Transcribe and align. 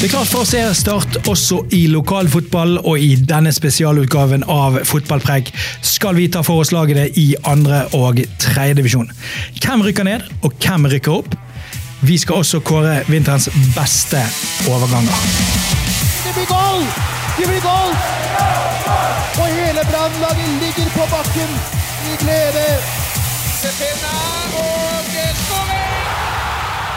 Det 0.00 0.06
er 0.06 0.14
klart 0.14 0.30
for 0.32 0.48
seriestart 0.48 1.28
også 1.28 1.58
i 1.76 1.82
lokalfotball, 1.92 2.78
og 2.88 3.02
i 3.04 3.10
denne 3.28 3.50
spesialutgaven 3.52 4.46
av 4.48 4.78
Fotballpreik 4.88 5.50
skal 5.84 6.16
vi 6.16 6.24
ta 6.32 6.40
for 6.40 6.62
oss 6.62 6.70
lagene 6.72 7.04
i 7.20 7.26
andre 7.44 7.82
og 7.98 8.22
tredjedivisjon. 8.40 9.10
Hvem 9.60 9.84
rykker 9.84 10.08
ned, 10.08 10.24
og 10.40 10.56
hvem 10.56 10.88
rykker 10.88 11.18
opp? 11.18 11.36
Vi 12.00 12.16
skal 12.16 12.40
også 12.40 12.62
kåre 12.64 13.02
vinterens 13.12 13.50
beste 13.76 14.24
overganger. 14.72 15.20
Det 16.24 16.32
blir 16.38 16.48
goal! 16.48 16.80
Det 17.36 17.50
blir 17.52 17.60
goal! 17.68 17.92
Og 19.36 19.46
hele 19.52 19.84
Brannlaget 19.92 20.56
ligger 20.64 20.88
på 20.96 21.10
bakken 21.12 21.56
i 22.08 22.16
glede. 22.24 22.68
Cepena 23.60 24.16
og! 24.64 24.90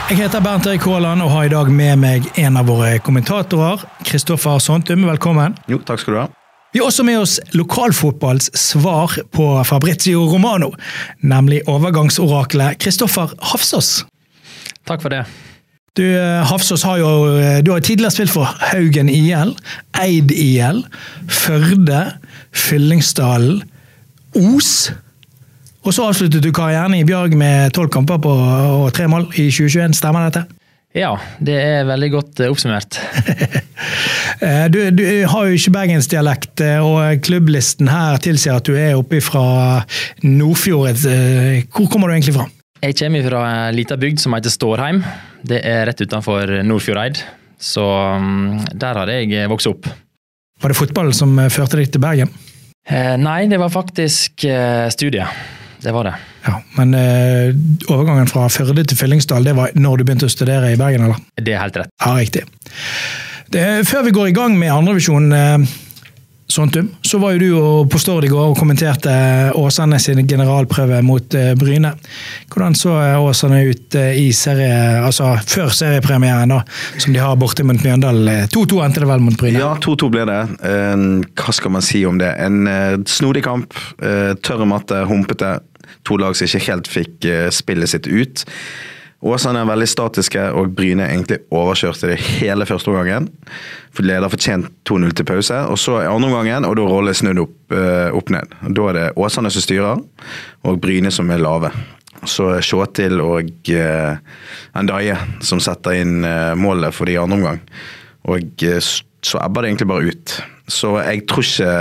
Jeg 0.04 0.18
heter 0.20 0.42
Bernt 0.44 0.66
Erik 0.68 0.84
Haaland 0.84 1.24
og 1.24 1.30
har 1.32 1.46
i 1.46 1.48
dag 1.48 1.70
med 1.72 1.96
meg 2.02 2.26
en 2.36 2.58
av 2.60 2.66
våre 2.68 2.98
kommentatorer, 3.00 3.80
Kristoffer 4.04 4.58
Sontum. 4.60 5.06
Velkommen. 5.08 5.54
Jo, 5.64 5.78
takk 5.80 6.02
skal 6.02 6.12
du 6.12 6.18
ha. 6.20 6.24
Vi 6.74 6.82
har 6.82 6.90
også 6.90 7.06
med 7.08 7.22
oss 7.22 7.38
lokalfotballs 7.56 8.50
svar 8.58 9.14
på 9.32 9.46
Fabrizio 9.64 10.26
Romano, 10.28 10.74
nemlig 11.24 11.62
overgangsoraklet 11.72 12.76
Kristoffer 12.84 13.32
Hafsås. 13.48 14.02
Takk 14.84 15.00
for 15.06 15.14
det. 15.14 15.22
Du, 15.96 16.04
eh, 16.04 16.44
Hafsås 16.52 16.84
har 16.84 17.00
jo 17.00 17.08
eh, 17.38 17.62
du 17.64 17.72
har 17.72 17.80
tidligere 17.80 18.12
spilt 18.12 18.34
for 18.34 18.52
Haugen 18.74 19.08
IL, 19.08 19.56
Eid 20.02 20.36
IL, 20.36 20.84
Førde, 21.32 22.02
Fyllingsdalen, 22.52 23.62
Os. 24.36 24.90
Og 25.84 25.92
så 25.92 26.06
avsluttet 26.08 26.40
du 26.44 26.50
karrieren 26.54 26.94
i 26.96 27.04
Bjørg 27.04 27.34
med 27.36 27.72
tolv 27.76 27.90
kamper 27.92 28.20
på, 28.24 28.30
og 28.32 28.86
tre 28.96 29.06
mål 29.10 29.26
i 29.36 29.50
2021. 29.52 29.96
Stemmer 29.98 30.30
dette? 30.30 30.46
Ja, 30.94 31.10
det 31.42 31.56
er 31.58 31.86
veldig 31.88 32.10
godt 32.14 32.40
eh, 32.44 32.52
oppsummert. 32.52 33.00
Eh, 34.42 34.64
Du, 34.72 34.78
du 34.90 35.02
har 35.30 35.46
jo 35.46 35.54
ikke 35.54 35.72
bergensdialekt, 35.76 36.58
eh, 36.64 36.80
og 36.82 37.20
klubblisten 37.24 37.86
her 37.88 38.16
tilsier 38.22 38.56
at 38.58 38.66
du 38.66 38.72
er 38.76 38.96
oppe 38.98 39.20
fra 39.22 39.42
Nordfjord. 40.24 40.98
Hvor 41.70 41.86
kommer 41.92 42.10
du 42.10 42.14
egentlig 42.16 42.34
fra? 42.34 42.46
Jeg 42.82 42.96
kommer 42.98 43.24
fra 43.28 43.42
en 43.68 43.76
liten 43.78 44.00
bygd 44.00 44.20
som 44.24 44.34
heter 44.36 44.52
Stårheim. 44.52 45.02
Det 45.46 45.60
er 45.64 45.84
rett 45.88 46.02
utenfor 46.02 46.50
Nordfjordeid. 46.66 47.20
Så 47.62 47.84
mm, 47.84 48.64
der 48.74 49.00
har 49.00 49.12
jeg 49.14 49.48
vokst 49.52 49.70
opp. 49.70 49.88
Var 50.60 50.72
det 50.74 50.80
fotballen 50.80 51.16
som 51.16 51.38
førte 51.52 51.78
deg 51.80 51.92
til 51.94 52.02
Bergen? 52.02 52.32
Eh, 52.84 53.14
Nei, 53.20 53.44
det 53.48 53.60
var 53.62 53.72
faktisk 53.72 54.44
eh, 54.50 54.88
studiet. 54.92 55.30
Det 55.84 55.92
var 55.92 56.08
det. 56.08 56.14
Ja, 56.46 56.54
Men 56.78 56.94
eh, 56.96 57.52
overgangen 57.92 58.28
fra 58.30 58.46
Førde 58.48 58.84
til 58.88 58.96
Fyllingsdal, 58.96 59.44
det 59.44 59.52
var 59.58 59.74
når 59.76 60.00
du 60.00 60.06
begynte 60.08 60.30
å 60.30 60.32
studere 60.32 60.72
i 60.72 60.80
Bergen, 60.80 61.04
eller? 61.10 61.20
Det 61.36 61.52
er 61.52 61.60
helt 61.66 61.76
rett. 61.82 61.92
Ja, 62.00 62.14
riktig. 62.16 62.46
Det, 63.52 63.64
før 63.86 64.06
vi 64.08 64.14
går 64.16 64.30
i 64.32 64.36
gang 64.36 64.56
med 64.58 64.72
andrevisjon, 64.72 65.32
eh, 65.36 65.58
Sontum, 66.54 66.90
så 67.02 67.16
var 67.18 67.32
jo 67.34 67.38
du 67.40 67.52
og 67.56 67.86
på 67.90 67.98
Stord 67.98 68.26
i 68.26 68.28
går 68.28 68.50
og 68.52 68.58
kommenterte 68.60 69.10
Åsane 69.56 69.96
sin 69.98 70.20
generalprøve 70.28 70.98
mot 71.02 71.34
eh, 71.34 71.54
Bryne. 71.58 71.94
Hvordan 72.52 72.76
så 72.78 72.92
eh, 73.00 73.16
Åsane 73.24 73.62
ut 73.70 73.96
eh, 73.98 74.18
i 74.20 74.26
serie, 74.36 74.76
altså 75.02 75.30
før 75.40 75.72
seriepremieren, 75.74 76.52
da, 76.52 76.60
som 77.00 77.16
de 77.16 77.22
har 77.24 77.36
borte 77.40 77.64
mot 77.66 77.80
Mjøndalen? 77.80 78.28
Eh, 78.28 78.44
2-2 78.52 78.82
endte 78.84 79.02
det 79.02 79.08
vel 79.08 79.24
mot 79.24 79.38
Bryne? 79.40 79.58
Ja, 79.64 79.72
2-2 79.82 80.10
ble 80.14 80.26
det. 80.28 80.40
Eh, 80.68 81.06
hva 81.40 81.56
skal 81.56 81.74
man 81.78 81.86
si 81.88 82.04
om 82.06 82.20
det? 82.20 82.30
En 82.44 82.60
eh, 82.70 82.98
snodig 83.08 83.42
kamp. 83.48 83.72
eh, 84.04 84.34
tørre 84.44 84.68
matte, 84.68 85.00
humpete. 85.08 85.56
To 86.08 86.18
lag 86.20 86.36
som 86.36 86.48
ikke 86.48 86.66
helt 86.68 86.90
fikk 86.90 87.28
eh, 87.30 87.48
spillet 87.54 87.94
sitt 87.94 88.10
ut. 88.10 88.44
Åsane 89.24 89.62
er 89.62 89.68
veldig 89.70 89.86
statiske, 89.88 90.42
og 90.52 90.74
Bryne 90.76 91.06
egentlig 91.08 91.38
overkjørte 91.54 92.10
det 92.10 92.18
hele 92.20 92.66
første 92.68 92.92
omgangen. 92.92 93.30
For 93.96 94.04
Leder 94.04 94.28
fortjent 94.28 94.68
2-0 94.84 95.14
til 95.16 95.28
pause, 95.30 95.62
og 95.70 95.80
så 95.80 96.02
i 96.02 96.10
andre 96.10 96.28
omgangen, 96.28 96.66
og 96.68 96.76
da 96.76 96.84
er 96.84 96.92
rollen 96.92 97.16
snudd 97.16 97.40
opp, 97.40 97.56
eh, 97.72 98.10
opp 98.12 98.32
ned. 98.34 98.52
Da 98.76 98.88
er 98.90 98.98
det 98.98 99.06
Åsane 99.16 99.52
som 99.54 99.64
styrer, 99.64 100.02
og 100.68 100.80
Bryne 100.82 101.12
som 101.14 101.32
er 101.32 101.40
lave. 101.40 101.72
Så 102.28 102.50
Sjåtil 102.64 103.20
og 103.20 103.50
uh, 103.68 104.14
Endaye 104.78 105.16
som 105.44 105.60
setter 105.60 105.98
inn 106.00 106.22
uh, 106.24 106.54
målet 106.56 106.94
for 106.96 107.08
de 107.08 107.16
i 107.16 107.20
andre 107.20 107.36
omgang. 107.36 107.58
Og 108.32 108.64
uh, 108.64 108.78
så 109.24 109.40
ebber 109.42 109.64
det 109.64 109.72
egentlig 109.72 109.90
bare 109.90 110.12
ut. 110.12 110.36
Så 110.68 110.94
jeg 111.02 111.26
tror 111.28 111.44
ikke 111.44 111.74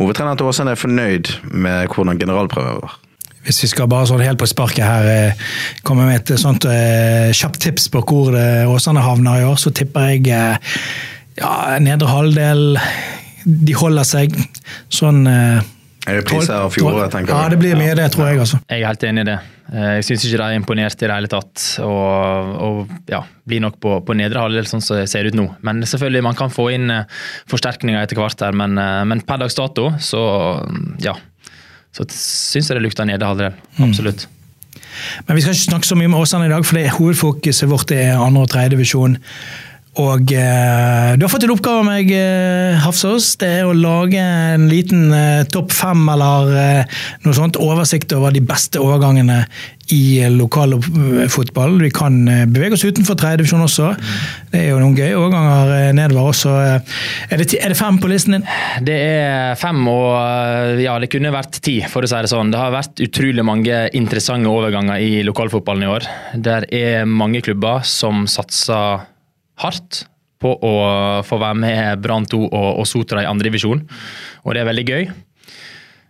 hovedtreneren 0.00 0.40
til 0.40 0.48
Åsane 0.50 0.74
er 0.74 0.80
fornøyd 0.80 1.30
med 1.52 1.92
hvordan 1.94 2.18
generalprøven 2.20 2.80
var. 2.82 2.98
Hvis 3.44 3.62
vi 3.64 3.70
skal 3.70 3.88
bare 3.88 4.04
sånn 4.08 4.20
helt 4.20 4.40
på 4.40 4.48
sparket 4.50 4.84
her 4.84 5.06
eh, 5.08 5.44
komme 5.86 6.04
med 6.08 6.20
et 6.20 6.40
sånt 6.40 6.66
eh, 6.68 7.30
kjapt 7.36 7.60
tips 7.64 7.86
på 7.92 8.02
hvor 8.04 8.34
eh, 8.36 8.68
Åsane 8.68 9.00
havner 9.00 9.40
i 9.40 9.46
år, 9.48 9.56
så 9.60 9.72
tipper 9.72 10.10
jeg 10.12 10.26
eh, 10.28 10.74
ja, 11.40 11.52
nedre 11.80 12.10
halvdel. 12.10 12.76
De 13.44 13.76
holder 13.80 14.04
seg 14.04 14.36
sånn 14.92 15.22
eh, 15.30 15.62
Reprise 16.10 16.52
av 16.56 16.72
fjoråret, 16.74 17.12
tenker 17.12 17.32
Ja, 17.36 17.48
det 17.52 17.58
blir 17.60 17.76
mye 17.80 17.94
det, 17.96 18.10
tror 18.12 18.28
jeg. 18.28 18.40
altså. 18.44 18.60
Jeg 18.68 18.82
er 18.84 18.88
helt 18.90 19.02
enig 19.08 19.24
i 19.24 19.28
det. 19.30 19.38
Eh, 19.70 20.00
Jeg 20.00 20.06
syns 20.08 20.24
ikke 20.26 20.40
de 20.40 20.46
er 20.48 20.58
imponert 20.58 20.98
i 20.98 21.06
det 21.06 21.14
hele 21.14 21.30
tatt. 21.30 21.64
Og, 21.84 22.54
og 22.66 23.10
ja, 23.10 23.22
blir 23.46 23.62
nok 23.62 23.78
på, 23.82 23.96
på 24.06 24.16
nedre 24.18 24.42
halvdel, 24.42 24.66
sånn 24.68 24.82
som 24.84 24.98
det 24.98 25.06
ser 25.12 25.28
ut 25.28 25.38
nå. 25.38 25.46
Men 25.66 25.82
selvfølgelig, 25.86 26.24
man 26.26 26.38
kan 26.38 26.52
få 26.54 26.70
inn 26.74 26.90
eh, 26.94 27.22
forsterkninger 27.50 28.02
etter 28.02 28.18
hvert 28.18 28.42
her, 28.46 28.56
men, 28.56 28.78
eh, 28.80 29.04
men 29.06 29.22
per 29.26 29.42
dags 29.44 29.58
dato 29.58 29.92
så 30.02 30.24
ja. 31.02 31.16
Så 31.90 32.04
syns 32.14 32.68
jeg 32.70 32.76
det 32.78 32.84
lukter 32.84 33.08
nedre 33.08 33.26
halvdel. 33.26 33.56
Absolutt. 33.82 34.28
Men 35.26 35.36
vi 35.36 35.42
skal 35.42 35.56
ikke 35.56 35.68
snakke 35.70 35.88
så 35.88 35.96
mye 35.98 36.10
med 36.10 36.20
Åsane 36.22 36.46
i 36.46 36.52
dag, 36.52 36.62
for 36.66 36.78
det 36.78 36.92
hovedfokuset 36.94 37.70
vårt 37.70 37.90
er 37.94 38.14
andre 38.14 38.44
og 38.44 38.52
tredje 38.52 38.74
divisjon. 38.76 39.16
Og 39.98 40.30
eh, 40.32 41.16
du 41.18 41.24
har 41.24 41.30
fått 41.32 41.42
en 41.42 41.50
oppgave 41.50 41.80
av 41.82 41.86
meg, 41.88 42.12
eh, 42.14 42.76
Hafsås. 42.78 43.32
Det 43.40 43.48
er 43.58 43.66
å 43.66 43.74
lage 43.74 44.20
en 44.22 44.68
liten 44.70 45.08
eh, 45.12 45.42
topp 45.50 45.74
fem 45.74 46.04
eller 46.12 46.52
eh, 46.60 47.00
noe 47.24 47.34
sånt. 47.34 47.58
Oversikt 47.58 48.14
over 48.14 48.30
de 48.30 48.40
beste 48.46 48.78
overgangene 48.78 49.40
i 49.90 50.20
eh, 50.22 50.30
lokalfotball. 50.30 51.74
Vi 51.82 51.90
kan 51.90 52.20
eh, 52.30 52.44
bevege 52.46 52.78
oss 52.78 52.86
utenfor 52.86 53.18
tredjedivisjon 53.18 53.66
også. 53.66 53.90
Det 54.54 54.62
er 54.62 54.70
jo 54.70 54.78
noen 54.78 54.94
gøye 54.94 55.18
overganger 55.18 55.74
eh, 55.80 55.90
nedover 55.98 56.30
også. 56.36 56.54
Eh, 56.68 56.96
Er 57.34 57.42
det, 57.42 57.50
er 57.58 57.74
det 57.74 57.80
fem 57.82 57.98
på 57.98 58.14
listen 58.14 58.38
din? 58.38 58.46
Det 58.86 58.94
er 59.10 59.58
fem, 59.58 59.82
og 59.90 60.78
ja, 60.86 60.94
det 61.02 61.10
kunne 61.12 61.34
vært 61.34 61.58
ti, 61.66 61.80
for 61.90 62.06
å 62.06 62.14
si 62.14 62.22
det 62.22 62.30
sånn. 62.30 62.54
Det 62.54 62.62
har 62.62 62.72
vært 62.78 63.02
utrolig 63.10 63.42
mange 63.46 63.88
interessante 63.98 64.54
overganger 64.54 65.02
i 65.02 65.24
lokalfotballen 65.26 65.82
i 65.88 65.94
år. 65.98 66.08
Der 66.46 66.70
er 66.70 67.10
mange 67.10 67.42
klubber 67.42 67.82
som 67.82 68.28
satser 68.30 69.09
hardt 69.62 70.04
på 70.40 70.54
å 70.56 70.74
få 71.26 71.38
være 71.40 71.58
med 71.60 72.04
Brann 72.04 72.24
2 72.28 72.38
og, 72.48 72.70
og 72.80 72.86
Sotra 72.88 73.24
i 73.24 73.28
andredivisjon, 73.28 73.82
og 74.44 74.54
det 74.56 74.62
er 74.62 74.70
veldig 74.70 74.86
gøy. 74.88 75.10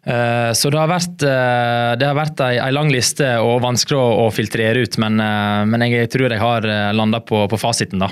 Eh, 0.06 0.52
Så 0.56 0.70
det 0.70 0.78
har 0.80 0.88
vært, 0.88 1.22
eh, 1.22 1.96
det 2.00 2.06
har 2.08 2.16
vært 2.16 2.40
ei, 2.46 2.56
ei 2.58 2.70
lang 2.72 2.90
liste 2.92 3.26
og 3.42 3.60
vanskelig 3.66 3.98
å, 3.98 4.26
å 4.26 4.30
filtrere 4.32 4.84
ut, 4.86 4.96
men, 5.02 5.20
eh, 5.20 5.64
men 5.68 5.84
jeg 5.88 6.08
tror 6.12 6.30
jeg 6.30 6.40
har 6.40 6.68
landa 6.96 7.20
på, 7.20 7.42
på 7.50 7.58
fasiten, 7.60 8.00
da. 8.00 8.08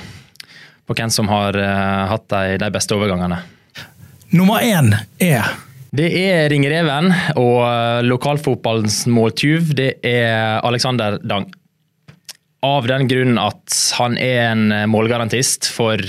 På 0.88 0.96
hvem 0.96 1.10
som 1.12 1.28
har 1.28 1.56
hatt 2.08 2.30
de, 2.32 2.56
de 2.62 2.68
beste 2.72 2.96
overgangene. 2.96 3.42
Nummer 4.32 4.64
én 4.64 4.94
er 5.20 5.50
Det 5.92 6.06
er 6.16 6.48
Ringreven 6.48 7.10
og 7.36 8.04
lokalfotballens 8.08 9.02
måltyv. 9.08 9.74
Det 9.76 9.90
er 10.04 10.64
Alexander 10.64 11.18
Dang. 11.20 11.44
Av 12.66 12.86
den 12.90 13.06
grunn 13.10 13.38
at 13.38 13.74
han 13.98 14.18
er 14.18 14.48
en 14.50 14.68
eh, 14.74 14.86
målgarantist 14.90 15.68
for 15.70 16.02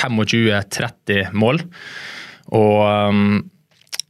25-30 0.00 1.32
mål. 1.36 1.60
Og 2.56 2.78
um, 3.10 3.42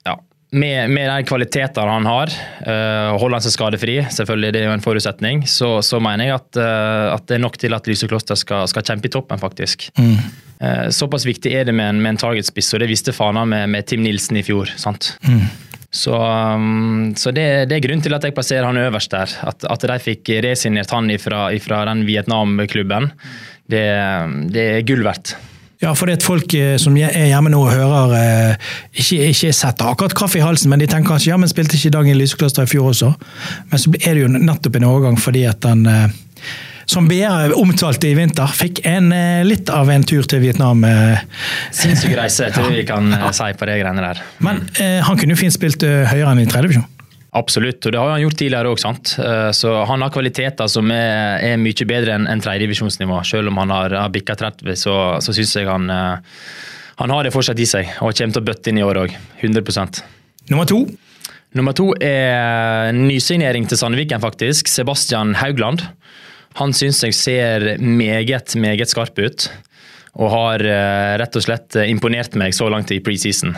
ja, 0.07 0.15
med, 0.55 0.93
med 0.95 1.09
de 1.11 1.25
kvalitetene 1.29 1.97
han 1.97 2.07
har, 2.09 2.31
uh, 2.63 3.17
holder 3.19 3.37
han 3.37 3.45
seg 3.45 3.57
skadefri, 3.57 3.97
selvfølgelig 4.15 4.53
det 4.55 4.63
er 4.63 4.69
jo 4.71 4.77
en 4.77 4.85
forutsetning, 4.85 5.43
så, 5.51 5.73
så 5.85 6.01
mener 6.01 6.31
jeg 6.31 6.39
at, 6.39 6.61
uh, 6.63 7.17
at 7.17 7.27
det 7.29 7.37
er 7.37 7.43
nok 7.43 7.59
til 7.61 7.77
at 7.77 7.91
Lyse 7.91 8.09
Kloster 8.09 8.39
skal, 8.39 8.71
skal 8.71 8.87
kjempe 8.87 9.11
i 9.11 9.13
toppen, 9.13 9.43
faktisk. 9.43 9.91
Eh, 10.61 10.89
Såpass 10.93 11.25
viktig 11.27 11.53
er 11.57 11.65
det 11.65 11.73
med 11.73 11.89
en, 11.89 12.03
med 12.05 12.15
en 12.15 12.21
targetspiss, 12.21 12.75
og 12.77 12.83
det 12.83 12.91
visste 12.91 13.15
Fana 13.17 13.47
med, 13.49 13.69
med 13.73 13.87
Tim 13.89 14.03
Nilsen 14.05 14.37
i 14.37 14.45
fjor. 14.45 14.69
sant? 14.77 15.15
Så, 15.91 16.15
um, 16.15 17.11
så 17.19 17.33
det, 17.35 17.67
det 17.71 17.77
er 17.77 17.85
grunnen 17.85 18.03
til 18.05 18.15
at 18.15 18.25
jeg 18.25 18.35
plasserer 18.37 18.69
han 18.69 18.79
øverst 18.79 19.11
der. 19.11 19.33
At, 19.51 19.67
at 19.67 19.87
de 19.91 19.99
fikk 20.03 20.31
resignert 20.47 20.95
han 20.95 21.11
ifra, 21.11 21.49
ifra 21.57 21.83
den 21.91 22.05
Vietnam-klubben. 22.07 23.11
Det, 23.71 23.87
det 24.55 24.67
er 24.77 24.85
gull 24.87 25.03
verdt. 25.07 25.35
Ja, 25.81 25.95
for 25.97 26.11
det 26.11 26.19
at 26.19 26.25
folk 26.27 26.53
eh, 26.55 26.75
som 26.81 26.97
er 27.01 27.31
hjemme 27.31 27.51
nå 27.53 27.63
og 27.65 27.73
hører 27.73 28.11
eh, 28.19 28.73
ikke, 28.93 29.31
ikke 29.33 29.53
setter 29.57 29.89
akkurat 29.89 30.15
kaffe 30.17 30.37
i 30.37 30.43
halsen, 30.45 30.69
men 30.69 30.83
de 30.83 30.89
tenker 30.91 31.15
kanskje 31.15 31.31
ja, 31.33 31.39
men 31.41 31.49
spilte 31.49 31.79
ikke 31.79 31.95
Dagen 31.95 32.19
Lysekloster 32.21 32.69
i 32.69 32.71
fjor 32.71 32.91
også? 32.91 33.15
Men 33.71 33.81
så 33.81 33.93
er 33.97 34.13
det 34.13 34.27
jo 34.27 34.33
nettopp 34.35 34.77
en 34.77 34.91
overgang 34.91 35.17
fordi 35.21 35.47
at 35.49 35.63
den 35.65 35.87
eh, 35.89 36.13
som 36.89 37.09
BA 37.11 37.51
omtalte 37.59 38.09
i 38.09 38.15
vinter, 38.19 38.51
fikk 38.57 38.85
en, 38.89 39.11
litt 39.47 39.71
av 39.73 39.91
en 39.91 40.05
tur 40.07 40.27
til 40.29 40.43
Vietnam. 40.45 40.85
Sinnssyk 41.75 42.17
reise, 42.19 42.49
tror 42.55 42.71
jeg 42.71 42.83
vi 42.83 42.87
kan 42.89 43.13
si 43.37 43.51
på 43.57 43.69
det 43.69 43.81
greiene 43.83 44.05
der. 44.05 44.23
Men 44.45 44.65
eh, 44.81 44.99
han 45.05 45.21
kunne 45.21 45.37
jo 45.37 45.43
fint 45.43 45.55
spilt 45.55 45.85
høyere 45.85 46.33
enn 46.33 46.43
i 46.45 46.49
tredje 46.49 46.69
divisjon. 46.71 46.89
Absolutt, 47.31 47.85
og 47.87 47.93
det 47.95 47.99
har 48.01 48.09
han 48.11 48.23
gjort 48.25 48.39
tidligere 48.41 48.71
òg. 48.73 48.81
Eh, 49.23 49.51
så 49.55 49.75
han 49.87 50.03
har 50.03 50.11
kvaliteter 50.11 50.71
som 50.71 50.91
er, 50.91 51.39
er 51.53 51.61
mye 51.63 51.87
bedre 51.87 52.17
enn 52.17 52.27
en 52.31 52.43
tredjedivisjonsnivå. 52.43 53.21
Selv 53.27 53.53
om 53.53 53.61
han 53.63 53.71
har, 53.71 53.95
har 54.03 54.11
bikka 54.11 54.35
30, 54.41 54.75
så, 54.79 54.97
så 55.23 55.35
syns 55.37 55.55
jeg 55.55 55.69
han, 55.71 55.87
eh, 55.95 56.41
han 56.99 57.15
har 57.15 57.27
det 57.27 57.35
fortsatt 57.35 57.63
i 57.63 57.69
seg. 57.71 57.93
Og 58.03 58.17
kommer 58.19 58.35
til 58.35 58.43
å 58.43 58.49
bøtte 58.51 58.73
inn 58.73 58.83
i 58.83 58.87
år 58.87 59.05
òg. 59.05 59.15
100% 59.45 60.03
Nummer 60.51 60.67
to? 60.67 60.83
Nummer 61.55 61.75
to 61.75 61.93
er 62.03 62.91
nysignering 62.97 63.69
til 63.71 63.79
Sandviken, 63.79 64.19
faktisk. 64.23 64.67
Sebastian 64.71 65.37
Haugland. 65.39 65.87
Han 66.59 66.75
syns 66.75 67.05
jeg 67.05 67.15
ser 67.15 67.67
meget, 67.79 68.57
meget 68.59 68.91
skarp 68.91 69.19
ut. 69.23 69.51
Og 70.19 70.33
har 70.33 70.65
eh, 70.67 71.13
rett 71.23 71.37
og 71.39 71.45
slett 71.45 71.77
imponert 71.85 72.35
meg 72.39 72.57
så 72.57 72.67
langt 72.73 72.91
i 72.91 72.99
preseason. 73.05 73.55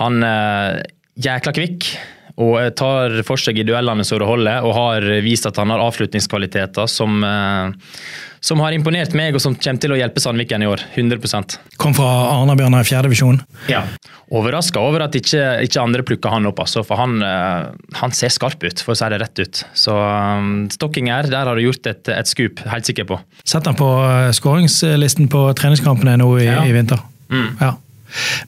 Han 0.00 0.24
er 0.26 0.82
jækla 1.22 1.52
kvikk 1.54 1.92
og 2.40 2.58
tar 2.78 3.18
for 3.26 3.40
seg 3.40 3.58
i 3.60 3.64
duellene 3.66 4.04
så 4.06 4.18
det 4.20 4.28
holder, 4.28 4.64
og 4.64 4.76
har 4.76 5.06
vist 5.24 5.46
at 5.48 5.58
han 5.60 5.72
har 5.72 5.82
avslutningskvaliteter 5.84 6.88
som, 6.88 7.18
eh, 7.24 7.92
som 8.40 8.62
har 8.64 8.72
imponert 8.72 9.12
meg, 9.18 9.36
og 9.36 9.42
som 9.44 9.54
kommer 9.54 9.82
til 9.82 9.92
å 9.92 9.98
hjelpe 9.98 10.22
Sandviken 10.22 10.64
i 10.64 10.68
år. 10.70 10.80
100% 10.96 11.58
Kom 11.82 11.94
fra 11.96 12.08
Arna-Bjørnar 12.32 12.86
i 12.86 12.88
fjerdedivisjon. 12.88 13.42
Ja. 13.68 13.84
Overraska 14.32 14.80
over 14.80 15.04
at 15.04 15.16
ikke, 15.18 15.42
ikke 15.66 15.82
andre 15.82 16.04
plukker 16.08 16.32
han 16.32 16.48
opp, 16.48 16.62
altså, 16.64 16.84
for 16.86 17.00
han, 17.00 17.18
eh, 17.26 17.68
han, 18.00 18.16
ser 18.16 18.32
skarp 18.32 18.64
ut, 18.64 18.80
for 18.80 18.94
å 18.94 18.98
si 18.98 19.10
det 19.12 19.20
rett 19.20 19.42
ut. 19.44 19.64
Så 19.76 19.92
um, 19.92 20.70
Stokkinger, 20.72 21.28
der 21.32 21.50
har 21.50 21.58
du 21.58 21.66
gjort 21.66 21.86
et, 21.90 22.08
et 22.08 22.30
skup, 22.30 22.64
helt 22.72 22.88
sikker 22.88 23.08
på. 23.08 23.20
Sett 23.44 23.68
han 23.68 23.76
på 23.76 23.90
skåringslisten 24.38 25.28
på 25.32 25.50
treningskampene 25.58 26.16
nå 26.22 26.32
i, 26.40 26.48
ja. 26.48 26.62
i 26.64 26.72
vinter. 26.72 27.02
Mm. 27.32 27.50
Ja. 27.60 27.76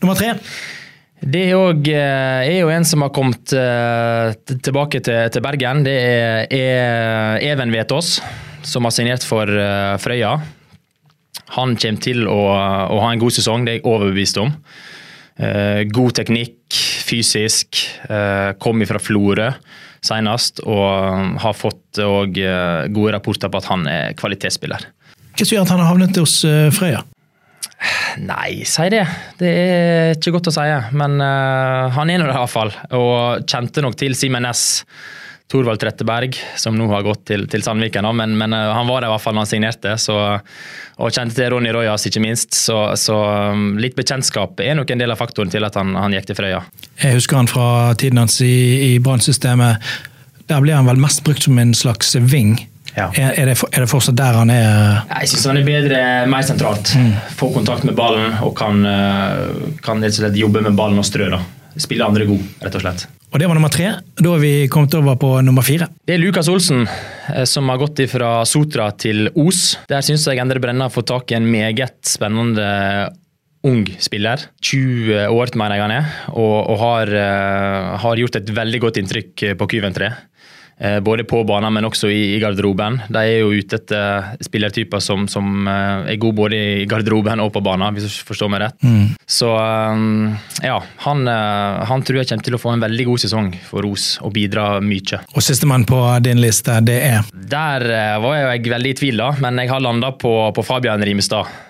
Nummer 0.00 0.16
tre. 0.18 0.34
Det 1.22 1.40
er, 1.46 1.54
også, 1.56 1.92
er 1.94 2.58
jo 2.58 2.72
en 2.74 2.84
som 2.84 3.04
har 3.04 3.12
kommet 3.14 3.52
eh, 3.56 4.34
tilbake 4.66 5.00
til, 5.04 5.44
Bergen. 5.44 5.84
Det 5.86 5.94
er 5.94 7.38
Even 7.44 7.72
Vetås, 7.72 8.18
som 8.66 8.84
har 8.84 8.92
signert 8.92 9.24
for 9.24 9.48
eh, 9.48 9.94
Frøya. 10.02 10.34
Han 11.54 11.76
kommer 11.78 12.02
til 12.02 12.26
å, 12.28 12.40
å 12.90 12.98
ha 13.04 13.12
en 13.12 13.22
god 13.22 13.36
sesong, 13.36 13.64
det 13.64 13.76
er 13.76 13.80
jeg 13.80 13.88
overbevist 13.88 14.40
om. 14.42 14.52
God 15.34 16.14
teknikk, 16.14 16.76
fysisk. 17.02 17.80
Kom 18.62 18.84
fra 18.86 19.00
Florø 19.02 19.48
senest 20.06 20.62
og 20.62 21.40
har 21.42 21.56
fått 21.58 21.98
gode 21.98 23.14
rapporter 23.14 23.50
på 23.50 23.60
at 23.60 23.66
han 23.70 23.86
er 23.90 24.14
kvalitetsspiller. 24.18 24.86
Hva 25.34 25.42
som 25.42 25.56
gjør 25.56 25.66
at 25.66 25.74
han 25.74 25.82
har 25.82 25.90
havnet 25.90 26.22
hos 26.22 26.38
Frøya? 26.78 27.02
Nei, 28.24 28.62
si 28.68 28.86
det. 28.92 29.02
Det 29.40 29.50
er 29.50 30.14
ikke 30.16 30.36
godt 30.36 30.52
å 30.52 30.54
si. 30.54 30.64
Men 30.96 31.18
uh, 31.22 31.90
han 31.94 32.10
er 32.12 32.22
nå 32.22 32.30
det 32.30 32.36
iallfall. 32.36 32.72
Og 32.96 33.44
kjente 33.50 33.84
nok 33.84 33.98
til 34.00 34.16
Simen 34.18 34.46
Næss. 34.46 34.64
Thorvald 35.52 35.78
Tretteberg, 35.78 36.38
som 36.56 36.72
nå 36.74 36.86
har 36.88 37.04
gått 37.04 37.26
til, 37.28 37.44
til 37.52 37.62
Sandviken. 37.62 38.06
Men, 38.16 38.32
men 38.40 38.56
uh, 38.56 38.72
han 38.74 38.88
var 38.88 39.04
der 39.04 39.10
i 39.10 39.14
hvert 39.14 39.22
fall 39.22 39.36
da 39.36 39.44
han 39.44 39.50
signerte. 39.50 39.96
Så, 40.00 40.16
og 40.96 41.12
kjente 41.12 41.36
til 41.36 41.52
Ronny 41.52 41.74
Rojas, 41.74 42.06
ikke 42.08 42.22
minst. 42.24 42.56
Så, 42.56 42.78
så 43.00 43.18
um, 43.52 43.74
litt 43.82 43.96
bekjentskap 43.98 44.62
er 44.64 44.78
nok 44.78 44.90
en 44.90 45.04
del 45.04 45.14
av 45.14 45.20
faktoren 45.20 45.52
til 45.52 45.66
at 45.66 45.76
han, 45.78 45.92
han 46.00 46.16
gikk 46.16 46.30
til 46.30 46.40
Frøya. 46.40 46.64
Jeg 47.02 47.18
husker 47.18 47.42
han 47.42 47.50
fra 47.50 47.68
tiden 48.00 48.22
hans 48.22 48.40
i, 48.44 48.54
i 48.88 48.92
Brann-systemet. 49.04 49.84
Der 50.48 50.64
ble 50.64 50.74
han 50.76 50.88
vel 50.88 51.00
mest 51.00 51.24
brukt 51.26 51.44
som 51.44 51.60
en 51.60 51.76
slags 51.76 52.16
ving. 52.20 52.56
Ja. 52.94 53.08
Er, 53.18 53.32
er, 53.34 53.48
det, 53.50 53.56
er, 53.58 53.82
det, 53.82 53.88
fortsatt 53.90 54.16
der 54.18 54.36
han 54.38 54.52
er? 54.54 55.00
Jeg 55.10 55.32
syns 55.32 55.48
han 55.50 55.58
er 55.58 55.66
bedre, 55.66 56.00
mer 56.30 56.46
sentralt. 56.46 56.92
Mm. 56.94 57.10
Få 57.40 57.50
kontakt 57.54 57.86
med 57.86 57.96
ballen 57.98 58.36
og 58.46 58.54
kan, 58.58 58.84
eh, 58.86 59.74
kan 59.82 60.04
jobbe 60.04 60.62
med 60.62 60.78
ballen 60.78 61.02
og 61.02 61.06
strø. 61.06 61.28
da. 61.32 61.42
Spille 61.74 62.06
andre 62.06 62.26
god, 62.28 62.42
rett 62.62 62.78
og 62.78 62.84
slett. 62.84 63.06
Og 63.34 63.40
Det 63.40 63.48
var 63.50 63.54
nummer 63.58 63.72
tre. 63.72 63.88
Da 64.14 64.30
har 64.30 64.38
vi 64.38 64.68
kommet 64.70 64.94
over 64.94 65.16
på 65.18 65.42
nummer 65.42 65.62
fire. 65.62 65.88
Det 66.06 66.14
er 66.14 66.22
Lukas 66.22 66.48
Olsen, 66.48 66.86
eh, 67.34 67.44
som 67.44 67.68
har 67.68 67.78
gått 67.78 67.98
fra 68.08 68.44
Sotra 68.46 68.92
til 68.96 69.28
Os. 69.34 69.76
Der 69.88 70.00
syns 70.00 70.28
jeg 70.28 70.38
Endre 70.38 70.62
Brenna 70.62 70.86
har 70.86 70.94
fått 70.94 71.10
tak 71.10 71.32
i 71.32 71.34
en 71.34 71.50
meget 71.50 71.98
spennende 72.06 73.10
ung 73.64 73.88
spiller. 73.98 74.38
20 74.62 75.26
år, 75.32 75.56
mener 75.56 75.74
jeg 75.74 75.82
han 75.82 75.90
er, 75.90 76.14
og, 76.28 76.70
og 76.70 76.78
har, 76.78 77.10
har, 77.96 78.16
gjort 78.20 78.36
et 78.36 78.54
veldig 78.54 78.80
godt 78.80 79.00
inntrykk 79.00 79.44
på 79.58 79.68
Kyven 79.72 79.96
3. 79.96 80.06
Eh, 80.06 80.33
både 81.02 81.24
på 81.24 81.44
banen, 81.46 81.72
men 81.72 81.86
også 81.86 82.08
i, 82.10 82.38
garderoben. 82.42 82.98
De 83.08 83.20
er 83.22 83.40
jo 83.44 83.52
ute 83.54 83.78
etter 83.78 84.34
spillertyper 84.42 85.02
som, 85.02 85.28
som 85.30 85.68
eh, 85.70 86.10
er 86.14 86.20
gode 86.20 86.36
både 86.38 86.58
i 86.58 86.86
garderoben 86.90 87.42
og 87.44 87.52
på 87.54 87.62
banen, 87.64 87.94
hvis 87.94 88.08
du 88.08 88.26
forstår 88.26 88.50
meg 88.52 88.64
rett. 88.64 88.78
Mm. 88.82 89.14
Så 89.22 89.50
eh, 89.54 90.50
ja, 90.66 90.80
han, 91.06 91.26
han, 91.28 92.04
tror 92.04 92.20
jeg 92.20 92.30
kommer 92.32 92.48
til 92.48 92.58
å 92.58 92.62
få 92.62 92.74
en 92.74 92.84
veldig 92.84 93.08
god 93.10 93.24
sesong 93.24 93.52
for 93.68 93.86
Ros 93.86 94.08
og 94.24 94.34
bidra 94.34 94.80
mye. 94.84 95.22
Og 95.34 95.44
sistemann 95.44 95.86
på 95.88 96.00
din 96.24 96.42
liste, 96.42 96.80
det 96.84 96.98
er? 97.06 97.30
Der 97.32 97.86
var 98.22 98.38
jeg 98.38 98.66
veldig 98.74 98.94
i 98.94 98.98
tvil, 98.98 99.22
da, 99.22 99.30
men 99.42 99.62
jeg 99.62 99.72
har 99.72 99.84
landa 99.84 100.14
på, 100.18 100.34
på 100.54 100.66
Fabian 100.66 101.04
Rimestad. 101.04 101.60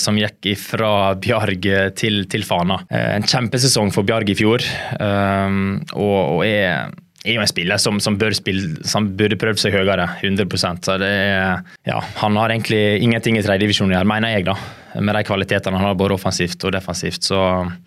Som 0.00 0.16
gikk 0.18 0.48
fra 0.58 1.12
Bjarg 1.20 1.66
til, 1.94 2.24
til 2.32 2.42
Fana. 2.48 2.80
En 2.90 3.22
kjempesesong 3.28 3.92
for 3.94 4.08
Bjarg 4.08 4.32
i 4.32 4.34
fjor. 4.34 4.64
Og, 4.98 6.16
og 6.16 6.40
er 6.42 6.88
er 7.24 7.36
jo 7.36 7.42
en 7.42 7.48
spiller 7.50 7.80
som, 7.80 7.98
som, 8.00 8.16
bør 8.18 8.34
spille, 8.36 8.80
som 8.88 9.10
burde 9.16 9.36
prøvd 9.40 9.60
seg 9.60 9.74
høyere. 9.76 10.06
100% 10.24 10.86
så 10.86 10.96
det 11.00 11.08
er, 11.10 11.64
ja, 11.88 11.98
Han 12.22 12.38
har 12.40 12.52
egentlig 12.52 13.02
ingenting 13.04 13.36
i 13.36 13.42
tredjedivisjon 13.44 13.90
å 13.90 13.98
gjøre, 13.98 14.08
mener 14.08 14.32
jeg, 14.34 14.46
da. 14.48 14.56
Med 14.98 15.14
de 15.14 15.22
kvalitetene 15.28 15.78
han 15.78 15.86
har 15.86 15.98
både 15.98 16.16
offensivt 16.16 16.64
og 16.66 16.72
defensivt. 16.74 17.28
Så 17.28 17.38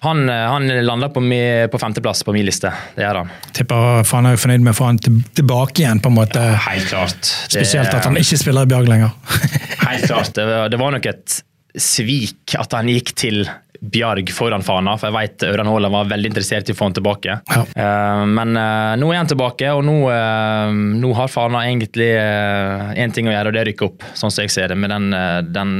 han, 0.06 0.22
han 0.30 0.70
lander 0.86 1.12
på, 1.12 1.24
på 1.74 1.82
femteplass 1.82 2.24
på 2.24 2.36
min 2.36 2.46
liste. 2.48 2.72
Det 2.96 3.04
gjør 3.04 3.24
han. 3.24 3.34
Tipper 3.58 4.06
han 4.14 4.30
er 4.30 4.38
jo 4.38 4.44
fornøyd 4.46 4.68
med 4.68 4.76
å 4.76 4.78
få 4.78 4.92
han 4.92 5.02
tilbake 5.02 5.84
igjen, 5.84 6.04
på 6.04 6.14
en 6.14 6.20
måte. 6.20 6.46
Ja, 6.54 6.62
helt 6.70 6.94
klart. 6.94 7.20
Det, 7.26 7.58
Spesielt 7.58 7.92
at 7.92 8.08
han 8.08 8.22
ikke 8.22 8.40
spiller 8.40 8.70
i 8.70 8.72
Bjarg 8.72 8.94
lenger. 8.94 9.18
helt 9.90 10.08
klart. 10.08 10.32
Det, 10.38 10.48
det 10.72 10.80
var 10.80 10.96
nok 10.96 11.10
et 11.12 11.42
svik 11.74 12.54
at 12.60 12.78
han 12.78 12.92
gikk 12.94 13.16
til 13.18 13.48
Bjarg 13.84 14.30
foran 14.32 14.64
Fana, 14.64 14.94
for 14.96 15.10
jeg 15.10 15.16
vet 15.18 15.44
Ørjan 15.50 15.68
Haaland 15.68 15.92
var 15.92 16.08
veldig 16.08 16.30
interessert 16.32 16.70
i 16.72 16.76
å 16.76 16.78
få 16.78 16.88
han 16.88 16.96
tilbake. 16.96 17.34
Ja. 17.52 17.64
Uh, 17.76 18.22
men 18.32 18.56
uh, 18.56 18.94
nå 18.96 19.10
er 19.12 19.20
han 19.20 19.28
tilbake, 19.28 19.68
og 19.76 19.84
nå, 19.84 19.98
uh, 20.08 20.72
nå 20.72 21.10
har 21.18 21.32
Fana 21.32 21.66
egentlig 21.68 22.08
én 22.14 23.12
ting 23.12 23.28
å 23.28 23.34
gjøre, 23.34 23.52
og 23.52 23.56
det 23.56 23.60
er 23.60 23.68
å 23.68 23.70
rykke 23.72 23.88
opp, 23.90 24.06
sånn 24.16 24.32
som 24.32 24.46
jeg 24.46 24.54
ser 24.54 24.72
det, 24.72 24.78
med 24.80 24.94
den, 24.94 25.10
den 25.52 25.74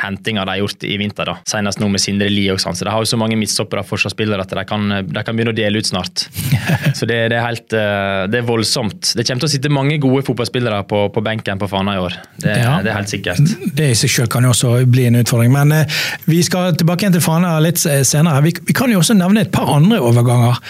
hentinga 0.00 0.42
de 0.48 0.54
har 0.56 0.62
gjort 0.64 0.86
i 0.88 0.96
vinter. 0.98 1.30
da. 1.30 1.36
Senest 1.46 1.78
nå 1.78 1.88
med 1.92 2.02
Sindre 2.02 2.30
Lie 2.32 2.50
og 2.54 2.58
sånn. 2.62 2.74
Så 2.74 2.88
de 2.88 2.90
har 2.90 3.04
jo 3.04 3.10
så 3.12 3.18
mange 3.20 3.38
midtstoppere 3.38 3.84
og 3.84 3.90
forsvarsspillere 3.90 4.42
at 4.42 4.54
de 4.56 4.64
kan, 4.66 4.90
de 5.06 5.22
kan, 5.22 5.36
begynne 5.36 5.54
å 5.54 5.56
dele 5.56 5.78
ut 5.78 5.86
snart. 5.90 6.26
så 6.98 7.06
det, 7.06 7.20
det, 7.30 7.38
er 7.38 7.46
helt 7.46 7.68
det 7.70 8.40
er 8.40 8.46
voldsomt. 8.48 9.14
Det 9.14 9.26
kommer 9.26 9.44
til 9.44 9.50
å 9.50 9.54
sitte 9.54 9.72
mange 9.72 10.00
gode 10.02 10.24
fotballspillere 10.26 10.82
på, 10.90 11.06
på 11.14 11.24
benken 11.24 11.62
på 11.62 11.70
Fana 11.70 11.94
i 11.98 12.02
år. 12.02 12.18
Det, 12.40 12.58
ja. 12.64 12.76
det, 12.82 12.90
er 12.90 12.98
helt 12.98 13.14
sikkert. 13.14 13.54
Det 13.78 13.92
i 13.92 13.98
seg 13.98 14.14
selv 14.16 14.32
kan 14.34 14.46
jo 14.46 14.54
også 14.54 14.74
bli 14.90 15.06
en 15.10 15.20
utfordring. 15.22 15.54
Men 15.54 15.86
vi 16.26 16.42
skal 16.46 16.74
tilbake 16.80 17.06
igjen 17.06 17.18
til 17.18 17.24
Fana 17.24 17.43
senere, 17.44 17.62
litt 17.64 17.80
senere. 17.80 18.42
Vi, 18.44 18.54
vi, 18.64 18.74
kan 18.76 18.92
jo 18.92 19.00
også 19.00 19.16
nevne 19.18 19.44
et 19.44 19.52
par 19.52 19.68
andre 19.76 20.00
overganger. 20.00 20.60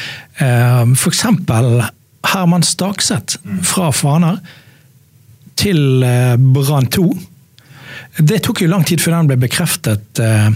Eh, 0.43 0.95
F.eks. 0.95 1.25
Herman 2.25 2.65
Stakseth 2.65 3.39
fra 3.63 3.91
Fana 3.93 4.39
til 5.61 6.03
eh, 6.03 6.35
Brann 6.39 6.89
2. 6.91 7.11
Det 8.25 8.41
tok 8.47 8.63
jo 8.63 8.71
lang 8.71 8.85
tid 8.87 9.03
før 9.03 9.19
den 9.19 9.31
ble 9.31 9.39
bekreftet. 9.45 10.19
Eh, 10.19 10.51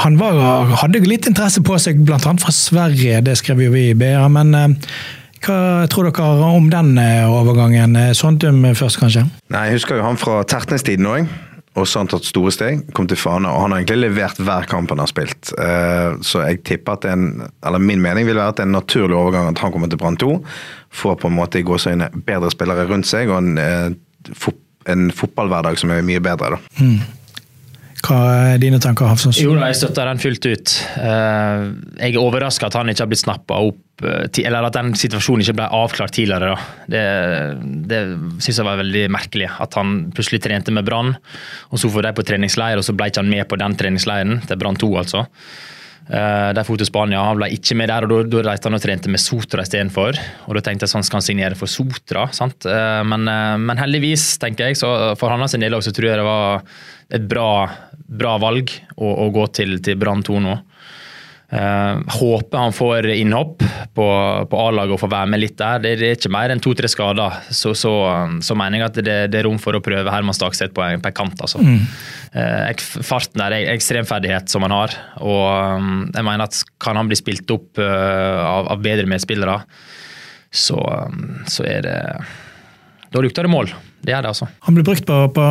han 0.00 0.18
var, 0.20 0.76
hadde 0.84 1.02
litt 1.02 1.26
interesse 1.26 1.62
på 1.66 1.78
seg, 1.82 2.04
bl.a. 2.06 2.18
fra 2.20 2.52
Sverige, 2.54 3.22
det 3.26 3.34
skrev 3.40 3.64
jo 3.64 3.72
vi 3.74 3.88
i 3.90 3.96
BA. 3.98 4.22
Men 4.30 4.54
hva 5.40 5.88
tror 5.90 6.06
dere 6.06 6.50
om 6.52 6.68
den 6.70 6.92
overgangen? 7.26 7.98
Sondum 8.14 8.62
først, 8.78 9.00
kanskje? 9.02 9.24
Nei, 9.50 9.64
Jeg 9.70 9.80
husker 9.80 9.98
jo 9.98 10.06
han 10.06 10.20
fra 10.20 10.44
Tertnes-tiden 10.46 11.08
òg 11.10 11.26
og 11.80 11.88
så 11.88 11.98
har 11.98 12.04
han 12.04 12.10
tatt 12.12 12.28
store 12.28 12.52
steg, 12.54 12.82
kom 12.96 13.08
til 13.10 13.18
Fana, 13.20 13.52
og 13.54 13.64
han 13.64 13.74
har 13.74 13.82
egentlig 13.82 14.00
levert 14.04 14.40
hver 14.40 14.68
kamp 14.70 14.92
han 14.92 15.02
har 15.02 15.10
spilt. 15.10 15.52
Eh, 15.60 16.18
så 16.26 16.44
jeg 16.44 16.62
tipper 16.68 16.98
at 16.98 17.06
en, 17.10 17.26
eller 17.66 17.82
min 17.82 18.02
mening 18.04 18.28
vil 18.28 18.38
være 18.38 18.54
at 18.54 18.60
det 18.60 18.66
er 18.66 18.70
en 18.70 18.76
naturlig 18.78 19.16
overgang 19.16 19.50
at 19.50 19.62
han 19.64 19.72
kommer 19.74 19.90
til 19.90 20.00
Brann 20.00 20.18
2. 20.20 20.32
Får 21.00 21.20
på 21.22 21.30
en 21.30 21.38
måte 21.38 21.60
i 21.60 21.66
gåseøyne 21.66 22.10
bedre 22.26 22.52
spillere 22.52 22.86
rundt 22.90 23.08
seg, 23.10 23.32
og 23.32 23.40
en, 23.40 23.56
eh, 23.60 24.50
en, 24.90 25.08
fotballhverdag 25.14 25.80
som 25.80 25.94
er 25.94 26.06
mye 26.06 26.22
bedre. 26.24 26.56
da. 26.56 26.84
Mm. 26.84 27.19
Hva 28.00 28.18
er 28.54 28.60
dine 28.62 28.80
tanker, 28.80 29.08
Hafsås? 29.10 29.38
Jo 29.42 29.52
jeg 29.58 29.76
støtter 29.76 30.08
den 30.08 30.20
fullt 30.22 30.46
ut. 30.48 30.74
Eh, 30.96 31.64
jeg 32.00 32.14
er 32.14 32.20
overraska 32.20 32.70
at 32.70 32.78
han 32.78 32.88
ikke 32.92 33.04
har 33.04 33.10
blitt 33.10 33.22
snappa 33.22 33.58
opp 33.68 34.04
eh, 34.06 34.40
eller 34.40 34.68
at 34.68 34.78
den 34.78 34.94
situasjonen 34.96 35.44
ikke 35.44 35.58
ble 35.58 35.66
avklart 35.80 36.14
tidligere. 36.16 36.54
Det, 36.90 37.02
det 37.90 38.00
syns 38.40 38.62
jeg 38.62 38.68
var 38.68 38.80
veldig 38.80 39.04
merkelig. 39.12 39.50
At 39.60 39.76
han 39.76 40.08
plutselig 40.16 40.40
trente 40.46 40.72
med 40.74 40.88
Brann, 40.88 41.12
og 41.68 41.82
så 41.82 41.92
får 41.92 42.08
de 42.08 42.14
på 42.16 42.26
treningsleir, 42.30 42.80
og 42.80 42.86
så 42.86 42.96
ble 42.96 43.10
ikke 43.10 43.24
han 43.24 43.32
med 43.32 43.48
på 43.50 43.60
den 43.60 43.76
treningsleiren, 43.80 44.40
til 44.48 44.60
Brann 44.60 44.80
2 44.80 44.90
altså. 45.04 45.26
Uh, 46.10 46.50
de 46.56 46.62
dro 46.66 46.74
til 46.74 46.88
Spania, 46.88 47.20
han 47.22 47.38
ble 47.38 47.46
ikke 47.54 47.76
med 47.78 47.86
der, 47.86 48.02
og 48.02 48.30
da 48.32 48.40
reiste 48.42 48.66
han 48.66 48.74
og 48.74 48.82
trente 48.82 49.10
med 49.12 49.22
Sotra 49.22 49.62
istedenfor. 49.62 50.18
Og 50.48 50.56
da 50.58 50.62
tenkte 50.66 50.88
jeg 50.88 50.94
sånn 50.94 51.06
skal 51.06 51.20
han 51.20 51.26
signere 51.26 51.58
for 51.58 51.70
Sotra, 51.70 52.24
sant? 52.34 52.66
Uh, 52.66 53.02
men, 53.06 53.28
uh, 53.30 53.54
men, 53.62 53.78
heldigvis, 53.78 54.32
tenker 54.42 54.70
jeg, 54.70 54.80
så 54.80 54.90
for 55.20 55.30
hans 55.30 55.54
del 55.54 55.76
òg, 55.78 55.84
så 55.86 55.94
tror 55.94 56.10
jeg 56.10 56.18
det 56.18 56.26
var 56.26 56.64
et 57.14 57.30
bra, 57.30 57.50
bra 58.10 58.34
valg 58.42 58.74
å, 58.96 59.06
å, 59.06 59.28
gå 59.34 59.46
til, 59.54 59.78
til 59.86 59.98
Brann 60.02 60.26
2 60.26 60.42
nå. 60.42 60.56
Uh, 61.50 61.98
håper 62.06 62.58
han 62.58 62.72
får 62.72 63.08
innhopp 63.10 63.64
på, 63.94 64.06
på 64.50 64.58
A-laget 64.68 64.94
og 64.94 65.00
får 65.02 65.10
være 65.10 65.30
med 65.32 65.40
litt 65.42 65.56
der. 65.58 65.80
Det, 65.82 65.96
det 65.98 66.06
er 66.06 66.18
ikke 66.18 66.30
mer 66.30 66.52
enn 66.54 66.62
to-tre 66.62 66.86
skader. 66.90 67.40
Så, 67.50 67.72
så, 67.74 67.94
så, 68.38 68.56
mener 68.58 68.78
jeg 68.78 68.86
at 68.86 69.00
det, 69.00 69.16
det, 69.32 69.40
er 69.40 69.48
rom 69.48 69.58
for 69.58 69.74
å 69.74 69.82
prøve 69.82 70.14
Herman 70.14 70.36
Stakstedt 70.36 70.76
på 70.76 70.84
en, 70.86 71.02
på 71.02 71.10
en 71.10 71.16
kant. 71.18 71.42
Altså. 71.42 71.58
Mm. 71.58 71.82
Uh, 72.36 73.02
farten 73.02 73.42
der 73.42 73.56
er 73.56 73.72
ekstremferdighet 73.74 74.52
som 74.52 74.62
han 74.68 74.76
har. 74.76 74.94
Og 75.18 75.42
um, 75.82 76.06
jeg 76.14 76.28
mener 76.28 76.46
at 76.46 76.62
kan 76.82 77.00
han 77.00 77.10
bli 77.10 77.18
spilt 77.18 77.50
opp 77.50 77.82
uh, 77.82 78.38
av, 78.46 78.70
av, 78.76 78.86
bedre 78.86 79.10
medspillere, 79.10 79.58
så, 80.54 80.78
um, 80.78 81.40
så 81.50 81.66
er 81.66 81.82
det 81.86 81.98
Da 83.10 83.22
lukter 83.22 83.42
det 83.42 83.50
mål. 83.50 83.74
Det 84.00 84.14
er 84.16 84.22
det, 84.24 84.30
altså. 84.32 84.46
Han 84.64 84.76
ble 84.76 84.84
brukt 84.84 85.04
på, 85.04 85.16
på, 85.36 85.46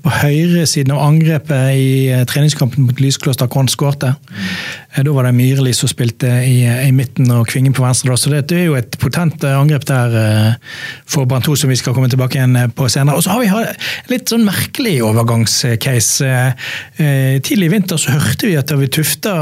på 0.00 0.12
høyresiden 0.22 0.94
av 0.94 1.02
angrepet 1.04 1.74
i 1.76 1.90
eh, 2.08 2.22
treningskampen 2.28 2.86
mot 2.86 3.02
Lyskloster 3.02 3.50
han 3.52 3.68
skårte. 3.68 4.14
Mm. 4.16 5.04
Da 5.04 5.12
var 5.14 5.28
det 5.28 5.34
Myrli 5.36 5.74
som 5.76 5.90
spilte 5.90 6.30
i, 6.46 6.62
i, 6.64 6.90
midten 6.96 7.28
og 7.34 7.44
Kvingen 7.52 7.76
på 7.76 7.84
venstre. 7.84 8.16
Så 8.16 8.32
det, 8.32 8.46
det 8.48 8.62
er 8.62 8.66
jo 8.70 8.78
et 8.80 8.96
potent 9.02 9.44
eh, 9.44 9.58
angrep 9.58 9.84
der 9.90 10.16
for 11.04 11.28
Brann 11.28 11.44
2 11.44 11.58
som 11.60 11.72
vi 11.72 11.76
skal 11.76 11.94
komme 11.96 12.08
tilbake 12.08 12.40
igjen 12.40 12.72
på 12.72 12.88
senere. 12.88 13.20
Og 13.20 13.26
så 13.26 13.36
har 13.36 13.44
vi 13.44 13.52
en 13.52 14.10
litt 14.10 14.32
sånn 14.32 14.48
merkelig 14.48 14.96
overgangscase. 15.04 16.34
Tidlig 16.96 17.68
i 17.68 17.72
vinter 17.72 18.00
så 18.00 18.16
hørte 18.16 18.48
vi 18.48 18.56
at 18.56 18.70
David 18.72 18.94
Tufta 18.96 19.34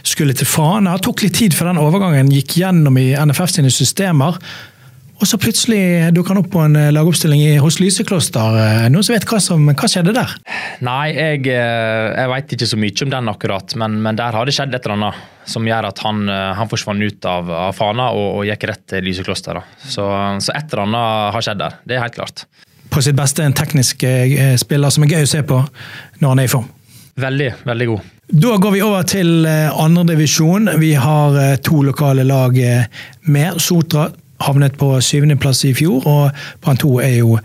skulle 0.00 0.36
til 0.36 0.48
Fana. 0.48 0.96
Det 0.96 1.04
tok 1.10 1.26
litt 1.26 1.36
tid 1.36 1.56
før 1.56 1.74
den 1.74 1.82
overgangen 1.84 2.32
gikk 2.32 2.56
gjennom 2.62 2.96
i 3.00 3.10
NFF 3.12 3.58
sine 3.58 3.72
systemer. 3.74 4.40
Og 5.22 5.28
så 5.30 5.38
plutselig 5.38 6.10
dukker 6.14 6.34
han 6.34 6.40
opp 6.42 6.48
på 6.50 6.62
en 6.64 6.74
eh, 6.78 6.90
lagoppstilling 6.94 7.60
hos 7.62 7.78
Lysekloster. 7.78 8.56
Eh, 8.58 8.86
noen 8.90 9.06
som 9.06 9.14
vet 9.14 9.26
hva 9.30 9.38
som 9.42 9.62
hva 9.70 9.90
skjedde 9.90 10.14
der? 10.16 10.32
Nei, 10.84 11.12
jeg, 11.14 11.44
eh, 11.54 12.08
jeg 12.18 12.30
veit 12.32 12.54
ikke 12.56 12.68
så 12.68 12.78
mye 12.80 13.06
om 13.06 13.12
den 13.12 13.30
akkurat, 13.30 13.76
men, 13.78 14.00
men, 14.02 14.18
der 14.18 14.34
har 14.34 14.48
det 14.48 14.56
skjedd 14.56 14.74
et 14.74 14.88
eller 14.88 14.98
annet 14.98 15.48
som 15.48 15.66
gjør 15.68 15.90
at 15.90 16.00
han, 16.00 16.24
han 16.56 16.70
forsvant 16.70 17.04
ut 17.04 17.26
av, 17.28 17.50
av 17.68 17.74
Fana 17.76 18.08
og, 18.16 18.40
og, 18.40 18.42
gikk 18.48 18.64
rett 18.70 18.82
til 18.90 19.04
Lysekloster. 19.06 19.60
Så, 19.84 20.06
så, 20.40 20.54
et 20.56 20.72
eller 20.72 20.86
annet 20.86 21.36
har 21.36 21.46
skjedd 21.46 21.60
der, 21.60 21.76
det 21.84 21.98
er 21.98 22.02
helt 22.06 22.16
klart. 22.16 22.46
På 22.90 23.02
sitt 23.04 23.18
beste 23.18 23.44
en 23.44 23.54
teknisk 23.56 24.06
spiller 24.60 24.94
som 24.94 25.04
er 25.04 25.14
gøy 25.14 25.26
å 25.26 25.30
se 25.30 25.44
på 25.46 25.60
når 26.22 26.26
han 26.26 26.42
er 26.42 26.48
i 26.48 26.52
form. 26.52 26.66
Veldig, 27.20 27.50
veldig 27.68 27.88
god. 27.92 28.10
Da 28.40 28.56
går 28.58 28.74
vi 28.74 28.82
over 28.82 29.06
til 29.06 29.46
andredivisjon. 29.46 30.72
Vi 30.80 30.94
har 30.98 31.38
to 31.62 31.84
lokale 31.84 32.24
lag 32.26 32.56
med. 33.28 33.60
Sotra 33.62 34.08
havnet 34.46 34.78
på 34.80 34.92
syvendeplass 35.04 35.64
i 35.68 35.74
fjor, 35.76 36.04
og 36.06 36.44
Brann 36.64 36.80
2 36.80 36.98
er 37.04 37.16
jo 37.20 37.38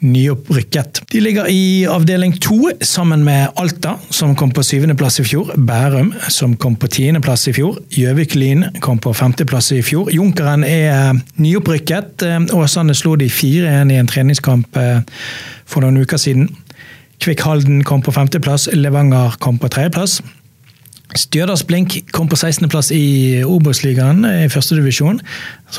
nyopprykket. 0.00 1.02
De 1.12 1.20
ligger 1.20 1.48
i 1.52 1.84
avdeling 1.84 2.32
to 2.40 2.70
sammen 2.80 3.24
med 3.24 3.52
Alta, 3.60 3.96
som 4.10 4.32
kom 4.36 4.52
på 4.52 4.64
syvendeplass 4.64 5.20
i 5.20 5.26
fjor. 5.28 5.52
Bærum, 5.56 6.12
som 6.28 6.56
kom 6.56 6.76
på 6.80 6.88
tiendeplass 6.88 7.48
i 7.50 7.54
fjor. 7.56 7.78
Gjøvik-Lyn 7.92 8.80
kom 8.80 8.98
på 8.98 9.12
femteplass 9.16 9.72
i 9.76 9.82
fjor. 9.84 10.10
Junkeren 10.14 10.64
er 10.64 11.20
nyopprykket. 11.36 12.24
Åsane 12.56 12.96
slo 12.96 13.16
de 13.20 13.28
4-1 13.28 13.92
i 13.92 14.00
en 14.00 14.10
treningskamp 14.10 14.80
eh, 14.80 15.04
for 15.68 15.84
noen 15.84 16.00
uker 16.00 16.20
siden. 16.20 16.48
Kvikk 17.20 17.44
Halden 17.44 17.84
kom 17.84 18.00
på 18.02 18.14
femteplass. 18.16 18.70
Levanger 18.72 19.36
kom 19.40 19.60
på 19.60 19.68
tredjeplass. 19.68 20.20
Stjørdals 21.18 21.64
Blink 21.66 21.96
kom 22.14 22.28
på 22.30 22.36
16.-plass 22.38 22.92
i 22.94 23.42
Obos-ligaen 23.42 24.22
i 24.28 24.48
førstedivisjon. 24.52 25.18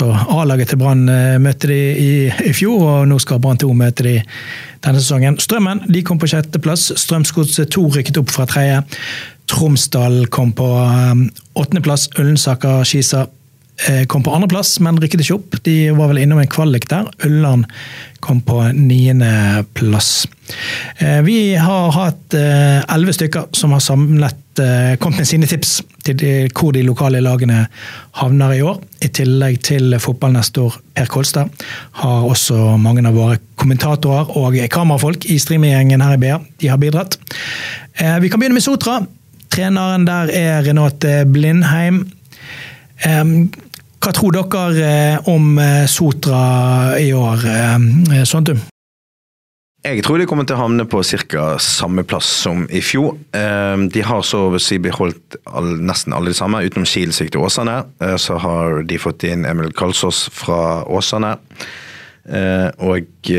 A-laget 0.04 0.74
til 0.74 0.80
Brann 0.82 1.06
eh, 1.12 1.38
møtte 1.40 1.70
de 1.72 1.80
i, 1.80 2.12
i, 2.50 2.54
fjor, 2.56 2.84
og 2.84 3.08
nå 3.08 3.20
skal 3.24 3.40
Brann 3.44 3.60
2 3.62 3.72
møte 3.78 4.08
de 4.08 4.16
denne 4.84 5.00
sesongen. 5.00 5.40
Strømmen 5.40 5.86
de 5.88 6.04
kom 6.04 6.20
på 6.20 6.28
sjetteplass. 6.32 6.90
Strømsgodset 7.00 7.72
2 7.72 7.86
rykket 7.96 8.20
opp 8.20 8.34
fra 8.34 8.48
tredje. 8.50 8.82
Tromsdal 9.52 10.26
kom 10.34 10.52
på 10.58 10.68
eh, 10.84 11.28
åttendeplass. 11.56 12.10
Ullensaker 12.20 12.84
Skisa 12.88 13.26
eh, 13.26 13.38
kom 14.08 14.22
på 14.22 14.34
andreplass, 14.36 14.76
men 14.84 15.00
rykket 15.02 15.24
ikke 15.24 15.38
opp. 15.40 15.56
De 15.66 15.76
var 15.98 16.12
vel 16.12 16.22
innom 16.22 16.42
en 16.42 16.50
kvalik 16.52 16.86
der. 16.92 17.08
Ulland 17.26 17.66
kom 18.22 18.44
på 18.46 18.60
niendeplass. 18.78 20.28
Vi 21.26 21.38
har 21.58 21.96
hatt 21.96 22.36
elleve 22.36 23.16
stykker 23.16 23.48
som 23.58 23.74
har 23.74 23.82
samlet 23.82 24.42
Eh, 24.60 24.98
kommet 24.98 25.18
med 25.18 25.28
sine 25.28 25.48
tips 25.48 25.78
til 26.04 26.50
hvor 26.52 26.74
de 26.76 26.82
lokale 26.84 27.22
lagene 27.24 27.64
havner 28.20 28.52
i 28.58 28.62
år. 28.62 28.82
I 29.00 29.08
tillegg 29.08 29.62
til 29.64 29.96
fotballnestor 30.00 30.76
Per 30.98 31.08
Kolstad 31.08 31.64
har 32.02 32.28
også 32.28 32.76
mange 32.82 33.06
av 33.08 33.16
våre 33.16 33.38
kommentatorer 33.56 34.36
og 34.42 34.58
kamerafolk 34.74 35.30
i 35.32 35.38
streaminggjengen 35.40 36.04
her 36.04 36.18
i 36.18 36.22
BA 36.22 36.40
de 36.60 36.68
har 36.68 36.82
bidratt. 36.82 37.16
Eh, 37.96 38.20
vi 38.20 38.30
kan 38.30 38.44
begynne 38.44 38.60
med 38.60 38.66
Sotra. 38.66 39.00
Treneren 39.52 40.06
der 40.10 40.34
er 40.36 40.68
Renate 40.68 41.22
Blindheim. 41.26 42.04
Hva 44.02 44.10
tror 44.18 44.34
dere 44.34 45.20
om 45.30 45.60
Sotra 45.86 46.98
i 46.98 47.12
år, 47.14 47.44
Sontum? 48.26 48.58
Jeg 49.82 50.02
tror 50.06 50.18
de 50.18 50.26
kommer 50.30 50.46
til 50.46 50.58
å 50.58 50.62
havne 50.64 50.88
på 50.90 51.02
ca. 51.30 51.44
samme 51.62 52.02
plass 52.06 52.26
som 52.44 52.64
i 52.70 52.82
fjor. 52.86 53.16
De 53.34 54.04
har 54.06 54.26
så 54.26 54.44
å 54.50 54.62
si 54.62 54.80
beholdt 54.82 55.38
nesten 55.82 56.14
alle 56.18 56.34
de 56.34 56.38
samme, 56.38 56.64
utenom 56.66 56.86
Kielsvik 56.86 57.32
til 57.34 57.46
Åsane. 57.46 57.80
Eh, 58.02 58.18
så 58.18 58.38
har 58.42 58.82
de 58.86 59.00
fått 59.02 59.26
inn 59.30 59.46
Emil 59.46 59.74
Kalsås 59.74 60.28
fra 60.34 60.82
Åsane. 60.86 61.36
Eh, 62.26 62.70
og 62.82 63.32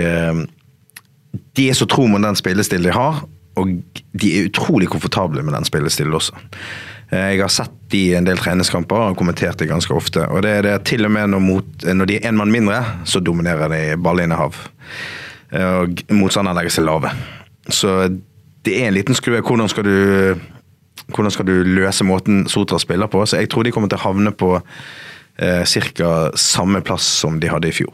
de 1.54 1.68
er 1.68 1.78
så 1.78 1.86
tro 1.90 2.06
mot 2.10 2.22
den 2.22 2.38
spillestilen 2.38 2.86
de 2.86 2.94
har, 2.94 3.22
og 3.58 3.74
de 4.14 4.32
er 4.34 4.48
utrolig 4.50 4.90
komfortable 4.90 5.42
med 5.42 5.54
den 5.54 5.66
spillestilen 5.66 6.14
også. 6.18 6.38
Eh, 7.12 7.34
jeg 7.34 7.42
har 7.42 7.52
sett 7.52 7.74
de 7.92 8.00
i 8.08 8.14
en 8.16 8.26
del 8.26 8.40
treningskamper 8.40 9.10
og 9.10 9.18
kommentert 9.20 9.60
det 9.60 9.68
ganske 9.70 9.94
ofte. 9.94 10.24
og 10.28 10.42
det 10.42 10.50
er 10.58 10.62
det 10.62 10.76
til 10.88 11.04
og 11.04 11.12
med 11.12 11.28
når, 11.34 11.44
mot, 11.44 11.84
når 11.84 12.08
de 12.08 12.16
er 12.16 12.30
én 12.30 12.38
mann 12.38 12.52
mindre, 12.52 12.80
så 13.04 13.20
dominerer 13.20 13.68
de 13.68 13.82
ballinnehav. 14.00 14.56
Eh, 15.52 15.74
og 15.82 16.02
motstanderen 16.10 16.56
legger 16.56 16.78
seg 16.78 16.88
lave. 16.88 17.12
Så 17.68 18.08
det 18.64 18.78
er 18.78 18.88
en 18.88 18.96
liten 18.96 19.14
skrue. 19.14 19.42
Hvordan 19.42 19.68
skal 19.68 19.84
du, 19.84 20.38
hvordan 21.12 21.34
skal 21.34 21.46
du 21.46 21.54
løse 21.66 22.04
måten 22.04 22.46
Sotra 22.48 22.78
spiller 22.78 23.06
på? 23.06 23.26
Så 23.26 23.42
jeg 23.42 23.50
tror 23.52 23.66
de 23.66 23.74
kommer 23.74 23.92
til 23.92 24.00
å 24.00 24.06
havne 24.08 24.32
på 24.32 24.54
eh, 24.56 25.62
ca. 25.66 26.30
samme 26.34 26.80
plass 26.80 27.04
som 27.20 27.40
de 27.40 27.52
hadde 27.52 27.68
i 27.68 27.76
fjor. 27.76 27.92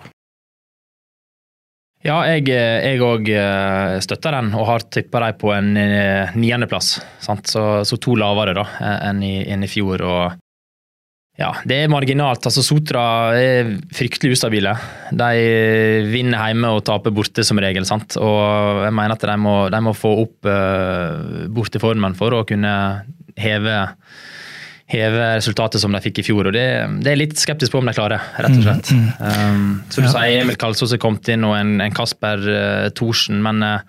Ja, 2.07 2.21
jeg 2.31 3.01
òg 3.03 3.27
eh, 3.35 3.97
støtter 4.05 4.37
den, 4.39 4.53
og 4.55 4.69
har 4.69 4.85
tippa 4.87 5.23
dem 5.25 5.39
på 5.41 5.51
en 5.55 5.73
eh, 5.81 6.37
niendeplass. 6.39 6.93
Så, 7.19 7.65
så 7.85 7.99
to 7.99 8.15
lavere 8.19 8.55
da, 8.55 8.67
enn 9.11 9.25
i, 9.27 9.35
enn 9.51 9.67
i 9.67 9.71
fjor. 9.71 10.05
og 10.07 10.39
ja, 11.39 11.53
det 11.71 11.85
er 11.85 11.91
marginalt. 11.91 12.43
Altså, 12.51 12.65
Sotra 12.67 13.03
er 13.39 13.77
fryktelig 13.95 14.35
ustabile. 14.35 14.73
De 15.15 15.29
vinner 16.11 16.51
hjemme 16.51 16.73
og 16.75 16.83
taper 16.89 17.15
borte 17.15 17.45
som 17.47 17.61
regel. 17.63 17.87
sant? 17.87 18.17
Og 18.19 18.83
jeg 18.83 18.95
mener 18.99 19.15
at 19.15 19.27
de 19.31 19.37
må, 19.39 19.53
de 19.71 19.81
må 19.87 19.93
få 19.95 20.17
opp 20.25 20.49
uh, 20.51 21.47
borteformen 21.55 22.19
for 22.19 22.35
å 22.35 22.43
kunne 22.49 22.73
heve, 23.39 23.77
heve 24.89 25.25
resultatet 25.37 25.83
som 25.83 25.93
de 25.93 26.01
fikk 26.01 26.23
i 26.23 26.27
fjor. 26.31 26.49
og 26.49 26.57
Det, 26.57 26.67
det 27.05 27.13
er 27.13 27.21
litt 27.21 27.37
skeptisk 27.41 27.75
på 27.75 27.83
om 27.83 27.89
de 27.89 27.97
klarer, 27.97 28.25
rett 28.41 28.57
og 28.57 28.65
slett. 28.65 28.93
Mm, 28.95 29.03
mm. 29.05 29.27
Um, 29.29 29.67
så 29.93 30.01
du 30.01 30.09
ja. 30.09 30.13
sier 30.15 30.45
Emil 30.45 30.61
Kalsås 30.61 30.95
er 30.97 31.03
kommet 31.03 31.29
inn, 31.33 31.45
og 31.45 31.57
en, 31.59 31.75
en 31.85 31.95
Kasper 31.95 32.47
uh, 32.49 32.89
Thorsen, 32.97 33.43
men 33.45 33.61
uh, 33.65 33.83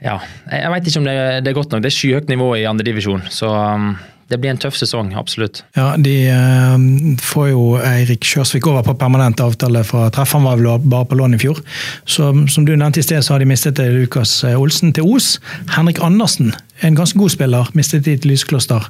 ja, 0.00 0.16
jeg, 0.48 0.64
jeg 0.64 0.72
vet 0.74 0.90
ikke 0.90 1.02
om 1.02 1.10
det, 1.10 1.18
det, 1.44 1.52
er 1.52 1.58
godt 1.60 1.74
nok. 1.74 1.84
Det 1.84 1.92
er 1.92 1.96
skyhøyt 1.98 2.32
nivå 2.32 2.48
i 2.58 2.66
andredivisjon. 2.66 3.22
Så 3.30 3.50
um, 3.52 3.92
det 4.30 4.38
blir 4.38 4.52
en 4.52 4.60
tøff 4.62 4.76
sesong, 4.78 5.10
absolutt. 5.18 5.64
Ja, 5.74 5.96
De 5.98 6.14
eh, 6.30 6.74
får 7.22 7.48
jo 7.50 7.62
Eirik 7.82 8.22
Kjørsvik 8.26 8.68
over 8.70 8.84
på 8.86 8.94
permanent 9.00 9.40
avtale 9.42 9.82
fra 9.86 10.06
treff. 10.14 10.36
Han 10.36 10.46
var 10.46 10.60
vel 10.60 10.84
bare 10.92 11.08
på 11.10 11.18
lån 11.18 11.34
i 11.34 11.40
fjor. 11.42 11.58
Så 12.06 12.30
Som 12.52 12.68
du 12.68 12.76
nevnte 12.76 13.02
i 13.02 13.06
sted, 13.06 13.24
så 13.26 13.34
har 13.34 13.42
de 13.42 13.48
mistet 13.50 13.80
Lukas 13.90 14.44
eh, 14.44 14.54
Olsen 14.58 14.94
til 14.94 15.08
Os. 15.10 15.40
Henrik 15.74 15.98
Andersen, 16.02 16.54
en 16.86 16.94
ganske 16.94 17.18
god 17.18 17.34
spiller, 17.34 17.74
mistet 17.74 18.06
de 18.06 18.16
til 18.16 18.30
Lyskloster 18.30 18.86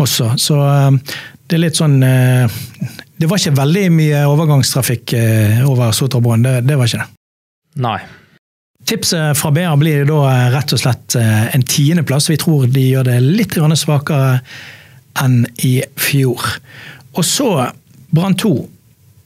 også. 0.00 0.32
Så 0.40 0.56
eh, 0.56 1.18
det 1.48 1.58
er 1.58 1.64
litt 1.66 1.76
sånn 1.76 2.00
eh, 2.06 2.48
Det 3.20 3.28
var 3.28 3.38
ikke 3.38 3.58
veldig 3.60 3.84
mye 3.92 4.24
overgangstrafikk 4.30 5.12
over 5.68 5.92
Sotrabrønn, 5.94 6.42
det, 6.48 6.56
det 6.64 6.80
var 6.80 6.88
ikke 6.88 7.04
det. 7.04 7.10
Nei. 7.84 8.00
Tipset 8.84 9.38
fra 9.38 9.50
BA 9.50 9.76
blir 9.76 10.06
da 10.08 10.20
eh, 10.26 10.48
rett 10.56 10.72
og 10.74 10.80
slett 10.82 11.16
eh, 11.18 11.54
en 11.54 11.62
tiendeplass. 11.62 12.30
Vi 12.32 12.38
tror 12.40 12.66
de 12.66 12.82
gjør 12.82 13.06
det 13.06 13.20
litt 13.22 13.58
svakere 13.78 14.40
enn 15.22 15.44
i 15.62 15.82
fjor. 16.00 16.40
Og 17.14 17.24
så 17.26 17.50
Brann 18.10 18.36
2. 18.40 18.52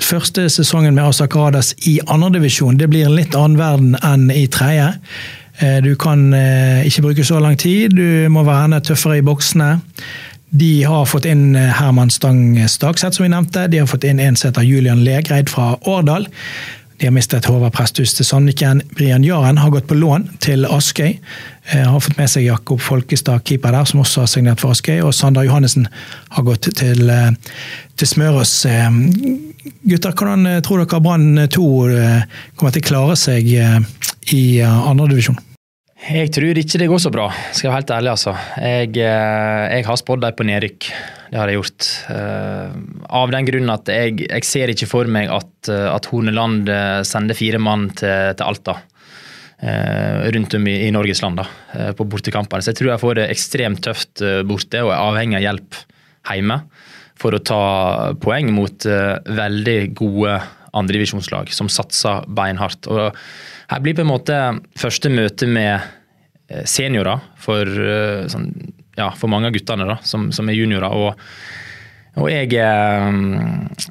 Første 0.02 0.50
sesongen 0.52 0.94
med 0.94 1.06
Asa 1.08 1.26
Karadas 1.26 1.72
i 1.88 1.98
andredivisjon. 2.06 2.76
Det 2.76 2.90
blir 2.92 3.06
en 3.06 3.16
litt 3.16 3.34
annen 3.34 3.56
verden 3.56 3.96
enn 4.04 4.28
i 4.30 4.44
tredje. 4.46 4.92
Eh, 5.62 5.80
du 5.80 5.94
kan 5.96 6.28
ikke 6.84 7.06
bruke 7.08 7.25
så 7.25 7.40
lang 7.40 7.56
tid, 7.56 7.96
du 7.96 8.28
må 8.28 8.44
være 8.44 8.68
enda 8.68 8.82
tøffere 8.84 9.22
i 9.22 9.25
boksene. 9.25 9.78
De 10.56 10.84
har 10.84 11.08
fått 11.08 11.25
inn 11.26 11.56
Herman 11.56 12.12
Stang 12.12 12.58
Stakseth, 12.70 13.16
som 13.16 13.25
vi 13.25 13.32
nevnte. 13.32 13.66
De 13.72 13.80
har 13.80 13.88
fått 13.88 14.04
inn 14.06 14.20
en 14.22 14.36
som 14.36 14.50
heter 14.50 14.68
Julian 14.68 15.02
Legreid 15.04 15.48
fra 15.50 15.75
Årdal. 15.88 16.28
De 16.98 17.06
har 17.06 17.12
mistet 17.12 17.44
Håvard 17.44 17.74
Presthus 17.76 18.14
til 18.16 18.24
Sandviken. 18.24 18.80
Brian 18.96 19.24
Jaren 19.24 19.58
har 19.60 19.72
gått 19.74 19.88
på 19.90 19.98
lån 19.98 20.30
til 20.40 20.64
Askøy. 20.64 21.18
Eh, 21.68 21.82
har 21.84 22.00
fått 22.00 22.16
med 22.16 22.30
seg 22.32 22.46
Jakob 22.46 22.80
Folkestad, 22.80 23.44
keeper 23.44 23.74
der, 23.76 23.84
som 23.84 24.00
også 24.00 24.22
har 24.24 24.30
signert 24.32 24.62
for 24.64 24.72
Askøy. 24.72 25.02
Og 25.04 25.12
Sander 25.14 25.44
Johannessen 25.44 25.88
har 26.32 26.46
gått 26.46 26.70
til, 26.78 27.10
eh, 27.10 27.30
til 27.96 28.08
Smørås. 28.08 28.54
Eh, 28.64 28.90
gutter, 29.90 30.12
hvordan 30.12 30.62
tror 30.62 30.84
dere 30.84 31.00
Brann 31.02 31.48
2 31.48 31.66
kommer 32.56 32.72
til 32.72 32.82
å 32.82 32.88
klare 32.88 33.16
seg 33.16 33.44
i 34.32 34.60
andredivisjon? 34.62 35.38
Jeg 36.06 36.30
tror 36.30 36.54
ikke 36.54 36.78
det 36.78 36.86
går 36.86 37.00
så 37.02 37.10
bra, 37.10 37.25
skal 37.50 37.66
jeg 37.66 37.70
være 37.72 37.80
helt 37.80 37.92
ærlig. 37.96 38.10
altså. 38.12 38.32
Jeg, 38.62 38.90
jeg 38.96 39.86
har 39.88 39.96
spådd 39.98 40.20
dem 40.22 40.36
på 40.38 40.44
nedrykk. 40.46 40.86
Det 41.32 41.38
har 41.40 41.50
jeg 41.50 41.58
gjort. 41.58 41.86
Uh, 42.06 42.76
av 43.18 43.32
den 43.34 43.48
grunn 43.48 43.72
at 43.75 43.90
jeg, 43.90 44.20
jeg, 44.22 44.46
ser 44.46 44.70
ikke 44.70 44.86
for 44.86 45.10
meg 45.10 45.32
at, 45.34 45.50
uh, 45.66 45.88
at 45.96 46.06
Horneland 46.12 46.70
sender 47.08 47.38
fire 47.38 47.58
mann 47.58 47.88
til, 47.98 48.36
til 48.38 48.46
Alta. 48.46 48.76
rundt 50.36 50.54
om 50.54 50.66
i, 50.68 50.75
i 50.84 50.90
Norges 50.92 51.22
land 51.25 51.40
da, 51.40 51.46
på 51.96 52.04
bortekampene. 52.04 52.62
Så 52.62 52.70
jeg 52.70 52.78
tror 52.82 52.90
jeg 52.92 53.02
får 53.02 53.14
det 53.16 53.30
ekstremt 53.32 53.82
tøft 53.86 54.22
borte 54.44 54.82
og 54.84 54.92
er 54.92 55.00
avhengig 55.00 55.38
av 55.38 55.44
hjelp 55.46 55.78
hjemme 56.28 56.58
for 57.16 57.32
å 57.32 57.40
ta 57.40 57.62
poeng 58.20 58.52
mot 58.52 58.84
veldig 58.84 59.78
gode 59.96 60.36
andredivisjonslag 60.76 61.48
som 61.56 61.72
satser 61.72 62.28
beinhardt. 62.28 62.84
Og 62.92 63.16
her 63.72 63.80
blir 63.82 63.96
på 63.96 64.04
en 64.04 64.12
måte 64.12 64.36
første 64.76 65.08
møte 65.08 65.48
med 65.48 65.80
seniorer 66.66 67.24
for 67.42 67.66
sånn 68.30 68.50
ja, 68.96 69.10
for 69.16 69.30
mange 69.30 69.50
av 69.50 69.56
guttene 69.56 69.86
da, 69.88 69.98
som, 70.06 70.30
som 70.32 70.48
er 70.48 70.56
juniorer. 70.56 70.94
Og, 70.96 71.26
og 72.22 72.30
jeg 72.32 72.54
eh, 72.56 73.86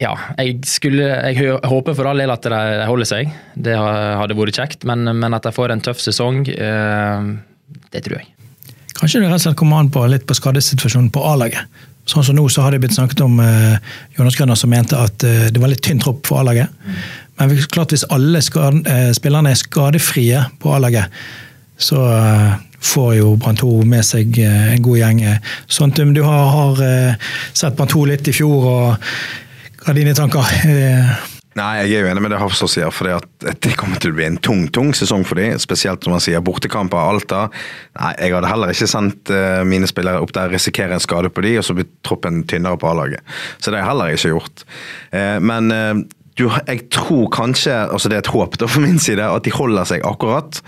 ja, 0.00 0.14
jeg, 0.40 0.58
skulle, 0.68 1.08
jeg 1.28 1.60
håper 1.68 1.96
for 1.96 2.08
all 2.08 2.20
del 2.22 2.32
at 2.32 2.46
de 2.48 2.88
holder 2.88 3.08
seg. 3.08 3.32
Det 3.54 3.76
hadde 3.76 4.36
vært 4.36 4.60
kjekt. 4.60 4.86
Men, 4.88 5.04
men 5.16 5.36
at 5.36 5.48
de 5.48 5.52
får 5.52 5.74
en 5.74 5.82
tøff 5.84 6.00
sesong, 6.00 6.44
eh, 6.48 7.30
det 7.92 8.04
tror 8.06 8.20
jeg. 8.20 8.30
Kanskje 8.96 9.22
det 9.22 9.30
rett 9.30 9.38
og 9.38 9.46
slett 9.46 9.60
kommer 9.60 9.80
an 9.80 9.92
på 9.92 10.02
litt 10.12 10.26
på 10.28 10.36
skadesituasjonen 10.36 11.12
på 11.14 11.24
A-laget. 11.24 11.84
Sånn 12.08 12.24
som 12.26 12.36
nå 12.36 12.46
så 12.50 12.64
har 12.64 12.74
det 12.74 12.80
blitt 12.82 12.96
snakket 12.96 13.20
om 13.24 13.38
eh, 13.44 13.76
Jonas 14.16 14.36
Grønner 14.36 14.58
som 14.58 14.72
mente 14.72 14.98
at 14.98 15.24
eh, 15.24 15.48
det 15.52 15.60
var 15.62 15.72
litt 15.72 15.84
tynn 15.84 16.00
tropp 16.02 16.24
for 16.28 16.40
A-laget. 16.40 16.72
Mm. 16.84 16.98
Men 17.40 17.54
klart 17.72 17.94
hvis 17.94 18.08
alle 18.12 18.40
skade, 18.44 18.82
eh, 18.88 19.12
spillerne 19.16 19.52
er 19.52 19.60
skadefrie 19.60 20.42
på 20.60 20.72
A-laget, 20.76 21.12
så 21.80 22.04
eh, 22.12 22.58
får 22.80 23.14
jo 23.18 23.34
Brann 23.40 23.58
2 23.60 23.72
med 23.88 24.06
seg 24.06 24.38
eh, 24.40 24.72
en 24.74 24.84
god 24.84 25.00
gjeng. 25.00 25.20
Sontum, 25.70 26.14
du 26.16 26.22
har, 26.26 26.46
har 26.54 26.84
eh, 26.84 27.28
sett 27.52 27.76
Brann 27.76 27.90
2 27.90 28.06
litt 28.12 28.30
i 28.30 28.36
fjor, 28.36 28.70
og 28.70 29.10
hva 29.84 29.92
er 29.92 30.00
dine 30.00 30.16
tanker? 30.16 30.54
Eh, 30.68 31.28
Nei, 31.58 31.80
jeg 31.82 31.96
er 31.98 32.04
jo 32.04 32.08
enig 32.12 32.22
med 32.22 32.30
det 32.30 32.38
Hafsås 32.38 32.76
sier, 32.76 32.92
for 32.94 33.10
det 33.10 33.72
kommer 33.76 33.98
til 34.00 34.12
å 34.12 34.16
bli 34.16 34.28
en 34.28 34.36
tung 34.38 34.68
tung 34.70 34.92
sesong 34.94 35.24
for 35.26 35.40
dem. 35.40 35.58
Spesielt 35.60 36.06
når 36.06 36.14
man 36.14 36.22
sier 36.22 36.44
bortekamper 36.46 36.96
av 36.96 37.16
Alta. 37.16 37.40
Nei, 37.98 38.12
Jeg 38.22 38.36
hadde 38.36 38.52
heller 38.52 38.70
ikke 38.70 38.88
sendt 38.88 39.32
mine 39.66 39.88
spillere 39.90 40.22
opp 40.22 40.30
der, 40.36 40.52
risikere 40.54 40.94
en 40.94 41.02
skade 41.02 41.28
på 41.34 41.42
dem, 41.44 41.58
og 41.58 41.66
så 41.66 41.74
blir 41.76 41.90
troppen 42.06 42.44
tynnere 42.48 42.78
på 42.80 42.88
A-laget. 42.92 43.26
Så 43.58 43.74
det 43.74 43.80
har 43.80 43.82
jeg 43.82 43.90
heller 43.90 44.14
ikke 44.14 44.32
gjort. 44.36 44.64
Men 45.50 45.74
du, 46.40 46.46
jeg 46.48 46.86
tror 46.94 47.28
kanskje, 47.34 47.74
altså 47.92 48.10
det 48.10 48.18
er 48.18 48.24
et 48.24 48.32
håp 48.32 48.56
da 48.60 48.68
for 48.70 48.84
min 48.84 49.00
side, 49.02 49.22
at 49.22 49.44
de 49.44 49.52
holder 49.54 49.88
seg 49.88 50.04
akkurat. 50.08 50.60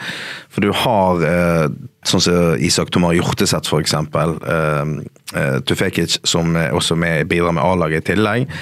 For 0.52 0.64
du 0.64 0.70
har 0.76 1.24
eh, 1.26 1.66
sånn 2.08 2.22
som 2.24 2.62
Isak 2.62 2.90
Tomar 2.92 3.14
Hjorteseth 3.16 3.70
f.eks. 3.70 3.94
Eh, 3.94 4.92
eh, 5.38 5.58
Tufekic 5.68 6.18
som 6.28 6.56
også 6.58 6.96
med, 6.98 7.28
bidrar 7.30 7.54
med 7.56 7.64
A-laget 7.64 8.04
i 8.04 8.12
tillegg. 8.12 8.56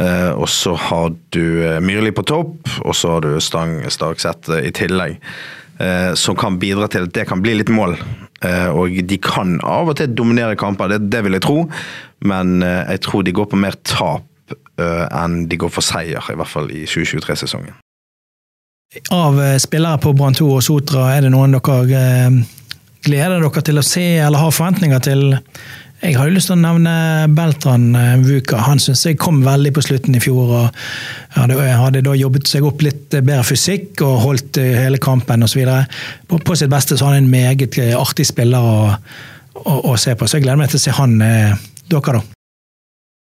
Eh, 0.00 0.32
og 0.32 0.48
så 0.50 0.74
har 0.88 1.12
du 1.36 1.44
Myrli 1.84 2.14
på 2.16 2.26
topp, 2.26 2.56
og 2.82 2.96
så 2.96 3.16
har 3.16 3.26
du 3.26 3.36
Stang 3.44 3.78
Stakseth 3.92 4.58
i 4.62 4.72
tillegg. 4.74 5.20
Som 6.16 6.38
kan 6.40 6.54
bidra 6.56 6.86
til 6.88 7.04
at 7.04 7.12
det 7.12 7.26
kan 7.28 7.42
bli 7.44 7.52
litt 7.58 7.68
mål. 7.68 7.98
Og 8.72 8.94
de 9.10 9.16
kan 9.20 9.58
av 9.60 9.90
og 9.92 9.98
til 9.98 10.14
dominere 10.16 10.56
kamper, 10.56 10.88
det, 10.88 11.10
det 11.12 11.20
vil 11.26 11.36
jeg 11.36 11.44
tro. 11.44 11.56
Men 12.24 12.62
jeg 12.64 13.02
tror 13.04 13.26
de 13.26 13.34
går 13.36 13.50
på 13.50 13.60
mer 13.60 13.76
tap 13.84 14.24
enn 14.78 15.42
de 15.50 15.58
går 15.58 15.72
for 15.72 15.82
seier, 15.84 16.22
i 16.30 16.38
hvert 16.38 16.52
fall 16.52 16.70
i 16.70 16.84
2023-sesongen. 16.86 17.74
Av 19.10 19.42
eh, 19.42 19.56
spillere 19.58 19.98
på 19.98 20.12
Brann 20.16 20.36
2 20.36 20.46
og 20.56 20.62
Sotra, 20.64 21.08
er 21.16 21.26
det 21.26 21.32
noen 21.34 21.56
dere 21.56 21.80
eh, 21.98 22.36
gleder 23.06 23.42
dere 23.42 23.64
til 23.66 23.80
å 23.80 23.84
se 23.84 24.04
eller 24.22 24.40
har 24.40 24.54
forventninger 24.54 25.02
til? 25.04 25.24
Jeg 26.02 26.18
har 26.18 26.28
jo 26.28 26.36
lyst 26.36 26.50
til 26.50 26.58
å 26.58 26.60
nevne 26.60 26.92
Beltran 27.34 27.88
Vuka. 28.22 28.60
Han 28.66 28.78
syns 28.82 29.06
jeg 29.06 29.18
kom 29.18 29.40
veldig 29.42 29.72
på 29.74 29.82
slutten 29.82 30.14
i 30.14 30.20
fjor. 30.20 30.52
og 30.58 30.82
Hadde, 31.34 31.56
hadde 31.56 32.04
da 32.04 32.12
jobbet 32.14 32.50
seg 32.50 32.66
opp 32.68 32.84
litt 32.84 33.16
bedre 33.16 33.40
fysikk 33.48 34.04
og 34.04 34.20
holdt 34.26 34.60
hele 34.60 35.00
kampen 35.02 35.46
osv. 35.48 35.64
På, 36.28 36.38
på 36.38 36.58
sitt 36.60 36.70
beste 36.70 36.98
så 36.98 37.08
har 37.08 37.16
han 37.16 37.24
en 37.24 37.32
meget 37.32 37.80
artig 37.96 38.28
spiller 38.28 38.60
å, 38.60 38.78
å, 39.64 39.80
å, 39.80 39.96
se 39.96 40.14
på, 40.14 40.28
så 40.28 40.36
jeg 40.36 40.46
gleder 40.46 40.60
meg 40.60 40.70
til 40.70 40.82
å 40.82 40.84
se 40.84 40.96
han. 41.00 41.16
Dere, 41.16 42.20
da? 42.20 42.35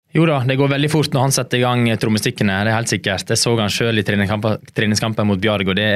Jo 0.10 0.24
da, 0.26 0.40
det 0.42 0.56
går 0.58 0.72
veldig 0.72 0.88
fort 0.90 1.14
når 1.14 1.28
han 1.28 1.34
setter 1.36 1.60
i 1.60 1.62
gang 1.62 1.84
trommestikkene, 2.02 2.56
det 2.66 2.72
er 2.72 2.80
helt 2.80 2.90
sikkert. 2.90 3.30
Jeg 3.30 3.38
så 3.38 3.52
han 3.60 3.70
sjøl 3.70 4.02
i 4.02 4.04
treningskampen 4.04 5.28
mot 5.30 5.42
Bjarg, 5.42 5.70
og 5.70 5.78
det, 5.78 5.90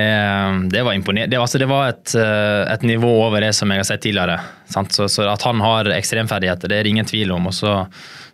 det 0.69 0.83
var 0.85 0.93
imponerende. 0.93 1.31
Det, 1.31 1.39
altså, 1.41 1.57
det, 1.57 1.67
var 1.71 1.89
et, 1.89 2.13
eh, 2.21 2.61
et, 2.75 2.85
nivå 2.85 3.09
over 3.23 3.41
det 3.41 3.55
som 3.57 3.73
jeg 3.73 3.81
har 3.81 3.87
sett 3.89 4.03
tidligere. 4.05 4.35
Så, 4.69 5.07
så, 5.09 5.25
at 5.31 5.45
han 5.47 5.63
har 5.65 5.89
ekstremferdigheter, 5.95 6.69
det 6.69 6.77
er 6.77 6.85
det 6.85 6.91
ingen 6.93 7.09
tvil 7.09 7.33
om. 7.33 7.49
og 7.49 7.57
Så, 7.57 7.73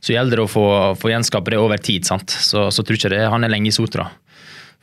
så 0.04 0.18
gjelder 0.18 0.42
det 0.42 0.50
å 0.50 0.52
få, 0.52 0.65
få 1.00 1.13
gjenskape 1.13 1.56
det 1.56 1.62
over 1.63 1.80
tid. 1.80 2.04
Sant? 2.10 2.36
Så, 2.36 2.68
så 2.76 2.84
tror 2.84 3.00
ikke 3.00 3.13
det, 3.15 3.24
han 3.32 3.48
er 3.48 3.56
lenge 3.56 3.72
i 3.72 3.76
Sotra. 3.76 4.10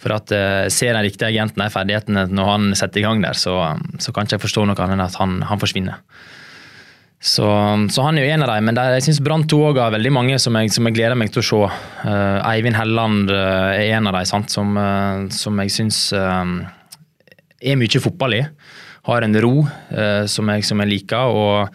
For 0.01 0.17
at 0.17 0.33
uh, 0.33 0.65
Ser 0.73 0.97
den 0.97 1.05
riktige 1.05 1.29
agenten 1.29 1.61
de 1.61 1.73
ferdighetene 1.73 2.27
når 2.29 2.51
han 2.55 2.73
setter 2.77 3.01
i 3.01 3.05
gang 3.05 3.21
der, 3.25 3.37
så, 3.37 3.59
så 4.01 4.17
kan 4.17 4.25
ikke 4.25 4.37
jeg 4.37 4.47
forstå 4.49 4.65
noe 4.65 4.81
annet 4.81 4.97
enn 4.97 5.05
at 5.07 5.21
han, 5.21 5.39
han 5.49 5.61
forsvinner. 5.61 6.01
Så, 7.21 7.47
så, 7.91 8.03
han 8.05 8.19
er 8.19 8.27
jo 8.27 8.35
en 8.35 8.45
av 8.45 8.51
dem, 8.53 8.69
men 8.69 8.77
der, 8.77 8.93
jeg 8.99 9.07
syns 9.09 9.23
Brann 9.25 9.47
2 9.49 9.59
òg 9.71 9.81
har 9.81 9.95
veldig 9.95 10.13
mange 10.13 10.37
som 10.43 10.57
jeg, 10.61 10.71
som 10.75 10.87
jeg, 10.87 10.99
gleder 10.99 11.17
meg 11.19 11.33
til 11.33 11.41
å 11.41 11.47
se. 11.49 11.61
Uh, 12.05 12.39
Eivind 12.53 12.77
Helland 12.77 13.33
uh, 13.33 13.73
er 13.73 13.97
en 13.97 14.11
av 14.11 14.19
dem 14.19 14.47
som, 14.53 14.77
uh, 14.77 15.25
som 15.33 15.65
jeg 15.65 15.73
syns 15.73 16.01
er 16.13 17.81
mye 17.81 18.03
fotball 18.05 18.37
i. 18.37 18.45
Har 19.07 19.23
en 19.23 19.39
ro 19.39 19.61
som 20.27 20.49
jeg, 20.51 20.65
som, 20.67 20.81
jeg, 20.83 20.91
liker. 20.91 21.31
og 21.31 21.69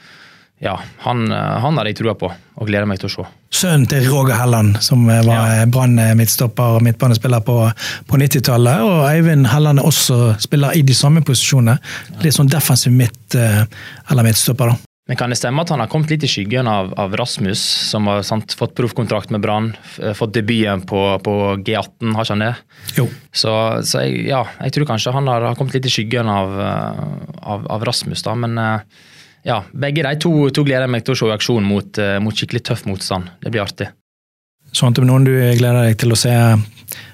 ja, 0.62 0.74
han, 1.06 1.32
han 1.32 1.80
har 1.80 1.88
jeg 1.88 1.96
trua 2.02 2.14
på 2.20 2.28
og 2.28 2.68
gleder 2.68 2.86
meg 2.86 3.00
til 3.00 3.08
å 3.08 3.14
se. 3.14 3.26
Sønnen 3.56 3.88
til 3.90 4.04
Roger 4.12 4.36
Helland, 4.36 4.76
som 4.84 5.08
var 5.08 5.24
ja. 5.26 5.64
Brann 5.72 5.96
midtstopper 6.20 6.76
og 6.76 6.86
midtbanespiller 6.86 7.42
på, 7.48 7.56
på 8.12 8.20
90-tallet. 8.20 8.84
Og 8.84 9.08
Eivind 9.08 9.48
Helland 9.50 9.80
er 9.80 9.88
også 9.88 10.20
spiller 10.44 10.76
i 10.76 10.84
de 10.84 10.96
samme 10.96 11.24
posisjonene. 11.26 11.80
Litt 12.22 12.36
sånn 12.36 12.52
defensiv 12.52 12.94
midt, 12.94 13.40
eller 13.40 14.28
midtstopper. 14.28 14.76
da. 14.76 14.91
Men 15.10 15.18
kan 15.18 15.34
det 15.34 15.40
stemme 15.40 15.64
at 15.64 15.72
han 15.74 15.82
har 15.82 15.90
kommet 15.90 16.12
litt 16.14 16.24
i 16.24 16.30
skyggen 16.30 16.68
av, 16.70 16.92
av 17.00 17.16
Rasmus, 17.18 17.62
som 17.90 18.06
har 18.08 18.22
sant, 18.26 18.54
fått 18.58 18.76
proffkontrakt 18.78 19.32
med 19.34 19.42
Brann? 19.42 19.72
Eh, 19.98 20.14
fått 20.18 20.36
debuten 20.38 20.84
på, 20.88 21.00
på, 21.26 21.38
G18, 21.66 22.14
har 22.16 22.28
ikke 22.28 22.36
han 22.36 22.44
det? 22.46 22.52
Jo. 23.00 23.08
Så, 23.34 23.54
så 23.88 24.06
jeg, 24.06 24.28
ja, 24.30 24.44
jeg 24.62 24.76
tror 24.76 24.92
kanskje 24.94 25.16
han 25.16 25.32
har, 25.32 25.48
kommet 25.58 25.80
litt 25.80 25.90
i 25.90 25.94
skyggen 25.94 26.30
av, 26.30 26.54
eh, 26.68 27.02
av, 27.42 27.66
av 27.78 27.88
Rasmus, 27.90 28.22
da. 28.28 28.38
Men 28.46 28.62
eh, 28.62 29.02
ja, 29.50 29.64
begge 29.74 30.06
de 30.06 30.14
to, 30.22 30.36
to, 30.54 30.68
gleder 30.68 30.86
jeg 30.86 30.94
meg 30.94 31.08
til 31.08 31.18
å 31.18 31.22
se 31.24 31.32
i 31.32 31.36
aksjon 31.36 31.66
mot, 31.66 32.04
mot 32.22 32.38
skikkelig 32.38 32.62
tøff 32.70 32.86
motstand. 32.86 33.34
Det 33.42 33.50
blir 33.50 33.66
artig. 33.66 33.90
Sånn 34.72 34.94
at 34.94 35.02
noen 35.04 35.28
du 35.28 35.34
gleder 35.34 35.84
deg 35.86 36.00
til 36.00 36.14
å 36.16 36.20
se 36.20 36.36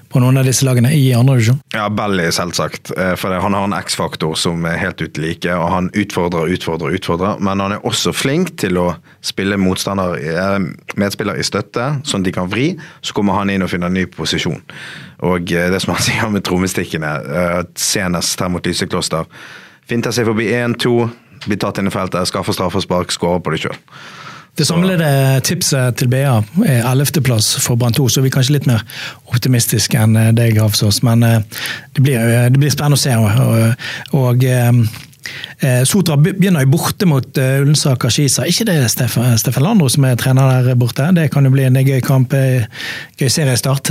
på 0.08 0.20
noen 0.22 0.40
av 0.40 0.46
disse 0.48 0.64
lagene 0.64 0.90
i 0.96 1.10
andre 1.16 1.36
divisjon? 1.36 1.58
Ja, 1.74 1.88
Belly 1.92 2.28
selvsagt. 2.32 2.92
Eh, 2.96 3.14
for 3.20 3.34
han 3.34 3.56
har 3.56 3.66
en 3.66 3.76
X-faktor 3.76 4.36
som 4.40 4.64
er 4.68 4.78
helt 4.80 5.02
uten 5.02 5.24
like. 5.24 5.52
og 5.52 5.68
Han 5.72 5.90
utfordrer, 5.92 6.48
utfordrer, 6.54 6.96
utfordrer. 6.96 7.40
Men 7.44 7.60
han 7.60 7.76
er 7.76 7.86
også 7.86 8.14
flink 8.16 8.54
til 8.60 8.80
å 8.80 8.88
spille 9.20 9.58
eh, 9.58 10.58
medspiller 10.96 11.38
i 11.38 11.44
støtte, 11.46 11.90
sånn 12.08 12.24
at 12.24 12.30
de 12.30 12.36
kan 12.38 12.48
vri. 12.48 12.70
Så 13.02 13.16
kommer 13.16 13.38
han 13.38 13.50
inn 13.52 13.62
og 13.62 13.72
finner 13.72 13.92
en 13.92 13.98
ny 14.00 14.06
posisjon. 14.06 14.62
Og 15.28 15.52
eh, 15.52 15.70
det 15.72 15.82
som 15.84 15.94
han 15.94 16.04
sier 16.08 16.32
med 16.32 16.46
trommestikkene, 16.48 17.14
senest 17.76 18.40
her 18.40 18.52
mot 18.52 18.64
Lysekloster 18.64 19.28
Finter 19.88 20.12
seg 20.12 20.26
forbi 20.28 20.50
1-2, 20.52 20.90
blir 21.46 21.56
tatt 21.56 21.78
inn 21.80 21.88
i 21.88 21.92
feltet, 21.92 22.28
skaffer 22.28 22.52
straffespark, 22.52 23.12
skårer 23.14 23.40
på 23.40 23.54
det 23.54 23.60
sjøl. 23.62 23.78
Det 24.58 24.66
samlede 24.66 25.08
tipset 25.46 25.96
til 26.00 26.10
BA 26.10 26.40
er 26.66 26.82
11.-plass 26.82 27.54
for 27.62 27.78
Brann 27.78 27.94
2, 27.94 28.08
så 28.10 28.24
vi 28.24 28.32
er 28.32 28.34
kanskje 28.34 28.56
litt 28.56 28.66
mer 28.66 28.82
optimistiske 29.30 30.00
enn 30.02 30.18
deg, 30.34 30.58
Hafsås. 30.58 31.00
Men 31.06 31.22
det 31.22 32.02
blir, 32.02 32.18
det 32.50 32.58
blir 32.58 32.74
spennende 32.74 32.98
å 32.98 33.04
se. 33.04 33.14
Og, 33.14 34.18
og 34.18 34.48
Eh, 34.58 34.72
Sotra 35.88 36.14
begynner 36.20 36.62
jo 36.62 36.70
borte 36.70 37.06
mot 37.08 37.38
uh, 37.40 37.60
Ullensaker 37.62 38.12
Skisa. 38.12 38.44
Ikke 38.46 38.66
det 38.68 38.76
Steffen, 38.92 39.32
Stefan 39.40 39.64
Landro 39.66 39.88
som 39.90 40.06
er 40.06 40.18
trener 40.20 40.66
der 40.66 40.78
borte? 40.78 41.08
Det 41.16 41.28
kan 41.34 41.46
jo 41.46 41.52
bli 41.54 41.64
en 41.66 41.78
gøy 41.78 41.98
kamp, 42.04 42.34
eh, 42.36 42.68
gøy 43.18 43.30
seriestart. 43.32 43.90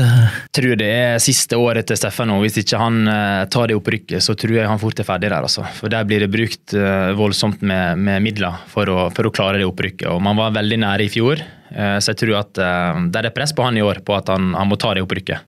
Tror 0.55 0.77
det 0.79 0.87
er 0.87 1.23
siste 1.23 1.59
året 1.59 1.89
til 1.89 1.99
Steffen 1.99 2.31
nå. 2.31 2.39
Hvis 2.43 2.59
ikke 2.61 2.79
han 2.79 3.09
tar 3.51 3.69
det 3.69 3.77
opprykket, 3.77 4.23
så 4.23 4.35
tror 4.39 4.55
jeg 4.57 4.69
han 4.69 4.79
fort 4.81 5.01
er 5.01 5.07
ferdig 5.07 5.31
der. 5.31 5.43
Altså. 5.43 5.65
For 5.79 5.91
der 5.91 6.07
blir 6.07 6.23
det 6.23 6.31
brukt 6.31 6.75
voldsomt 7.17 7.61
med, 7.67 7.99
med 7.99 8.23
midler 8.25 8.63
for 8.71 8.89
å, 8.91 9.07
for 9.15 9.27
å, 9.27 9.33
klare 9.33 9.59
det 9.61 9.67
opprykket. 9.67 10.07
Og 10.13 10.23
man 10.23 10.39
var 10.39 10.55
veldig 10.55 10.79
nære 10.83 11.07
i 11.07 11.11
fjor, 11.11 11.43
så 11.73 12.13
jeg 12.13 12.21
tror 12.23 12.39
at 12.39 12.63
det 13.11 13.21
er 13.21 13.35
press 13.35 13.53
på 13.55 13.65
han 13.65 13.77
i 13.77 13.83
år 13.85 14.01
på 14.07 14.15
at 14.17 14.31
han, 14.33 14.53
han 14.57 14.71
må 14.71 14.79
ta 14.79 14.95
det 14.95 15.03
opprykket. 15.05 15.45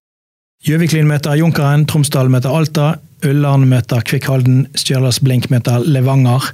Gjøviklin 0.68 1.08
møter 1.08 1.38
Junkeren, 1.40 1.86
Tromsdal 1.88 2.28
møter 2.32 2.52
Alta, 2.52 2.90
Ullern 3.28 3.66
møter 3.68 4.04
Kvikkhalden, 4.06 4.64
Stjørdals 4.80 5.20
Blink 5.24 5.50
møter 5.52 5.84
Levanger. 5.84 6.52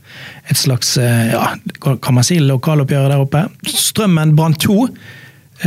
Et 0.50 0.58
slags 0.58 0.96
eh, 1.02 1.30
ja, 1.34 1.54
kan 1.82 2.18
man 2.18 2.26
si 2.26 2.40
lokaloppgjør 2.42 3.12
der 3.12 3.22
oppe. 3.22 3.46
Strømmen 3.70 4.34
Brann 4.38 4.58
2 4.58 4.80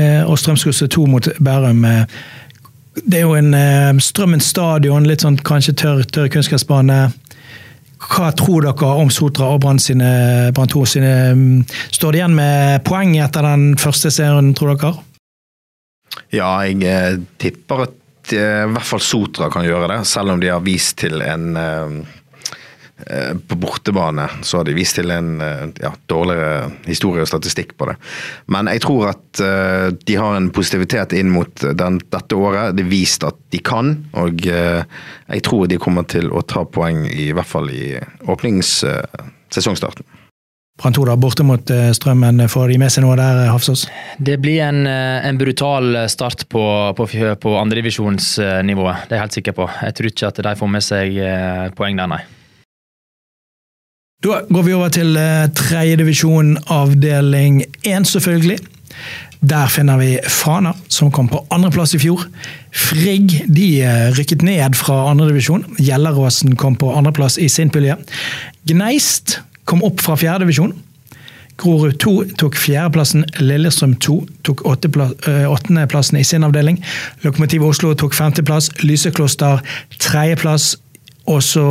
eh, 0.01 0.23
og 0.25 0.39
Strømsgodset 0.43 0.91
2 0.97 1.07
mot 1.11 1.31
Bærum. 1.39 1.85
Eh, 1.87 2.19
det 3.05 3.21
er 3.21 3.29
jo 3.29 3.37
en 3.39 4.01
Strømmen 4.03 4.43
stadion, 4.43 5.07
litt 5.07 5.23
sånn 5.23 5.39
kanskje 5.47 5.77
tørr, 5.79 6.03
tørr 6.11 6.33
kunstgressbane. 6.35 6.99
Hva 8.09 8.33
tror 8.39 8.67
dere 8.67 8.91
om 8.99 9.11
Sotra 9.11 9.53
og 9.55 9.63
Brann 9.63 9.79
sine, 9.83 10.09
Brann 10.55 10.71
2 10.71 10.83
sine 10.87 11.13
mm, 11.35 11.63
Står 11.95 12.15
det 12.15 12.21
igjen 12.21 12.37
med 12.39 12.83
poeng 12.87 13.17
etter 13.19 13.47
den 13.47 13.73
første 13.79 14.11
serien, 14.15 14.53
tror 14.59 14.75
dere? 14.75 14.93
Ja, 16.35 16.51
jeg 16.67 17.23
tipper 17.39 17.87
at 17.87 17.97
i 18.33 18.73
hvert 18.73 18.87
fall 18.87 19.03
Sotra 19.03 19.51
kan 19.53 19.67
gjøre 19.67 19.89
det, 19.93 20.05
selv 20.09 20.35
om 20.35 20.41
de 20.43 20.51
har 20.53 20.65
vist 20.65 20.99
til 21.03 21.23
en 21.25 21.57
eh, 21.57 21.93
eh, 23.07 23.33
på 23.39 23.59
bortebane 23.63 24.27
så 24.43 24.61
har 24.61 24.69
de 24.69 24.75
vist 24.77 24.99
til 24.99 25.11
en 25.15 25.41
ja, 25.81 25.93
dårligere 26.11 26.71
historie 26.89 27.23
og 27.25 27.31
statistikk 27.31 27.77
på 27.79 27.89
det. 27.91 27.97
Men 28.51 28.71
jeg 28.73 28.83
tror 28.85 29.09
at 29.13 29.43
uh, 29.43 29.89
de 29.95 30.15
har 30.19 30.37
en 30.37 30.51
positivitet 30.55 31.13
inn 31.19 31.31
mot 31.31 31.55
den, 31.63 32.01
dette 32.11 32.35
året. 32.37 32.75
Det 32.77 32.85
er 32.85 32.91
vist 32.91 33.25
at 33.27 33.39
de 33.55 33.63
kan, 33.63 33.87
og 34.19 34.35
uh, 34.51 34.83
jeg 35.31 35.45
tror 35.47 35.67
de 35.71 35.79
kommer 35.83 36.05
til 36.11 36.33
å 36.35 36.43
ta 36.43 36.65
poeng 36.67 37.07
i, 37.07 37.31
i 37.31 37.35
hvert 37.37 37.53
fall 37.55 37.71
i 37.71 37.95
åpningssesongstarten. 38.27 40.05
Uh, 40.05 40.18
Brann 40.79 40.95
2 40.95 41.17
borte 41.19 41.43
mot 41.43 41.71
eh, 41.75 41.91
Strømmen. 41.91 42.45
Får 42.49 42.71
de 42.71 42.79
med 42.79 42.93
seg 42.95 43.03
noe 43.03 43.17
der, 43.19 43.43
eh, 43.43 43.51
Hafsås? 43.51 43.89
Det 44.23 44.37
blir 44.39 44.63
en, 44.63 44.85
eh, 44.87 45.27
en 45.27 45.39
brutal 45.39 46.05
start 46.11 46.47
på, 46.49 46.63
på, 46.95 47.07
på 47.43 47.55
andredivisjonsnivået, 47.59 49.09
det 49.09 49.17
er 49.17 49.19
jeg 49.19 49.25
helt 49.25 49.39
sikker 49.41 49.57
på. 49.59 49.67
Jeg 49.83 49.97
tror 49.99 50.11
ikke 50.13 50.31
at 50.31 50.43
de 50.47 50.57
får 50.61 50.71
med 50.77 50.87
seg 50.87 51.19
poeng 51.79 51.99
der, 51.99 52.13
nei. 52.15 52.23
Da 54.23 54.43
går 54.51 54.65
vi 54.67 54.75
over 54.75 54.91
til 54.95 55.19
tredjedivisjon, 55.59 56.57
avdeling 56.75 57.61
én, 57.87 58.07
selvfølgelig. 58.07 58.59
Der 59.39 59.71
finner 59.71 59.99
vi 59.99 60.17
Fana, 60.27 60.73
som 60.91 61.13
kom 61.15 61.29
på 61.31 61.45
andreplass 61.55 61.95
i 61.95 62.01
fjor. 62.03 62.25
Frigg 62.75 63.37
de 63.47 63.69
rykket 64.19 64.43
ned 64.47 64.75
fra 64.79 65.05
andredivisjon. 65.13 65.63
Gjelleråsen 65.79 66.59
kom 66.59 66.75
på 66.79 66.91
andreplass 66.99 67.39
i 67.39 67.47
sin 67.51 67.71
pulje. 67.71 67.95
Gneist 68.67 69.39
kom 69.69 69.85
opp 69.85 70.01
fra 70.01 70.17
fjerdedivisjon. 70.17 70.73
Grorud 71.59 71.97
2 71.99 72.13
tok 72.39 72.57
fjerdeplassen, 72.57 73.25
Lillestrøm 73.43 73.97
2 73.99 74.19
tok 74.47 74.63
åttendeplassen 74.69 76.21
i 76.21 76.25
sin 76.25 76.47
avdeling. 76.47 76.79
Lokomotiv 77.25 77.65
Oslo 77.67 77.91
tok 77.99 78.15
femteplass, 78.15 78.71
Lysekloster 78.87 79.59
tredjeplass. 79.99 80.77
Og 81.29 81.43
så 81.45 81.65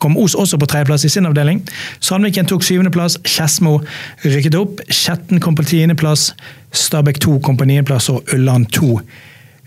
kom 0.00 0.16
Os 0.16 0.36
også 0.38 0.56
på 0.56 0.68
tredjeplass 0.70 1.04
i 1.04 1.10
sin 1.12 1.26
avdeling. 1.28 1.60
Sandviken 2.00 2.46
tok 2.48 2.62
syvendeplass, 2.64 3.18
Skedsmo 3.26 3.80
rykket 4.24 4.56
opp. 4.56 4.80
Skjetten 4.88 5.42
kom 5.44 5.58
på 5.58 5.66
tiendeplass, 5.66 6.30
Stabæk 6.72 7.20
2 7.20 7.38
kom 7.44 7.58
på 7.60 7.66
niendeplass 7.68 8.08
og 8.14 8.22
Ulland 8.32 8.70
2 8.72 9.00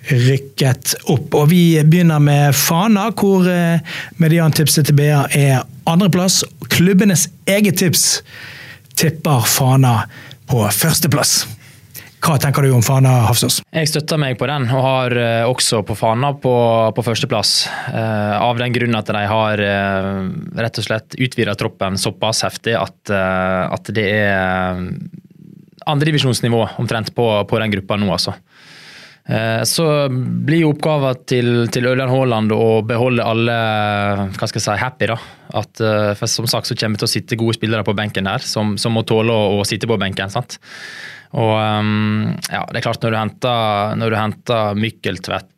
rykket 0.09 0.95
opp. 1.11 1.35
Og 1.35 1.49
vi 1.51 1.61
begynner 1.83 2.21
med 2.23 2.55
Fana, 2.55 3.09
hvor 3.11 3.47
mediantipset 4.21 4.89
til 4.89 4.97
BA 4.99 5.25
er 5.35 5.65
andreplass. 5.89 6.43
Klubbenes 6.71 7.27
eget 7.49 7.79
tips 7.81 8.23
tipper 8.97 9.45
Fana 9.47 9.99
på 10.47 10.63
førsteplass. 10.73 11.43
Hva 12.17 12.35
tenker 12.41 12.65
du 12.65 12.73
om 12.73 12.81
Fana, 12.81 13.11
Hafsås? 13.27 13.59
Jeg 13.69 13.89
støtter 13.91 14.17
meg 14.19 14.39
på 14.39 14.47
den, 14.49 14.65
og 14.73 14.81
har 14.83 15.13
uh, 15.15 15.51
også 15.51 15.83
på 15.85 15.95
Fana 15.95 16.33
på, 16.41 16.53
på 16.97 17.05
førsteplass. 17.05 17.51
Uh, 17.93 18.35
av 18.41 18.57
den 18.59 18.73
grunn 18.73 18.97
at 18.97 19.11
de 19.13 19.21
har 19.29 19.61
uh, 19.61 20.23
rett 20.57 20.81
og 20.81 20.87
slett 20.87 21.15
utvida 21.15 21.53
troppen 21.59 21.99
såpass 22.01 22.41
heftig 22.47 22.73
at, 22.79 23.13
at 23.13 23.93
det 23.93 24.07
er 24.17 24.81
andredivisjonsnivå 25.87 26.65
omtrent 26.81 27.13
på, 27.15 27.29
på 27.47 27.59
den 27.61 27.77
gruppa 27.77 27.95
nå, 28.01 28.09
altså. 28.11 28.33
Eh, 29.27 29.63
så 29.63 30.07
blir 30.09 30.61
jo 30.63 30.71
oppgaven 30.71 31.23
til, 31.27 31.49
til 31.73 31.89
Ørland 31.89 32.13
Haaland 32.13 32.53
å 32.55 32.79
beholde 32.87 33.25
alle 33.27 33.57
hva 34.31 34.47
skal 34.47 34.61
jeg 34.61 34.65
si, 34.69 34.77
happy. 34.79 35.09
da. 35.11 35.17
At, 35.59 35.81
eh, 35.83 36.13
for 36.15 36.31
Som 36.31 36.47
sagt 36.47 36.69
så 36.69 36.77
kommer 36.79 36.95
det 36.95 37.03
til 37.03 37.09
å 37.09 37.15
sitte 37.17 37.39
gode 37.39 37.57
spillere 37.59 37.83
på 37.87 37.95
benken 37.97 38.29
der, 38.29 38.43
som, 38.43 38.77
som 38.79 38.95
må 38.95 39.03
tåle 39.07 39.35
å, 39.35 39.59
å, 39.59 39.67
sitte 39.67 39.89
på 39.89 39.99
benken. 39.99 40.31
sant? 40.31 40.59
Og 41.35 41.53
um, 41.59 42.31
ja, 42.47 42.63
det 42.71 42.79
er 42.79 42.85
klart 42.85 43.03
Når 43.03 43.11
du 43.11 43.17
henter, 43.19 43.95
når 43.99 44.13
du 44.13 44.15
henter 44.15 44.77
Mykkeltvedt 44.79 45.53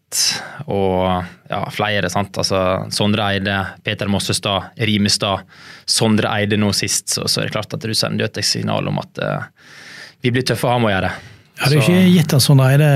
og 0.65 1.03
ja, 1.51 1.60
flere, 1.69 2.10
sant? 2.10 2.34
Altså, 2.41 2.89
Sondre 2.89 3.27
Eide, 3.29 3.60
Peter 3.86 4.10
Mossestad, 4.10 4.73
Rimestad, 4.82 5.45
Sondre 5.86 6.32
Eide 6.34 6.58
nå 6.58 6.71
sist, 6.73 7.12
så, 7.13 7.29
så 7.29 7.43
er 7.43 7.47
det 7.49 7.53
klart 7.53 7.77
at 7.77 7.86
du 7.86 7.93
sender 7.93 8.25
et 8.25 8.41
signal 8.41 8.89
om 8.89 8.97
at 8.97 9.21
uh, 9.21 9.75
vi 10.25 10.34
blir 10.34 10.41
tøffe 10.41 10.65
å 10.65 10.73
ha 10.73 10.82
med 10.82 10.89
å 10.89 10.95
gjøre. 10.95 11.13
Ja, 11.60 11.67
Det 11.67 11.76
er 11.76 11.76
jo 11.76 11.84
ikke 11.84 12.13
gitt 12.15 12.34
at 12.38 12.45
sånn 12.45 12.62
er 12.63 12.78
det 12.80 12.93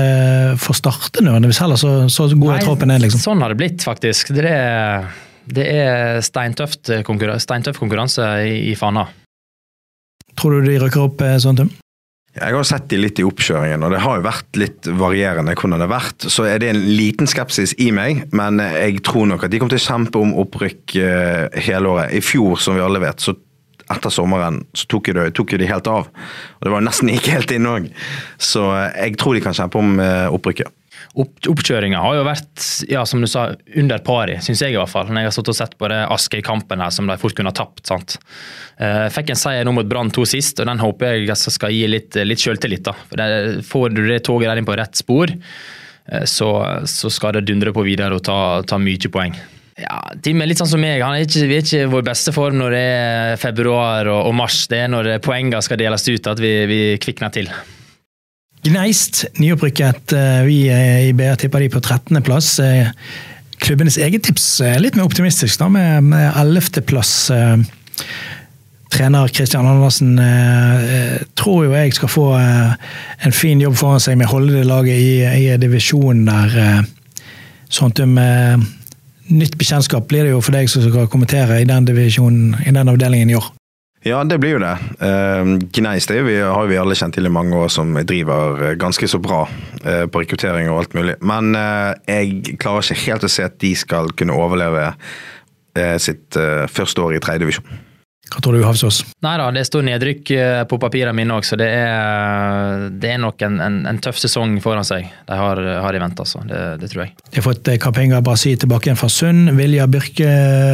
for 0.62 0.78
starte 0.78 1.20
nødvendigvis 1.20 1.60
heller, 1.60 1.80
så, 1.80 1.92
så 2.08 2.30
god 2.32 2.56
er 2.56 2.64
troppen 2.64 2.94
er. 2.94 3.02
liksom. 3.02 3.20
Sånn 3.20 3.44
har 3.44 3.52
det 3.52 3.60
blitt, 3.60 3.84
faktisk. 3.84 4.32
Det 4.32 4.48
er, 4.48 5.10
det 5.52 5.68
er 5.68 6.22
steintøft 6.24 6.88
konkurranse, 7.04 7.44
steintøff 7.44 7.80
konkurranse 7.82 8.24
i, 8.48 8.56
i 8.72 8.76
Fana. 8.78 9.04
Tror 10.40 10.56
du 10.56 10.70
de 10.72 10.78
rykker 10.80 11.04
opp 11.04 11.20
sånn, 11.44 11.60
Tim? 11.60 11.74
Jeg 12.34 12.50
har 12.50 12.66
sett 12.66 12.88
de 12.90 12.98
litt 12.98 13.20
i 13.22 13.24
oppkjøringen, 13.26 13.84
og 13.86 13.92
det 13.94 14.00
har 14.02 14.16
jo 14.18 14.24
vært 14.24 14.58
litt 14.58 14.88
varierende 14.98 15.54
hvordan 15.54 15.78
det 15.78 15.86
har 15.86 15.92
vært. 15.92 16.24
Så 16.34 16.48
er 16.50 16.58
det 16.58 16.72
en 16.72 16.80
liten 16.98 17.30
skepsis 17.30 17.76
i 17.78 17.92
meg, 17.94 18.24
men 18.34 18.58
jeg 18.58 19.04
tror 19.06 19.28
nok 19.30 19.44
at 19.46 19.52
de 19.52 19.60
kommer 19.62 19.76
til 19.76 19.84
å 19.84 19.86
kjempe 19.86 20.18
om 20.18 20.32
opprykk 20.42 20.96
eh, 20.98 21.60
hele 21.68 21.92
året. 21.92 22.16
I 22.18 22.22
fjor, 22.26 22.58
som 22.58 22.74
vi 22.74 22.82
alle 22.82 23.02
vet, 23.04 23.22
så 23.22 23.36
etter 23.92 24.12
sommeren 24.12 24.62
så 24.76 24.86
tok 24.88 25.10
de, 25.16 25.26
tok 25.36 25.56
de 25.60 25.68
helt 25.68 25.90
av. 25.90 26.08
Og 26.08 26.64
Det 26.64 26.72
var 26.72 26.84
nesten 26.84 27.12
ikke 27.12 27.36
helt 27.36 27.52
inne 27.54 27.74
òg. 27.78 27.90
Så 28.40 28.64
eh, 28.72 28.88
jeg 29.04 29.20
tror 29.20 29.36
de 29.36 29.44
kan 29.44 29.56
kjempe 29.56 29.80
om 29.80 30.00
eh, 30.02 30.26
opprykket. 30.32 30.72
Opp, 31.20 31.32
oppkjøringa 31.50 32.00
har 32.00 32.16
jo 32.16 32.24
vært 32.26 32.64
ja, 32.90 33.02
som 33.06 33.22
du 33.22 33.28
sa, 33.30 33.48
under 33.76 34.00
pari, 34.06 34.38
syns 34.42 34.62
jeg 34.64 34.74
i 34.74 34.78
hvert 34.78 34.90
fall. 34.90 35.10
Når 35.10 35.24
jeg 35.24 35.30
har 35.30 35.36
stått 35.36 35.52
og 35.52 35.58
sett 35.58 35.76
på 35.78 35.90
det 35.90 36.00
Askøy-kampen 36.14 36.82
her 36.82 36.94
som 36.94 37.10
de 37.10 37.18
fort 37.20 37.36
kunne 37.36 37.52
ha 37.52 37.58
tapt. 37.58 37.84
sant? 37.86 38.16
Uh, 38.80 39.06
fikk 39.14 39.34
en 39.34 39.38
seier 39.38 39.66
nå 39.66 39.74
mot 39.76 39.86
Brann 39.90 40.10
2 40.14 40.26
sist, 40.26 40.62
og 40.62 40.70
den 40.70 40.82
håper 40.82 41.18
jeg 41.20 41.38
skal 41.38 41.74
gi 41.74 41.84
litt, 41.90 42.18
litt 42.22 42.42
selvtillit. 42.42 42.86
da. 42.86 42.96
For 43.10 43.20
det, 43.20 43.66
Får 43.68 43.94
du 43.94 44.04
det 44.08 44.22
toget 44.26 44.50
der 44.50 44.62
inn 44.62 44.68
på 44.70 44.78
rett 44.78 44.98
spor, 44.98 45.34
så, 46.28 46.48
så, 46.90 47.10
skal 47.10 47.38
det 47.38 47.46
dundre 47.48 47.72
på 47.74 47.84
videre 47.86 48.18
og 48.18 48.26
ta, 48.26 48.38
ta 48.68 48.78
mye 48.82 49.10
poeng. 49.10 49.38
Ja, 49.74 49.98
Tim 50.22 50.38
er 50.38 50.46
litt 50.46 50.60
sånn 50.60 50.70
som 50.70 50.82
meg. 50.82 51.02
Han 51.02 51.16
er 51.16 51.24
ikke, 51.26 51.46
vi 51.50 51.56
er 51.58 51.64
ikke 51.64 51.86
vår 51.90 52.04
beste 52.06 52.34
form 52.34 52.60
når 52.60 52.74
det 52.76 52.82
er 52.94 53.38
februar 53.42 54.06
og, 54.06 54.20
og 54.28 54.36
mars. 54.38 54.64
Det 54.70 54.84
er 54.84 54.92
når 54.92 55.16
poengene 55.24 55.62
skal 55.66 55.80
deles 55.80 56.06
ut 56.06 56.28
at 56.30 56.42
vi, 56.42 56.52
vi 56.70 56.82
kvikner 57.02 57.34
til. 57.34 57.50
Gneist, 58.64 59.24
nyopprykket. 59.42 60.14
Eh, 60.16 60.42
vi 60.46 60.58
i 60.70 61.12
BA 61.16 61.34
tipper 61.40 61.64
de 61.64 61.72
på 61.74 61.82
13.-plass. 61.82 62.52
Eh, 62.62 62.92
klubbenes 63.64 63.98
eget 63.98 64.24
tips 64.24 64.46
er 64.64 64.78
litt 64.80 64.96
mer 64.96 65.08
optimistisk, 65.08 65.58
da, 65.60 65.68
med 65.68 66.14
11.-plass. 66.30 67.12
Eh, 67.34 68.06
trener 68.94 69.34
Kristian 69.34 69.66
Andersen 69.66 70.14
tror 71.34 71.64
jo 71.64 71.72
jeg 71.74 71.96
skal 71.96 72.10
få 72.12 72.28
en 72.38 73.34
fin 73.34 73.58
jobb 73.58 73.74
foran 73.74 73.98
seg 73.98 74.20
med 74.20 74.28
å 74.28 74.36
holde 74.36 74.54
det 74.54 74.68
laget 74.68 75.00
i, 75.02 75.48
i 75.48 75.48
divisjonen 75.58 76.28
der. 76.28 76.84
Sånn 77.74 77.90
at 77.90 77.98
de 77.98 78.06
nytt 79.32 79.58
bekjentskap 79.60 80.08
blir 80.10 80.26
det 80.26 80.34
jo 80.34 80.40
for 80.44 80.56
deg 80.56 80.70
som 80.70 80.84
skal 80.84 81.08
kommentere 81.12 81.60
i 81.62 81.68
den 81.68 81.86
divisjonen, 81.88 82.56
i 82.66 82.72
den 82.74 82.90
avdelingen 82.92 83.32
i 83.32 83.38
år. 83.38 83.52
Ja, 84.04 84.18
det 84.28 84.36
blir 84.36 84.58
jo 84.58 84.60
det. 84.60 84.74
Gneist 85.00 85.78
Gneis 85.78 86.08
det 86.10 86.18
vi, 86.26 86.34
har 86.44 86.66
vi 86.68 86.76
alle 86.76 86.96
kjent 86.98 87.16
til 87.16 87.24
i 87.24 87.32
mange 87.32 87.56
år 87.56 87.70
som 87.72 87.94
driver 88.04 88.60
eh, 88.60 88.74
ganske 88.76 89.08
så 89.08 89.16
bra 89.22 89.46
uh, 89.48 90.04
på 90.12 90.20
rekruttering 90.20 90.68
og 90.68 90.82
alt 90.82 90.96
mulig. 90.98 91.14
Men 91.24 91.56
uh, 91.56 91.96
jeg 92.04 92.58
klarer 92.60 92.84
ikke 92.84 93.06
helt 93.06 93.24
å 93.24 93.32
se 93.32 93.46
at 93.48 93.56
de 93.64 93.72
skal 93.78 94.12
kunne 94.12 94.36
overleve 94.36 94.92
sitt 95.98 96.36
første 96.70 97.02
år 97.02 97.16
i 97.16 97.18
tredje 97.18 97.40
divisjon. 97.42 97.78
Hva 98.32 98.40
tror 98.40 98.56
du, 98.56 98.62
Havsås? 98.64 99.02
Nei 99.22 99.34
da, 99.36 99.50
det 99.52 99.66
står 99.68 99.84
nedrykk 99.84 100.30
eh, 100.32 100.60
på 100.68 100.78
papirene 100.80 101.12
mine 101.16 101.36
òg, 101.36 101.44
så 101.46 101.58
det 101.60 101.68
er, 101.76 102.86
det 102.90 103.12
er 103.12 103.20
nok 103.20 103.42
en, 103.44 103.58
en, 103.60 103.76
en, 103.90 104.00
tøff 104.02 104.16
sesong 104.20 104.56
foran 104.64 104.86
seg 104.86 105.10
de 105.28 105.38
har, 105.38 105.60
har 105.84 105.96
i 105.96 106.00
vente. 106.00 106.24
Altså. 106.24 106.40
Det, 106.48 106.62
det, 106.80 106.90
tror 106.92 107.04
jeg. 107.04 107.12
De 107.28 107.38
har 107.38 107.46
fått 107.46 107.70
Kapenga 107.84 108.22
Brasi 108.24 108.54
tilbake 108.60 108.88
igjen 108.88 109.00
fra 109.00 109.10
Sund. 109.12 109.52
Vilja 109.58 109.86
Birke, 109.90 110.30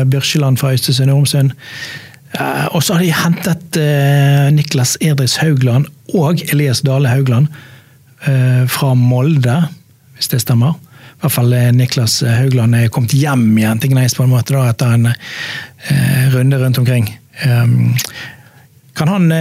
Birkeland 0.08 0.62
fra 0.62 0.72
Øystesund 0.76 1.12
Ormsund. 1.12 1.56
Og 2.70 2.84
så 2.86 2.94
har 2.94 3.02
de 3.02 3.10
hentet 3.10 3.76
Niklas 4.54 4.94
Erdris 5.02 5.34
Haugland 5.42 5.88
og 6.14 6.38
Elias 6.54 6.84
Dale 6.86 7.10
Haugland 7.10 7.50
fra 8.70 8.92
Molde, 8.94 9.56
hvis 10.14 10.30
det 10.30 10.38
stemmer. 10.44 10.76
I 10.76 11.24
hvert 11.24 11.34
fall 11.34 11.56
Niklas 11.74 12.20
Haugland 12.22 12.78
er 12.78 12.92
kommet 12.94 13.16
hjem 13.18 13.48
igjen 13.58 13.82
til 13.82 13.90
Gneis 13.96 14.14
på 14.14 14.22
en 14.22 14.30
måte 14.30 14.54
da, 14.54 14.68
etter 14.70 14.94
en 14.94 15.10
runde 16.36 16.62
rundt 16.62 16.78
omkring. 16.84 17.10
Um, 17.46 17.94
kan 18.98 19.09
han, 19.09 19.33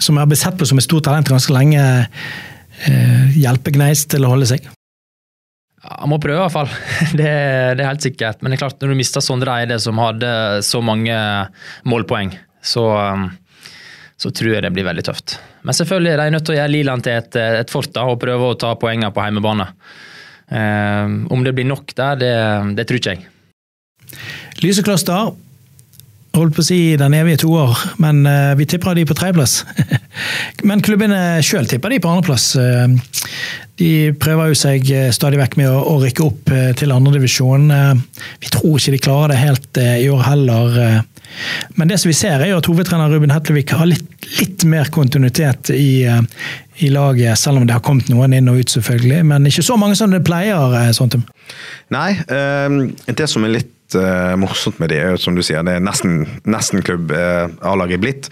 som 0.00 0.16
er 0.16 0.28
blitt 0.30 0.40
sett 0.40 0.56
på 0.56 0.68
som 0.68 0.78
et 0.80 0.86
stort 0.86 1.04
talent 1.08 1.28
ganske 1.28 1.52
lenge, 1.52 1.82
hjelpe 3.36 3.72
Gneis 3.74 4.06
til 4.08 4.24
å 4.24 4.30
holde 4.32 4.48
seg? 4.48 4.64
Han 5.86 6.10
må 6.10 6.18
prøve, 6.22 6.40
i 6.40 6.42
hvert 6.44 6.54
fall. 6.54 6.70
Det, 7.18 7.30
det, 7.76 7.82
er 7.82 7.90
helt 7.90 8.04
sikkert. 8.04 8.42
Men 8.42 8.52
det 8.52 8.58
er 8.58 8.64
klart, 8.64 8.80
når 8.82 8.92
du 8.92 8.98
mister 8.98 9.24
Sondre 9.24 9.54
Eide, 9.60 9.78
som 9.82 10.00
hadde 10.02 10.30
så 10.66 10.82
mange 10.84 11.16
målpoeng, 11.88 12.34
så, 12.64 12.86
um, 13.14 13.28
så 14.18 14.32
tror 14.34 14.56
jeg 14.56 14.66
det 14.66 14.72
blir 14.74 14.86
veldig 14.88 15.06
tøft. 15.06 15.38
Men 15.66 15.76
selvfølgelig 15.76 16.12
er 16.12 16.22
de 16.22 16.34
nødt 16.34 16.46
til 16.48 16.56
å 16.56 16.58
gjøre 16.60 16.74
Liland 16.74 17.06
til 17.06 17.20
et, 17.20 17.40
et 17.62 17.72
fort 17.72 17.92
da, 17.94 18.06
og 18.10 18.20
prøve 18.22 18.50
å 18.50 18.58
ta 18.58 18.74
poengene 18.80 19.12
på 19.14 19.24
hjemmebane. 19.26 19.70
Um, 20.46 21.24
om 21.34 21.42
det 21.46 21.54
blir 21.56 21.66
nok 21.66 21.94
der, 21.98 22.20
det, 22.20 22.34
det 22.78 22.86
tror 22.88 23.02
ikke 23.02 23.16
jeg. 23.16 23.26
Lysekloster 24.62 25.34
holdt 26.36 26.56
på 26.56 26.62
å 26.62 26.66
si 26.66 26.78
den 26.98 27.14
evige 27.16 27.42
toer, 27.44 27.76
men 28.02 28.24
uh, 28.28 28.54
vi 28.58 28.66
tipper 28.68 28.96
de 28.96 29.06
på 29.08 29.16
tredjeplass. 29.16 29.60
men 30.68 30.82
klubbene 30.84 31.42
sjøl 31.44 31.68
tipper 31.68 31.92
de 31.92 32.00
på 32.02 32.12
andreplass. 32.12 32.52
Uh, 32.56 32.94
de 33.76 33.90
prøver 34.16 34.48
jo 34.48 34.56
seg 34.56 34.88
eh, 34.88 35.10
stadig 35.12 35.36
vekk 35.36 35.58
med 35.60 35.68
å, 35.68 35.82
å 35.92 35.98
rykke 36.00 36.22
opp 36.24 36.52
til 36.80 36.94
andredivisjon. 36.94 37.66
Uh, 37.68 38.22
vi 38.40 38.48
tror 38.54 38.78
ikke 38.78 38.94
de 38.94 39.00
klarer 39.04 39.34
det 39.34 39.42
helt 39.42 39.80
i 39.82 40.06
år 40.08 40.22
heller. 40.24 40.78
men 41.76 41.90
det 41.90 41.98
som 42.00 42.08
vi 42.08 42.16
ser 42.16 42.40
er 42.40 42.54
jo 42.54 42.62
at 42.62 42.70
hovedtrener 42.70 43.12
Ruben 43.12 43.34
Hetlevik 43.34 43.74
har 43.76 43.90
litt, 43.90 44.08
litt 44.40 44.64
mer 44.64 44.88
kontinuitet 44.94 45.74
i, 45.76 46.08
i, 46.08 46.88
laget, 46.88 47.36
selv 47.36 47.60
om 47.60 47.68
det 47.68 47.76
har 47.76 47.84
kommet 47.84 48.08
noen 48.08 48.32
inn 48.38 48.48
og 48.48 48.62
ut, 48.62 48.72
selvfølgelig. 48.72 49.20
Men 49.28 49.50
ikke 49.50 49.66
så 49.66 49.76
mange 49.76 49.98
som 50.00 50.14
det 50.14 50.24
pleier. 50.24 50.92
sånt. 50.96 51.18
Nei, 51.92 52.14
det 52.24 53.28
som 53.28 53.44
er 53.44 53.58
litt 53.58 53.75
litt 53.86 54.02
uh, 54.02 54.36
morsomt 54.36 54.78
med 54.80 54.90
det, 54.90 54.98
er 55.00 55.14
jo 55.14 55.22
som 55.22 55.36
du 55.36 55.42
sier, 55.42 55.62
det 55.62 55.78
er 55.78 55.84
nesten, 55.84 56.26
nesten 56.44 56.82
klubb 56.82 57.12
uh, 57.12 57.48
A-laget 57.62 58.00
blitt. 58.00 58.30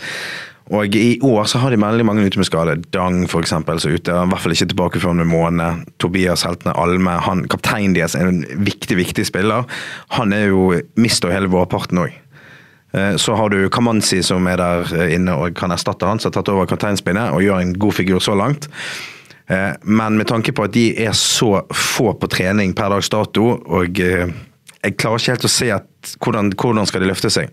Og 0.72 0.94
i 0.96 1.20
år 1.20 1.44
så 1.44 1.58
har 1.60 1.70
de 1.70 1.76
veldig 1.76 2.06
mange 2.08 2.24
ute 2.24 2.38
med 2.40 2.46
skade. 2.48 2.78
Dang 2.90 3.28
for 3.28 3.44
eksempel, 3.44 3.78
så 3.78 3.92
ute. 3.92 4.10
I 4.10 4.28
hvert 4.30 4.40
fall 4.40 4.54
ikke 4.54 4.70
tilbake 4.72 5.00
før 5.00 5.12
en 5.12 5.28
måned. 5.28 5.84
Tobias 6.00 6.46
Heltene 6.46 6.72
Alme, 6.72 7.18
han, 7.20 7.44
kapteinen 7.52 7.92
deres, 7.94 8.14
er 8.16 8.30
en 8.30 8.46
viktig, 8.64 8.96
viktig 8.96 9.26
spiller. 9.28 9.68
Han 10.16 10.32
er 10.32 10.48
jo 10.48 10.70
mister 10.96 11.34
hele 11.34 11.52
vårparten 11.52 12.00
òg. 12.00 12.16
Eh, 12.96 13.18
så 13.20 13.36
har 13.36 13.52
du 13.52 13.68
Kamanzi 13.68 14.22
som 14.24 14.48
er 14.48 14.56
der 14.56 14.88
inne 15.12 15.36
og 15.36 15.52
kan 15.58 15.74
erstatte 15.74 16.08
han, 16.08 16.22
som 16.22 16.32
har 16.32 16.38
tatt 16.38 16.54
over 16.54 16.70
kapteinspinnet 16.70 17.36
og 17.36 17.44
gjør 17.44 17.60
en 17.60 17.76
god 17.84 17.98
figur 18.00 18.24
så 18.24 18.32
langt. 18.38 18.70
Men 19.84 20.16
med 20.16 20.24
tanke 20.30 20.54
på 20.56 20.64
at 20.64 20.72
de 20.72 20.86
er 21.04 21.12
så 21.12 21.58
få 21.68 22.14
på 22.16 22.30
trening 22.32 22.72
per 22.72 22.88
dags 22.88 23.12
dato, 23.12 23.50
og 23.60 24.00
jeg 24.84 24.96
klarer 25.00 25.22
ikke 25.22 25.34
helt 25.34 25.46
å 25.48 25.52
se 25.52 25.70
at, 25.72 26.14
hvordan, 26.20 26.52
hvordan, 26.60 26.88
skal 26.88 27.04
de 27.04 27.08
løfte 27.08 27.30
seg. 27.32 27.52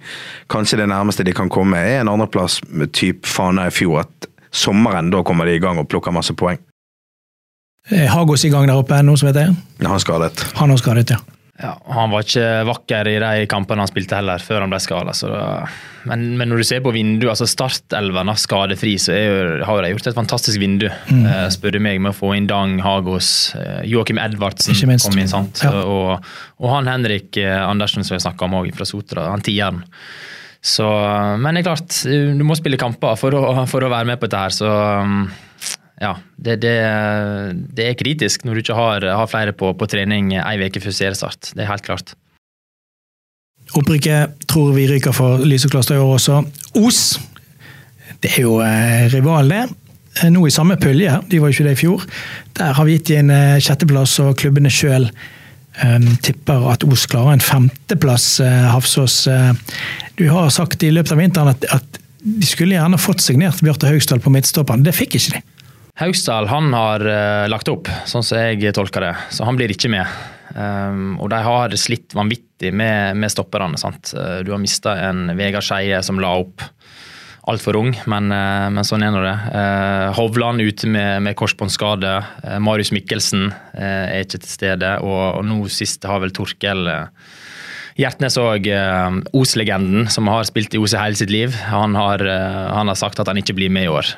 Kanskje 0.52 0.82
det 0.82 0.90
nærmeste 0.92 1.26
de 1.28 1.36
kan 1.36 1.52
komme 1.52 1.80
er 1.80 2.02
en 2.02 2.12
andreplass 2.12 2.60
med 2.68 2.92
type 2.98 3.28
Fana 3.30 3.70
i 3.70 3.74
fjor. 3.74 4.04
At 4.04 4.28
sommeren, 4.52 5.12
da 5.14 5.24
kommer 5.24 5.48
de 5.48 5.56
i 5.56 5.64
gang 5.64 5.80
og 5.80 5.88
plukker 5.92 6.14
masse 6.16 6.36
poeng. 6.38 6.60
Hagos 7.90 8.44
i 8.46 8.52
gang 8.54 8.68
der 8.70 8.78
oppe, 8.78 9.00
noe 9.04 9.18
som 9.18 9.32
heter? 9.32 9.56
det? 9.80 9.88
han 9.88 10.00
skadet. 10.00 10.44
Han 10.60 10.70
har 10.70 10.82
skadet, 10.82 11.16
ja. 11.16 11.22
Ja, 11.60 11.76
Han 11.94 12.12
var 12.14 12.24
ikke 12.26 12.46
vakker 12.66 13.08
i 13.12 13.18
de 13.22 13.48
kampene 13.52 13.84
han 13.84 13.90
spilte 13.90 14.18
heller, 14.18 14.42
før 14.42 14.64
han 14.64 14.72
ble 14.72 14.80
skada. 14.82 15.14
Men, 16.08 16.24
men, 16.40 16.50
når 16.50 16.64
du 16.64 16.66
ser 16.66 16.82
på 16.86 16.94
vinduet, 16.96 17.30
altså 17.34 17.46
startelven 17.50 18.32
skadefri, 18.40 18.96
så 19.02 19.18
jo, 19.18 19.36
har 19.68 19.84
de 19.84 19.92
gjort 19.94 20.10
et 20.10 20.18
fantastisk 20.18 20.62
vindu. 20.62 20.88
Mm. 21.12 21.26
Eh, 21.28 21.46
spør 21.54 21.76
du 21.76 21.82
meg, 21.84 22.02
med 22.02 22.16
å 22.16 22.18
få 22.18 22.34
inn 22.38 22.50
Dang, 22.50 22.80
Hagos, 22.86 23.52
eh, 23.60 23.84
Joakim 23.92 24.22
Edvardsen 24.22 24.78
kom 25.04 25.22
inn. 25.22 25.30
sant? 25.30 25.62
Ja. 25.66 25.76
Og, 25.84 26.34
og, 26.62 26.68
han 26.74 26.90
Henrik 26.90 27.38
eh, 27.42 27.60
Andersen 27.60 28.08
som 28.08 28.18
vi 28.18 28.24
snakka 28.24 28.48
om 28.48 28.58
òg, 28.64 28.72
fra 28.78 28.88
Sotra. 28.88 29.30
Han 29.36 29.46
tieren. 29.46 29.84
Så, 30.62 30.86
men 31.42 31.58
det 31.58 31.64
er 31.64 31.72
klart, 31.72 32.02
du 32.06 32.44
må 32.46 32.58
spille 32.58 32.78
kamper 32.78 33.18
for 33.18 33.34
å, 33.34 33.46
for 33.70 33.86
å 33.86 33.94
være 33.94 34.14
med 34.14 34.22
på 34.22 34.30
dette 34.30 34.46
her. 34.48 34.60
så... 34.62 34.74
Ja, 36.02 36.16
det, 36.36 36.58
det, 36.64 36.74
det, 37.78 37.86
er 37.86 38.00
kritisk 38.00 38.46
når 38.48 38.58
du 38.58 38.64
ikke 38.64 38.78
har, 38.78 39.06
har 39.06 39.30
flere 39.30 39.54
på, 39.54 39.70
på 39.78 39.88
trening 39.90 40.34
ei 40.40 40.58
uke 40.64 40.82
før 40.82 40.96
seriestart. 40.98 41.52
Det 41.54 41.62
er 41.62 41.70
helt 41.70 41.86
klart. 41.86 42.16
Opprykket 43.78 44.48
tror 44.50 44.74
vi 44.76 44.88
ryker 44.90 45.14
for 45.16 45.44
Lysekloster 45.46 46.00
i 46.00 46.02
år 46.02 46.16
også. 46.18 46.42
Os, 46.82 47.04
det 48.24 48.34
er 48.34 48.42
jo 48.44 48.58
eh, 48.66 49.06
rival, 49.14 49.54
det. 49.54 49.62
Eh, 50.20 50.32
nå 50.34 50.44
i 50.48 50.52
samme 50.54 50.76
pølje, 50.82 51.22
de 51.30 51.40
var 51.40 51.52
jo 51.52 51.56
ikke 51.56 51.68
det 51.70 51.78
i 51.78 51.82
fjor. 51.84 52.04
Der 52.58 52.74
har 52.76 52.88
vi 52.88 52.98
gitt 52.98 53.14
dem 53.14 53.30
en 53.30 53.36
eh, 53.38 53.62
sjetteplass, 53.64 54.18
og 54.26 54.36
klubbene 54.42 54.74
sjøl 54.74 55.08
um, 55.86 56.10
tipper 56.26 56.68
at 56.74 56.84
Os 56.84 57.06
klarer 57.08 57.38
en 57.38 57.46
femteplass. 57.46 58.28
Uh, 58.44 58.74
Hafsås, 58.74 59.22
uh, 59.32 59.54
du 60.20 60.28
har 60.34 60.52
sagt 60.52 60.84
i 60.84 60.92
løpet 60.92 61.14
av 61.16 61.22
vinteren 61.22 61.54
at, 61.54 61.70
at 61.72 62.02
de 62.22 62.46
skulle 62.46 62.76
gjerne 62.76 63.00
fått 63.02 63.24
signert 63.24 63.64
Bjarte 63.64 63.88
Haugsdal 63.88 64.20
på 64.22 64.34
midtstopperen. 64.34 64.84
Det 64.86 64.98
fikk 64.98 65.16
ikke 65.22 65.38
de. 65.38 65.46
Hausdal 66.00 66.48
han 66.48 66.72
har 66.74 67.04
uh, 67.04 67.48
lagt 67.52 67.70
opp, 67.72 67.90
sånn 68.08 68.24
som 68.24 68.40
jeg 68.40 68.72
tolker 68.76 69.04
det, 69.04 69.16
så 69.36 69.48
han 69.48 69.58
blir 69.60 69.74
ikke 69.74 69.92
med. 69.92 70.08
Um, 70.56 71.18
og 71.22 71.30
de 71.32 71.40
har 71.44 71.76
slitt 71.80 72.16
vanvittig 72.16 72.74
med, 72.76 73.18
med 73.20 73.32
stopperne. 73.32 73.80
sant? 73.80 74.14
Uh, 74.16 74.40
du 74.46 74.54
har 74.54 74.62
mista 74.62 74.96
en 75.10 75.30
Vegard 75.38 75.66
Skeie 75.68 76.02
som 76.04 76.20
la 76.20 76.34
opp 76.42 76.64
altfor 77.52 77.76
ung, 77.80 77.92
men, 78.12 78.32
uh, 78.32 78.70
men, 78.72 78.88
sånn 78.88 79.04
er 79.04 79.14
nå 79.14 79.22
det. 79.26 79.36
Hovland 80.16 80.64
ute 80.64 80.90
med, 80.92 81.22
med 81.28 81.38
korsbåndskade. 81.40 82.16
Marius 82.64 82.94
Mikkelsen 82.96 83.50
er 83.76 84.24
ikke 84.24 84.44
til 84.44 84.52
stede. 84.56 84.98
Og, 85.04 85.24
og 85.42 85.48
nå 85.48 85.64
sist 85.72 86.08
har 86.08 86.24
vel 86.24 86.36
Torkel 86.36 86.88
Hjertnes 88.00 88.38
òg, 88.40 88.70
Os-legenden, 89.36 90.08
som 90.10 90.30
har 90.32 90.46
spilt 90.48 90.74
i 90.74 90.80
Os 90.80 90.96
hele 90.96 91.20
sitt 91.20 91.34
liv, 91.34 91.54
han 91.68 91.98
har, 92.00 92.24
han 92.24 92.88
har 92.88 92.98
sagt 92.98 93.20
at 93.20 93.28
han 93.28 93.42
ikke 93.42 93.58
blir 93.58 93.74
med 93.74 93.90
i 93.90 93.92
år. 93.92 94.14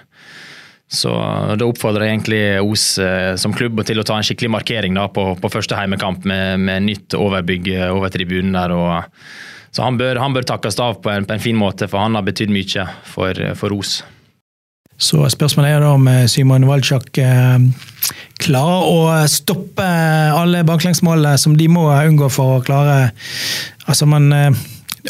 Så 0.93 1.12
Da 1.58 1.65
oppfordrer 1.65 2.06
jeg 2.06 2.17
egentlig 2.17 2.41
Os 2.62 2.86
eh, 3.01 3.34
som 3.41 3.53
klubb 3.56 3.82
til 3.88 3.99
å 3.99 4.06
ta 4.06 4.19
en 4.19 4.25
skikkelig 4.25 4.51
markering 4.53 4.97
da, 4.97 5.08
på, 5.10 5.32
på, 5.41 5.51
første 5.51 5.77
heimekamp 5.77 6.27
med, 6.29 6.62
med 6.62 6.86
nytt 6.86 7.17
overbygg 7.17 7.71
eh, 7.73 7.89
over 7.89 8.13
tribunen 8.13 8.53
der. 8.53 8.75
Og, 8.77 9.23
så 9.73 9.88
han 9.88 9.97
bør, 9.97 10.21
han 10.21 10.36
bør 10.36 10.45
takkes 10.53 10.77
av 10.84 10.99
på 11.01 11.10
en, 11.10 11.25
på 11.25 11.34
en, 11.34 11.41
fin 11.41 11.58
måte, 11.58 11.89
for 11.89 12.03
han 12.03 12.13
har 12.13 12.25
betydd 12.27 12.53
mye 12.53 12.86
for, 13.10 13.41
for 13.58 13.73
Os. 13.73 14.03
Så 15.01 15.17
spørsmålet 15.34 15.73
er 15.73 15.82
da 15.82 15.95
om 15.97 16.06
eh, 16.12 16.27
Simon 16.29 16.69
Walczak 16.69 17.10
klarer 18.43 18.86
å 18.86 19.25
stoppe 19.32 19.88
alle 20.38 20.62
baklengsmålene 20.67 21.41
som 21.41 21.58
de 21.58 21.71
må 21.73 21.88
unngå 21.89 22.29
for 22.34 22.60
å 22.60 22.63
klare 22.65 23.10
Altså, 23.84 24.06
man 24.08 24.29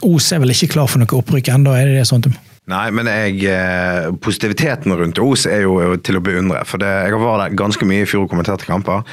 Os 0.01 0.31
er 0.33 0.39
vel 0.41 0.49
ikke 0.55 0.71
klar 0.71 0.87
for 0.89 0.97
noe 0.97 1.19
opprykk 1.19 1.51
ennå, 1.53 1.75
er 1.77 1.91
det 1.91 1.99
det 1.99 2.07
sånt? 2.09 2.31
Nei, 2.71 2.85
men 2.95 3.09
jeg, 3.11 3.41
eh, 3.51 4.05
positiviteten 4.23 4.93
rundt 4.95 5.19
Os 5.19 5.43
er 5.51 5.65
jo 5.65 5.97
til 5.99 6.15
å 6.15 6.23
beundre. 6.23 6.61
For 6.63 6.79
det, 6.79 6.87
jeg 7.09 7.19
var 7.19 7.41
der 7.41 7.57
ganske 7.59 7.83
mye 7.87 8.05
i 8.05 8.07
fjor 8.07 8.23
og 8.23 8.31
kommenterte 8.31 8.69
kamper. 8.69 9.03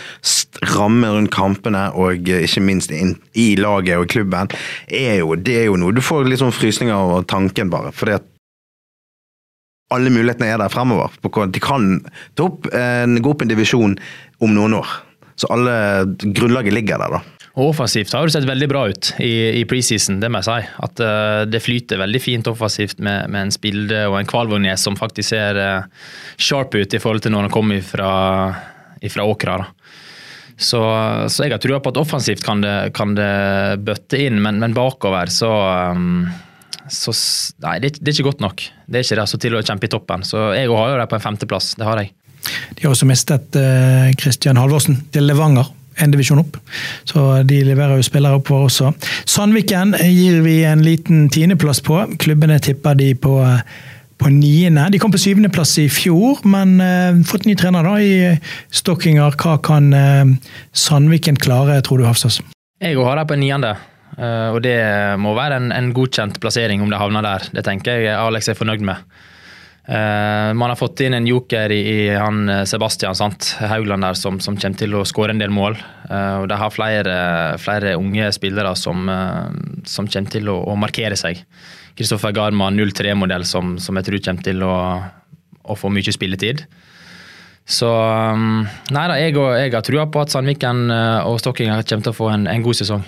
Rammen 0.71 1.17
rundt 1.17 1.33
kampene 1.35 1.89
og 1.99 2.31
eh, 2.31 2.45
ikke 2.47 2.63
minst 2.63 2.95
in, 2.95 3.17
i 3.35 3.57
laget 3.59 3.99
og 3.99 4.07
i 4.07 4.13
klubben 4.15 4.53
er 4.87 5.19
jo, 5.25 5.35
det 5.35 5.57
er 5.65 5.67
jo 5.67 5.81
noe 5.81 5.97
Du 5.97 6.03
får 6.05 6.29
litt 6.31 6.43
sånn 6.45 6.55
frysninger 6.55 6.95
av 6.95 7.27
tanken, 7.27 7.73
bare. 7.75 7.91
For 7.91 8.15
alle 9.91 10.15
mulighetene 10.15 10.53
er 10.53 10.63
der 10.63 10.71
fremover. 10.71 11.11
De 11.51 11.63
kan 11.63 11.97
opp 12.39 12.71
gå 12.71 13.35
opp 13.35 13.43
en 13.43 13.51
divisjon 13.51 13.99
om 14.39 14.55
noen 14.55 14.79
år. 14.79 14.95
Så 15.35 15.51
alle 15.51 15.75
grunnlaget 16.23 16.77
ligger 16.77 17.03
der, 17.03 17.19
da. 17.19 17.40
Og 17.59 17.73
offensivt 17.73 18.13
har 18.15 18.27
det 18.27 18.35
sett 18.37 18.47
veldig 18.47 18.69
bra 18.71 18.85
ut 18.93 19.11
i, 19.19 19.59
i 19.59 19.65
preseason, 19.69 20.21
det 20.23 20.29
må 20.31 20.39
jeg 20.39 20.47
si. 20.47 20.75
At 20.87 21.03
uh, 21.03 21.43
det 21.51 21.63
flyter 21.65 21.99
veldig 21.99 22.21
fint 22.23 22.51
offensivt 22.51 23.01
med, 23.03 23.27
med 23.33 23.49
en 23.49 23.55
Spilde 23.55 24.05
og 24.07 24.21
en 24.21 24.31
Kvalvågnes 24.31 24.85
som 24.87 24.99
faktisk 24.99 25.33
ser 25.33 25.59
uh, 25.59 26.05
sharp 26.39 26.77
ut 26.79 26.95
i 26.95 27.01
forhold 27.03 27.25
til 27.25 27.35
når 27.35 27.49
han 27.49 27.55
kommer 27.55 27.83
fra, 27.83 28.13
fra 29.03 29.27
Åkra. 29.27 29.59
Så, 30.61 30.79
så, 31.33 31.43
jeg 31.43 31.55
har 31.57 31.63
trua 31.63 31.81
på 31.83 31.91
at 31.91 31.99
offensivt 31.99 32.45
kan 32.45 32.63
det, 32.63 32.93
kan 32.95 33.17
det 33.17 33.33
bøtte 33.83 34.21
inn, 34.21 34.39
men, 34.45 34.61
men 34.63 34.77
bakover 34.77 35.33
så, 35.33 35.51
um, 35.97 36.29
så 36.87 37.17
Nei, 37.65 37.79
det, 37.83 37.97
det, 37.99 38.13
er 38.13 38.19
ikke 38.19 38.29
godt 38.29 38.45
nok. 38.45 38.63
Det 38.87 39.01
er 39.01 39.09
ikke 39.09 39.19
det 39.19 39.27
altså, 39.27 39.43
til 39.43 39.59
å 39.59 39.65
kjempe 39.65 39.89
i 39.89 39.93
toppen. 39.97 40.23
Så 40.29 40.53
jeg 40.55 40.71
har 40.71 40.95
jo 40.95 41.03
dem 41.03 41.11
på 41.11 41.19
en 41.19 41.27
femteplass. 41.27 41.75
Det 41.81 41.89
har 41.89 42.05
jeg. 42.05 42.15
De 42.77 42.87
har 42.87 42.95
også 42.95 43.11
mistet 43.11 43.59
uh, 43.59 44.07
Christian 44.21 44.61
Halvorsen 44.61 45.03
til 45.11 45.27
Levanger 45.27 45.75
en 46.01 46.13
divisjon 46.13 46.43
opp. 46.43 46.59
Så 47.09 47.43
de 47.49 47.63
leverer 47.67 48.01
jo 48.01 48.07
spillere 48.07 48.41
oppover 48.41 48.69
også. 48.69 48.93
Sandviken 49.29 49.95
gir 50.01 50.41
vi 50.45 50.61
en 50.69 50.85
liten 50.85 51.29
tiendeplass 51.33 51.83
på. 51.87 52.03
Klubbene 52.23 52.59
tipper 52.63 52.99
de 52.99 53.13
på, 53.15 53.37
på 54.21 54.33
niende. 54.35 54.89
De 54.93 55.01
kom 55.03 55.13
på 55.13 55.21
syvendeplass 55.21 55.77
i 55.83 55.89
fjor, 55.93 56.43
men 56.49 56.79
uh, 56.83 57.21
fått 57.29 57.49
ny 57.49 57.57
trener 57.59 57.87
da 57.87 57.95
i 58.01 58.13
Stokkinger. 58.81 59.37
Hva 59.41 59.59
kan 59.65 59.93
uh, 59.95 60.57
Sandviken 60.73 61.41
klare, 61.41 61.81
tror 61.87 62.03
du, 62.03 62.09
Hafsås? 62.09 62.41
Jeg 62.81 62.97
har 62.97 63.21
dem 63.21 63.31
på 63.31 63.41
niende. 63.41 63.75
Uh, 64.21 64.53
og 64.57 64.61
det 64.65 64.77
må 65.23 65.33
være 65.37 65.61
en, 65.61 65.71
en, 65.73 65.93
godkjent 65.97 66.41
plassering 66.43 66.83
om 66.85 66.91
de 66.93 66.99
havner 67.01 67.25
der. 67.25 67.51
Det 67.55 67.65
tenker 67.65 68.03
jeg 68.03 68.17
Alex 68.17 68.51
er 68.51 68.59
fornøyd 68.59 68.85
med. 68.85 69.01
Uh, 69.91 70.55
man 70.55 70.71
har 70.71 70.77
fått 70.79 71.01
inn 71.03 71.17
en 71.17 71.27
joker 71.27 71.73
i, 71.75 71.81
i 71.91 72.03
han 72.15 72.45
eh, 72.49 72.61
Sebastian 72.69 73.17
sant? 73.19 73.57
Haugland 73.59 74.05
der, 74.07 74.15
som, 74.15 74.37
som, 74.39 74.55
kommer 74.55 74.79
til 74.79 74.95
å 74.95 75.01
skåre 75.09 75.35
en 75.35 75.41
del 75.43 75.51
mål. 75.51 75.75
Uh, 76.07 76.45
og 76.45 76.47
De 76.53 76.59
har 76.61 76.71
flere, 76.71 77.17
flere 77.59 77.97
unge 77.99 78.29
spillere 78.37 78.71
som, 78.79 79.11
som, 79.83 80.07
kommer 80.07 80.31
til 80.31 80.53
å, 80.53 80.61
å 80.71 80.77
markere 80.79 81.19
seg. 81.19 81.43
Kristoffer 81.99 82.37
Garman 82.37 82.79
03-modell 82.79 83.43
som, 83.49 83.81
som, 83.83 83.99
jeg 83.99 84.07
tror 84.07 84.23
kommer 84.29 84.47
til 84.47 84.63
å, 84.63 84.77
å 85.67 85.79
få 85.79 85.91
mye 85.91 86.15
spilletid. 86.15 86.63
Så 87.67 87.91
nei 87.91 89.07
da, 89.11 89.19
jeg, 89.19 89.35
jeg 89.35 89.75
har 89.75 89.87
trua 89.87 90.07
på 90.11 90.23
at 90.23 90.31
Sandviken 90.31 90.87
og 91.27 91.43
Stokkinga 91.43 91.83
kommer 91.83 92.07
til 92.07 92.15
å 92.15 92.21
få 92.23 92.31
en, 92.31 92.47
en 92.51 92.63
god 92.63 92.79
sesong. 92.79 93.03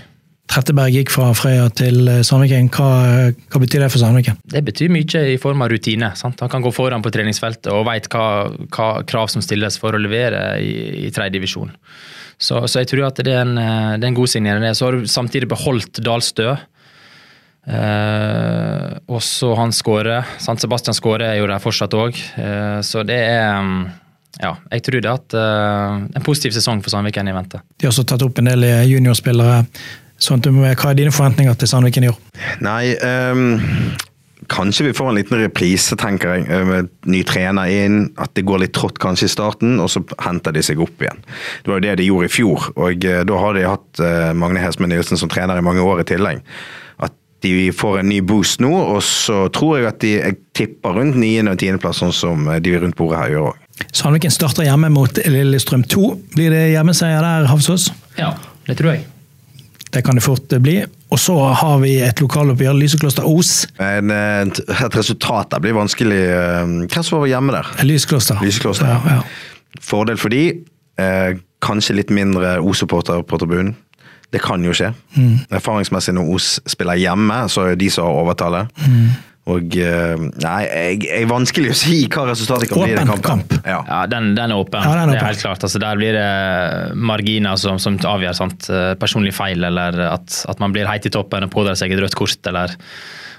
Tretteberg 0.51 0.93
gikk 0.93 1.13
fra 1.15 1.31
Frøya 1.37 1.69
til 1.79 2.09
eh, 2.11 2.23
Sandviken. 2.27 2.69
Hva, 2.75 2.89
hva, 3.31 3.61
betyr 3.63 3.85
det 3.85 3.93
for 3.93 4.03
Sandviken? 4.03 4.41
Det 4.53 4.65
betyr 4.67 4.91
mye 4.93 5.23
i 5.33 5.39
form 5.41 5.63
av 5.65 5.71
rutine. 5.73 6.11
Sant? 6.19 6.43
Han 6.43 6.51
kan 6.53 6.65
gå 6.65 6.73
foran 6.75 7.05
på 7.05 7.13
treningsfeltet 7.15 7.71
og 7.73 7.87
vet 7.89 8.11
hva, 8.13 8.27
hva 8.75 8.89
krav 9.09 9.31
som 9.33 9.45
stilles 9.45 9.79
for 9.81 9.95
å 9.95 10.03
levere 10.03 10.43
i, 10.61 11.07
i 11.07 11.15
tredjedivisjon. 11.15 11.73
Så, 12.43 12.59
så 12.67 12.83
jeg 12.83 12.91
tror 12.91 13.07
at 13.07 13.23
det 13.23 13.33
er 13.33 13.45
en, 13.45 13.57
eh, 13.61 13.95
det 13.97 14.07
er 14.07 14.13
en 14.13 14.19
god 14.19 14.35
signering. 14.35 14.77
Så 14.77 14.89
har 14.89 14.99
du 14.99 15.09
samtidig 15.09 15.49
beholdt 15.53 16.03
Dalstø. 16.05 16.57
Eh, 17.63 18.93
og 19.07 19.23
så 19.23 19.55
han 19.59 19.75
skårer. 19.75 20.37
Sebastian 20.43 20.99
skårer 20.99 21.31
er 21.31 21.41
jo 21.41 21.49
der 21.51 21.63
fortsatt 21.63 21.95
òg. 21.95 22.19
Eh, 22.19 22.81
så 22.85 23.07
det 23.07 23.21
er 23.31 23.61
mm, 23.63 23.83
ja, 24.43 24.57
jeg 24.73 24.85
tror 24.87 25.03
det 25.05 25.11
at 25.11 25.35
uh, 25.37 25.99
en 26.09 26.25
positiv 26.25 26.55
sesong 26.57 26.79
for 26.81 26.89
Sandviken 26.89 27.29
i 27.29 27.35
vente. 27.37 27.59
De 27.77 27.85
har 27.85 27.93
også 27.93 28.07
tatt 28.09 28.23
opp 28.25 28.39
en 28.41 28.49
del 28.49 28.65
juniorspillere 28.89 29.59
Sånn, 30.23 30.43
hva 30.45 30.73
er 30.73 30.99
dine 30.99 31.13
forventninger 31.15 31.57
til 31.59 31.71
Sandviken 31.71 32.07
i 32.07 32.11
år? 32.13 32.19
Nei, 32.63 32.95
um, 33.03 33.57
kanskje 34.53 34.87
vi 34.89 34.95
får 34.95 35.11
en 35.11 35.19
liten 35.19 35.41
reprise, 35.41 35.97
tenker 35.99 36.37
jeg. 36.37 36.61
Med 36.69 36.93
ny 37.11 37.23
trener 37.27 37.73
inn, 37.73 38.05
at 38.23 38.35
det 38.39 38.47
går 38.47 38.63
litt 38.65 38.75
trått 38.77 39.01
kanskje 39.03 39.27
i 39.27 39.33
starten, 39.33 39.81
og 39.83 39.91
så 39.91 40.05
henter 40.23 40.55
de 40.55 40.63
seg 40.63 40.83
opp 40.83 41.03
igjen. 41.03 41.25
Det 41.63 41.73
var 41.73 41.81
jo 41.81 41.87
det 41.89 41.97
de 41.99 42.07
gjorde 42.07 42.31
i 42.31 42.37
fjor, 42.37 42.69
og 42.77 43.09
uh, 43.09 43.25
da 43.27 43.41
har 43.47 43.59
de 43.59 43.67
hatt 43.67 44.05
uh, 44.05 44.31
Magne 44.39 44.63
Hesme 44.63 44.91
Nilsen 44.91 45.19
som 45.19 45.33
trener 45.33 45.59
i 45.59 45.67
mange 45.67 45.83
år 45.83 46.05
i 46.05 46.09
tillegg. 46.13 46.45
At 47.03 47.17
de 47.43 47.73
får 47.75 48.03
en 48.05 48.13
ny 48.13 48.21
boost 48.23 48.63
nå, 48.63 48.71
og 48.71 49.03
så 49.03 49.49
tror 49.55 49.81
jeg 49.81 49.91
at 49.91 50.01
de 50.05 50.15
jeg 50.21 50.39
tipper 50.55 51.01
rundt 51.01 51.19
9. 51.19 51.33
og 51.49 51.57
10. 51.57 51.83
plass, 51.83 51.99
sånn 52.05 52.15
som 52.15 52.47
de 52.63 52.77
rundt 52.79 52.99
bordet 52.99 53.25
her 53.25 53.35
gjør 53.35 53.51
òg. 53.51 53.59
Sandviken 53.91 54.31
starter 54.31 54.69
hjemme 54.69 54.93
mot 54.95 55.19
Lillestrøm 55.27 55.83
2. 55.91 56.13
Blir 56.37 56.55
det 56.55 56.69
hjemmeseier 56.77 57.25
der, 57.25 57.49
Havsås? 57.51 57.91
Ja, 58.21 58.37
det 58.69 58.79
tror 58.79 58.95
jeg. 58.95 59.09
Det 59.93 60.01
kan 60.03 60.17
det 60.17 60.25
fort 60.25 60.49
bli. 60.65 60.79
Og 61.13 61.21
så 61.21 61.37
har 61.37 61.79
vi 61.83 61.99
et 62.01 62.21
lokaloppgjør, 62.23 62.77
Lysekloster 62.81 63.27
Os. 63.29 63.67
En, 63.77 64.11
et 64.11 64.97
resultat 64.97 65.51
der 65.53 65.61
blir 65.61 65.77
vanskelig. 65.77 66.21
Eh, 66.33 66.75
hvem 66.89 67.05
som 67.05 67.21
var 67.21 67.29
hjemme 67.29 67.53
der? 67.53 67.73
Lysekloster. 67.85 68.41
Lysekloster. 68.41 68.89
Ja, 68.89 69.19
ja. 69.19 69.81
Fordel 69.81 70.17
for 70.21 70.33
de, 70.33 70.47
eh, 71.01 71.35
kanskje 71.63 71.99
litt 72.01 72.11
mindre 72.11 72.57
Os-supporter 72.61 73.21
på 73.23 73.39
tribunen. 73.39 73.75
Det 74.33 74.41
kan 74.41 74.65
jo 74.65 74.73
skje. 74.73 74.95
Mm. 75.13 75.45
Erfaringsmessig 75.53 76.15
når 76.17 76.31
Os 76.35 76.49
spiller 76.73 76.97
hjemme, 76.97 77.43
så 77.53 77.67
er 77.67 77.75
det 77.75 77.83
de 77.85 77.91
som 77.93 78.09
har 78.09 78.23
overtallet. 78.23 78.73
Mm. 78.89 79.11
Og 79.51 79.75
eh, 79.75 80.21
Nei, 80.45 80.59
jeg, 80.69 80.99
jeg, 81.09 81.27
vanskelig 81.31 81.73
å 81.73 81.79
si 81.79 81.97
hva 82.07 82.29
resultatet 82.29 82.71
kan 82.71 82.79
åpen 82.79 82.87
bli 82.87 82.95
i 82.95 82.99
den 83.01 83.09
kampen. 83.11 83.27
Kamp. 83.27 83.57
Ja, 83.67 83.81
ja 83.89 84.03
den, 84.11 84.37
den, 84.39 84.55
er 84.55 84.61
åpen. 84.61 84.85
Ja, 84.85 84.93
den 84.95 85.01
er 85.01 85.03
åpen. 85.03 85.17
Det 85.17 85.19
er 85.19 85.31
helt 85.33 85.43
klart. 85.43 85.65
Altså, 85.67 85.81
der 85.83 85.99
blir 85.99 86.15
det 86.15 86.29
marginer 87.11 87.59
som, 87.59 87.81
som 87.83 87.99
avgjør 87.99 88.37
sant? 88.39 88.69
Eh, 88.71 88.93
personlig 89.01 89.35
feil, 89.35 89.65
eller 89.67 89.99
at, 90.13 90.45
at 90.51 90.63
man 90.63 90.75
blir 90.75 90.87
heit 90.87 91.09
i 91.09 91.13
toppen 91.13 91.49
og 91.49 91.51
pådrar 91.55 91.79
seg 91.81 91.95
et 91.95 92.03
rødt 92.05 92.15
kort. 92.19 92.39
eller 92.53 92.77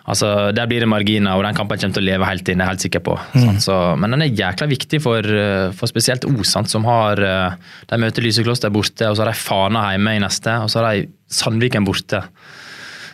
Altså, 0.04 0.52
Der 0.52 0.68
blir 0.68 0.84
det 0.84 0.90
marginer, 0.92 1.38
og 1.40 1.46
den 1.48 1.56
kampen 1.56 1.80
kommer 1.80 1.96
til 1.96 2.04
å 2.04 2.10
leve 2.10 2.28
helt 2.28 2.50
inn, 2.52 2.60
jeg 2.60 2.68
er 2.68 2.74
helt 2.74 2.84
sikker 2.84 3.04
på. 3.06 3.16
Mm. 3.40 3.62
Så, 3.64 3.78
men 3.96 4.12
den 4.12 4.26
er 4.26 4.36
jækla 4.42 4.68
viktig 4.74 5.00
for, 5.06 5.24
eh, 5.24 5.70
for 5.72 5.88
spesielt 5.88 6.28
Osant, 6.28 6.68
som 6.68 6.84
har 6.90 7.16
De 7.88 8.02
møter 8.02 8.28
Lysekloster 8.28 8.74
borte, 8.76 9.08
og 9.08 9.16
så 9.16 9.24
har 9.24 9.32
de 9.32 9.40
Fana 9.40 9.86
hjemme 9.94 10.18
i 10.18 10.26
neste, 10.26 10.58
og 10.60 10.68
så 10.68 10.84
har 10.84 10.92
de 10.92 11.08
Sandviken 11.32 11.88
borte. 11.88 12.26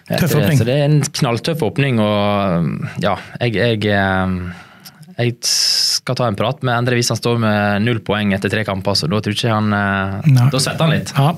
Tøff 0.09 0.35
åpning. 0.39 0.57
Så 0.57 0.65
det 0.65 0.79
er 0.79 0.87
en 0.87 1.03
knalltøff 1.03 1.61
åpning, 1.67 1.99
og 2.01 2.97
ja, 3.03 3.13
jeg, 3.43 3.53
jeg, 3.59 3.83
eh, 3.93 5.11
jeg 5.19 5.35
skal 5.45 6.17
ta 6.17 6.29
en 6.29 6.39
prat 6.39 6.65
med 6.65 6.73
Endre 6.73 6.97
hvis 6.97 7.11
han 7.13 7.19
står 7.19 7.41
med 7.43 7.85
null 7.85 8.01
poeng 8.05 8.33
etter 8.33 8.51
tre 8.51 8.65
kamper, 8.65 8.97
så 8.97 9.09
da 9.11 9.21
tror 9.21 9.37
ikke 9.37 9.53
han 9.53 9.73
eh, 9.75 10.29
Nei. 10.33 10.49
Da 10.49 10.61
svetter 10.63 10.87
han 10.87 10.95
litt. 10.95 11.13
Ja. 11.13 11.33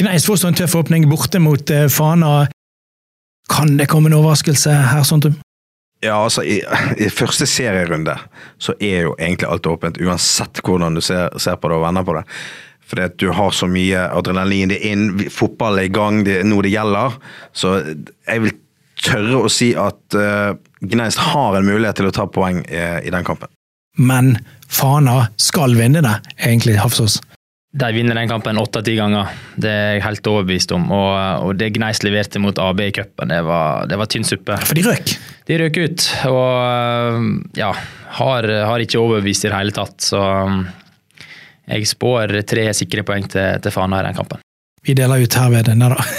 Gneisvoll 0.00 0.40
står 0.40 0.54
en 0.54 0.60
tøff 0.64 0.76
åpning 0.80 1.08
borte 1.10 1.38
mot 1.42 1.70
uh, 1.70 1.86
Fana. 1.92 2.34
Kan 3.52 3.76
det 3.78 3.86
komme 3.92 4.10
en 4.10 4.16
overraskelse 4.16 4.72
her, 4.90 5.04
Sontum? 5.06 5.36
Ja, 6.04 6.16
altså 6.18 6.42
i, 6.42 6.58
i, 7.00 7.08
første 7.12 7.46
serierunde 7.48 8.16
så 8.60 8.74
er 8.80 9.06
jo 9.06 9.14
egentlig 9.18 9.48
alt 9.48 9.68
åpent, 9.70 10.00
uansett 10.02 10.60
hvordan 10.64 10.98
du 10.98 11.02
ser, 11.04 11.30
ser 11.40 11.56
på 11.60 11.70
det 11.70 11.78
og 11.78 11.84
vender 11.86 12.04
på 12.04 12.16
det. 12.18 12.24
Fordi 12.84 13.06
at 13.08 13.16
du 13.20 13.30
har 13.32 13.54
så 13.56 13.68
mye 13.70 14.06
adrenalin. 14.12 14.72
Det 14.72 14.80
er 14.80 14.92
inn, 14.92 15.06
fotball 15.32 15.80
er 15.80 15.88
i 15.88 15.94
gang, 15.94 16.22
det 16.26 16.40
er 16.40 16.48
noe 16.48 16.64
det 16.66 16.74
gjelder. 16.74 17.16
Så 17.56 17.78
jeg 17.80 18.44
vil 18.44 18.56
tørre 19.04 19.44
å 19.44 19.52
si 19.52 19.72
at 19.78 20.16
uh, 20.18 20.54
Gneist 20.84 21.20
har 21.32 21.56
en 21.58 21.66
mulighet 21.66 22.00
til 22.00 22.10
å 22.10 22.14
ta 22.14 22.28
poeng 22.30 22.62
i, 22.68 22.82
i 23.08 23.12
den 23.12 23.26
kampen. 23.26 23.50
Men 23.96 24.34
Fana 24.68 25.28
skal 25.40 25.76
vinne 25.78 26.02
det, 26.04 26.18
egentlig, 26.42 26.76
Hafsås? 26.82 27.20
De 27.74 27.88
vinner 27.90 28.14
den 28.14 28.30
kampen 28.30 28.58
åtte 28.58 28.78
av 28.78 28.86
ti 28.86 28.92
ganger, 28.94 29.32
det 29.58 29.70
er 29.70 29.88
jeg 29.96 30.04
helt 30.04 30.28
overbevist 30.30 30.74
om. 30.76 30.84
Og, 30.94 31.14
og 31.48 31.56
det 31.58 31.72
Gneist 31.74 32.06
leverte 32.06 32.42
mot 32.42 32.58
AB 32.62 32.84
i 32.84 32.92
cupen, 32.94 33.32
det 33.32 33.40
var, 33.46 33.88
det 33.90 33.98
var 33.98 34.10
tynn 34.10 34.26
suppe. 34.26 34.58
For 34.62 34.78
de 34.78 34.84
røk? 34.86 35.14
De 35.50 35.58
røk 35.58 35.80
ut, 35.82 36.06
og 36.30 37.58
ja, 37.58 37.72
har, 38.20 38.50
har 38.70 38.84
ikke 38.84 39.02
overbevist 39.02 39.46
i 39.46 39.50
det 39.50 39.58
hele 39.58 39.74
tatt. 39.74 39.96
Så 40.06 40.22
jeg 41.68 41.88
spår 41.88 42.40
tre 42.48 42.68
sikre 42.76 43.04
poeng 43.06 43.28
til, 43.30 43.60
til 43.62 43.74
Fana 43.74 44.02
i 44.02 44.08
den 44.08 44.18
kampen. 44.18 44.42
Vi 44.84 44.92
deler 44.92 45.22
ut 45.24 45.36
herved, 45.38 45.70
nei 45.80 45.90
da. 45.92 46.04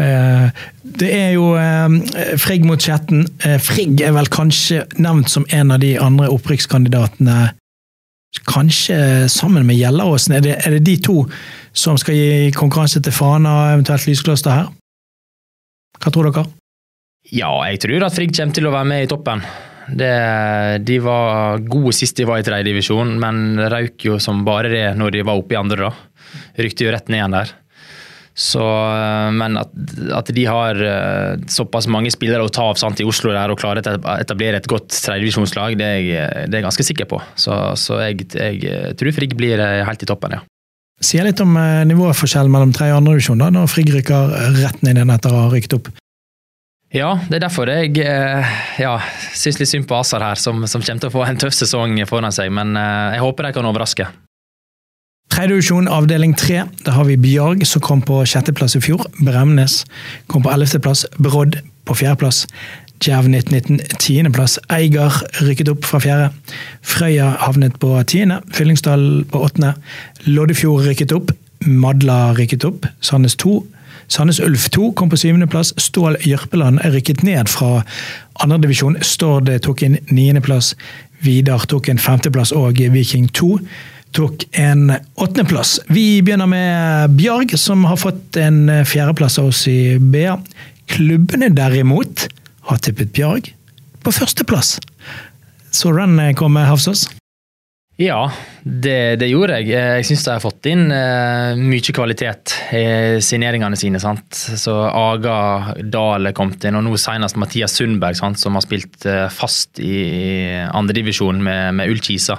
Eh, 0.00 0.60
det 1.00 1.08
er 1.12 1.32
jo 1.34 1.50
eh, 1.58 2.36
Frigg 2.40 2.64
mot 2.64 2.80
Skjetten. 2.80 3.24
Eh, 3.44 3.58
Frigg 3.60 4.00
er 4.04 4.14
vel 4.16 4.28
kanskje 4.32 4.84
nevnt 5.02 5.28
som 5.32 5.44
en 5.52 5.74
av 5.74 5.80
de 5.82 5.90
andre 6.00 6.30
opprykkskandidatene. 6.32 7.50
Kanskje 8.48 9.28
sammen 9.28 9.66
med 9.68 9.76
Gjelleråsen. 9.76 10.38
Er 10.38 10.44
det, 10.46 10.54
er 10.62 10.76
det 10.76 10.84
de 10.86 10.96
to 11.04 11.24
som 11.76 11.98
skal 12.00 12.16
gi 12.16 12.54
konkurranse 12.56 13.02
til 13.04 13.12
Fana, 13.14 13.74
eventuelt 13.74 14.06
Lyskloster 14.08 14.56
her? 14.56 14.70
Hva 16.00 16.14
tror 16.14 16.30
dere? 16.30 16.46
Ja, 17.34 17.52
jeg 17.68 17.82
tror 17.84 18.06
at 18.06 18.16
Frigg 18.16 18.32
kommer 18.38 18.56
til 18.56 18.70
å 18.70 18.74
være 18.78 18.90
med 18.94 19.04
i 19.04 19.10
toppen. 19.10 19.44
Det, 19.90 20.12
de 20.86 20.98
var 21.02 21.62
gode 21.66 21.94
sist 21.96 22.18
de 22.18 22.28
var 22.28 22.40
i 22.40 22.46
tredjedivisjon, 22.46 23.16
men 23.22 23.58
røyk 23.72 24.06
jo 24.06 24.20
som 24.22 24.44
bare 24.46 24.70
det 24.72 24.84
når 24.98 25.16
de 25.16 25.24
var 25.26 25.40
oppe 25.40 25.56
i 25.56 25.60
andre. 25.60 25.90
da. 25.90 26.36
Rykte 26.60 26.86
jo 26.86 26.94
rett 26.94 27.10
ned 27.10 27.20
igjen 27.20 27.38
der. 27.38 27.56
Så, 28.40 28.62
eh, 28.62 29.30
men 29.36 29.58
at, 29.60 29.72
at, 30.16 30.30
de 30.32 30.44
har 30.48 30.78
eh, 30.80 31.40
såpass 31.50 31.88
mange 31.90 32.12
spillere 32.14 32.46
å 32.46 32.52
ta 32.52 32.68
av 32.70 32.78
sant, 32.80 33.00
i 33.02 33.06
Oslo 33.06 33.34
der 33.34 33.52
og 33.52 33.58
klarer 33.60 33.82
å 33.82 34.14
etablere 34.16 34.62
et 34.62 34.68
godt 34.70 34.94
tredjedivisjonslag, 34.94 35.76
det, 35.80 35.90
er 36.06 36.46
jeg 36.46 36.64
ganske 36.64 36.86
sikker 36.86 37.10
på. 37.10 37.20
Så, 37.34 37.56
så 37.80 38.00
jeg, 38.06 38.30
jeg, 38.32 38.94
tror 38.96 39.16
Frigg 39.16 39.36
blir 39.38 39.60
eh, 39.60 39.82
helt 39.86 40.06
i 40.06 40.08
toppen, 40.08 40.38
ja. 40.38 40.44
Sier 41.00 41.24
litt 41.24 41.40
om 41.40 41.54
nivåforskjellen 41.88 42.52
mellom 42.52 42.74
tredje 42.76 42.92
og 42.92 43.00
andre 43.00 43.14
divisjon, 43.16 43.40
da, 43.40 43.48
når 43.54 43.70
Frigg 43.72 43.88
rykker 43.94 44.34
rett 44.58 44.82
ned 44.84 44.98
igjen 45.00 45.12
etter 45.14 45.32
å 45.32 45.46
ha 45.46 45.52
rykket 45.52 45.78
opp. 45.78 45.88
Ja, 46.90 47.12
det 47.30 47.38
er 47.38 47.44
derfor 47.44 47.70
jeg 47.70 48.00
eh, 48.02 48.56
ja, 48.82 48.96
syns 49.38 49.60
litt 49.60 49.70
synd 49.70 49.86
på 49.86 49.94
Asar 50.00 50.24
her, 50.26 50.38
som, 50.40 50.64
som, 50.66 50.82
kommer 50.82 51.04
til 51.04 51.10
å 51.12 51.14
få 51.14 51.22
en 51.22 51.38
tøff 51.38 51.54
sesong 51.54 51.94
foran 52.10 52.34
seg. 52.34 52.50
Men 52.50 52.74
eh, 52.74 53.14
jeg 53.14 53.22
håper 53.22 53.46
de 53.46 53.52
kan 53.54 53.68
overraske. 53.70 54.08
Tredjedivisjon 55.30 55.86
avdeling 55.86 56.34
tre. 56.34 56.64
Der 56.82 56.96
har 56.96 57.06
vi 57.06 57.14
Bjarg, 57.20 57.62
som 57.62 57.84
kom 57.86 58.02
på 58.02 58.18
sjetteplass 58.26 58.74
i 58.74 58.82
fjor. 58.82 59.06
Bremnes 59.22 59.84
kom 60.26 60.42
på 60.42 60.50
ellevteplass. 60.50 61.04
Brodd 61.22 61.60
på 61.86 61.98
fjerdeplass. 62.02 62.42
Djerv 63.00 63.30
1919 63.30 64.00
tiendeplass. 64.02 64.58
Eiger 64.74 65.14
rykket 65.46 65.70
opp 65.70 65.86
fra 65.86 66.02
fjerde. 66.02 66.56
Frøya 66.82 67.36
havnet 67.46 67.78
på 67.80 67.94
tiende. 68.10 68.42
Fyllingsdal 68.56 69.28
på 69.30 69.46
åttende. 69.46 69.76
Loddefjord 70.26 70.90
rykket 70.90 71.14
opp. 71.14 71.30
Madla 71.70 72.32
rykket 72.34 72.66
opp. 72.66 72.90
Sandnes 72.98 73.38
2 73.38 73.60
Sandnes 74.10 74.40
Ulf 74.42 74.68
2 74.74 74.92
kom 74.98 75.10
på 75.10 75.18
syvendeplass. 75.20 75.70
Stål 75.78 76.16
Jørpeland 76.26 76.82
rykket 76.90 77.22
ned 77.22 77.48
fra 77.48 77.84
andredivisjon. 78.42 78.98
Stord 79.06 79.50
tok 79.62 79.84
en 79.86 79.96
niendeplass. 80.10 80.74
Vidar 81.22 81.66
tok 81.70 81.92
en 81.92 82.00
femteplass 82.00 82.50
og 82.56 82.80
Viking 82.94 83.28
2 83.36 83.54
tok 84.16 84.42
en 84.58 84.90
åttendeplass. 85.14 85.78
Vi 85.86 86.22
begynner 86.22 86.50
med 86.50 87.14
Bjarg, 87.14 87.54
som 87.58 87.84
har 87.86 88.00
fått 88.00 88.36
en 88.40 88.64
fjerdeplass 88.82 89.38
av 89.38 89.52
oss 89.52 89.62
i 89.70 89.98
BA. 90.00 90.34
Klubbene 90.90 91.52
derimot 91.54 92.26
har 92.70 92.82
tippet 92.82 93.14
Bjarg 93.14 93.52
på 94.02 94.14
førsteplass. 94.14 94.78
Så 95.70 95.94
den 95.94 96.18
kommer, 96.34 96.66
Hafsås? 96.66 97.06
Ja, 98.00 98.30
det, 98.64 99.18
det, 99.20 99.26
gjorde 99.28 99.58
jeg. 99.58 99.74
Jeg 99.74 100.04
syns 100.08 100.22
de 100.24 100.32
har 100.32 100.40
fått 100.40 100.68
inn 100.70 100.86
uh, 100.88 101.52
mye 101.60 101.92
kvalitet 101.92 102.54
i 102.72 102.84
signeringene 103.20 103.76
sine. 103.76 104.00
sant? 104.00 104.32
Så 104.32 104.72
Aga 104.88 105.74
Dahl 105.84 106.30
er 106.30 106.36
kommet 106.36 106.64
inn, 106.64 106.78
og 106.78 106.86
nå 106.86 106.96
senest 107.00 107.36
Mathias 107.40 107.76
Sundberg, 107.76 108.16
sant? 108.16 108.40
som 108.40 108.56
har 108.56 108.64
spilt 108.64 109.04
uh, 109.04 109.26
fast 109.28 109.82
i, 109.84 109.92
i 110.00 110.30
andredivisjon 110.64 111.44
med, 111.44 111.76
med 111.76 111.92
Ullkisa. 111.92 112.38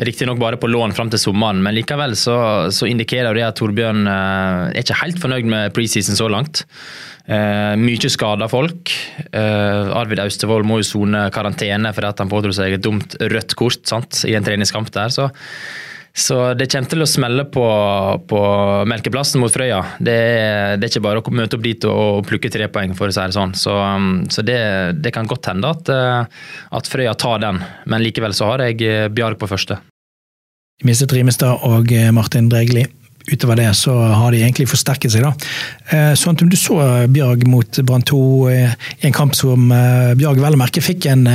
Riktignok 0.00 0.38
bare 0.40 0.56
på 0.56 0.70
lån 0.72 0.94
fram 0.96 1.10
til 1.12 1.20
sommeren, 1.20 1.58
men 1.60 1.74
likevel 1.76 2.14
så, 2.16 2.36
så 2.72 2.88
indikerer 2.88 3.36
det 3.36 3.44
at 3.44 3.58
Torbjørn 3.60 4.06
eh, 4.08 4.70
er 4.72 4.80
ikke 4.80 5.00
helt 5.02 5.20
fornøyd 5.20 5.50
med 5.52 5.74
preseason 5.76 6.16
så 6.16 6.30
langt. 6.32 6.62
Eh, 7.28 7.74
mye 7.76 8.10
skada 8.10 8.48
folk. 8.48 8.88
Eh, 9.28 9.92
Arvid 9.92 10.22
Austevoll 10.24 10.64
må 10.64 10.80
jo 10.80 10.88
sone 10.88 11.26
karantene 11.34 11.92
fordi 11.92 12.14
han 12.24 12.32
pådro 12.32 12.54
seg 12.56 12.78
et 12.78 12.84
dumt 12.84 13.18
rødt 13.20 13.52
kort 13.58 13.84
sant, 13.88 14.24
i 14.24 14.32
en 14.38 14.48
treningskamp 14.48 14.88
der. 14.96 15.12
Så, 15.12 15.28
så 16.12 16.52
det 16.52 16.66
kommer 16.68 16.90
til 16.92 17.04
å 17.04 17.08
smelle 17.08 17.44
på, 17.48 17.64
på 18.28 18.40
Melkeplassen 18.88 19.40
mot 19.40 19.52
Frøya. 19.52 19.80
Det 19.96 20.16
det 20.76 20.84
er, 20.84 20.90
ikke 20.90 21.04
bare 21.04 21.22
å 21.22 21.32
møte 21.32 21.56
opp 21.56 21.64
dit 21.64 21.86
og, 21.88 22.00
og 22.18 22.26
plukke 22.28 22.50
tre 22.52 22.68
poeng, 22.72 22.92
for 22.98 23.08
å 23.08 23.14
si 23.14 23.22
det 23.22 23.36
sånn. 23.36 23.54
Så, 23.56 23.72
um, 23.72 24.10
så 24.32 24.44
det, 24.44 24.58
det, 25.00 25.12
kan 25.14 25.28
godt 25.28 25.48
hende 25.48 25.70
at, 25.72 25.88
at, 25.88 26.90
Frøya 26.90 27.14
tar 27.16 27.40
den, 27.44 27.62
men 27.88 28.04
likevel 28.04 28.36
så 28.36 28.52
har 28.52 28.66
jeg 28.66 29.08
Bjarg 29.16 29.40
på 29.40 29.48
første. 29.48 29.80
Mistet 30.84 31.14
Rimestad 31.14 31.64
og 31.64 31.92
Martin 32.12 32.50
Dregli 32.52 32.84
utover 33.30 33.56
det 33.60 33.68
så 33.78 33.94
har 33.94 34.34
de 34.34 34.42
egentlig 34.42 34.66
forsterket 34.66 35.14
seg. 35.14 35.22
da. 35.22 35.32
Eh, 35.94 36.12
sånn 36.18 36.34
at 36.34 36.42
Du 36.42 36.58
så 36.58 36.80
Bjørg 37.06 37.46
mot 37.46 37.80
Brann 37.86 38.02
2 38.02 38.20
eh, 38.50 38.74
i 38.98 39.06
en 39.06 39.14
kamp 39.16 39.36
som 39.38 39.70
Bjarg 39.70 40.42
vel 40.42 40.58
å 40.58 40.60
merke 40.60 40.82
fikk 40.82 41.06
en 41.12 41.28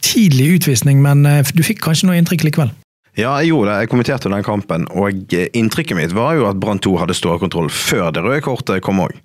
tidlig 0.00 0.54
utvisning, 0.56 1.02
men 1.04 1.26
du 1.52 1.62
fikk 1.66 1.82
kanskje 1.84 2.08
noe 2.08 2.16
inntrykk 2.16 2.46
likevel? 2.48 2.72
Ja, 3.18 3.32
jeg 3.42 3.50
gjorde 3.50 3.72
det. 3.72 3.78
Jeg 3.82 3.90
kommenterte 3.90 4.30
den 4.30 4.44
kampen, 4.46 4.84
og 4.94 5.32
inntrykket 5.34 5.98
mitt 5.98 6.12
var 6.14 6.36
jo 6.38 6.46
at 6.46 6.58
Brann 6.62 6.78
2 6.78 6.92
hadde 7.00 7.16
stålkontroll 7.18 7.70
før 7.72 8.12
det 8.14 8.22
røde 8.22 8.44
kortet 8.46 8.84
kom 8.86 9.02
òg. 9.02 9.16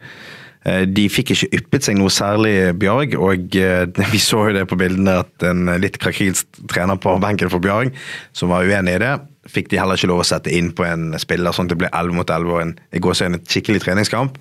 De 0.63 1.03
fikk 1.11 1.33
ikke 1.35 1.49
yppet 1.59 1.85
seg 1.85 1.97
noe 1.99 2.09
særlig, 2.13 2.71
Bjarg, 2.79 3.13
og 3.19 3.57
vi 4.13 4.21
så 4.23 4.47
jo 4.47 4.55
det 4.55 4.63
på 4.71 4.79
bildene 4.79 5.19
at 5.21 5.45
en 5.45 5.67
litt 5.83 5.99
krakilsk 6.01 6.63
trener 6.71 6.97
på 7.03 7.13
benken 7.21 7.51
for 7.53 7.61
Bjarg, 7.61 7.93
som 8.33 8.49
var 8.53 8.65
uenig 8.65 8.95
i 8.95 9.03
det, 9.03 9.11
fikk 9.53 9.69
de 9.69 9.81
heller 9.81 9.99
ikke 9.99 10.09
lov 10.09 10.23
å 10.23 10.25
sette 10.25 10.53
inn 10.55 10.71
på 10.73 10.87
en 10.87 11.11
spiller, 11.21 11.53
sånn 11.53 11.67
at 11.67 11.75
det 11.75 11.81
ble 11.83 11.91
11 11.91 12.17
mot 12.17 12.33
11 12.39 12.55
og 12.55 12.63
en, 12.63 12.73
i 12.95 13.03
en 13.27 13.39
skikkelig 13.43 13.83
treningskamp. 13.83 14.39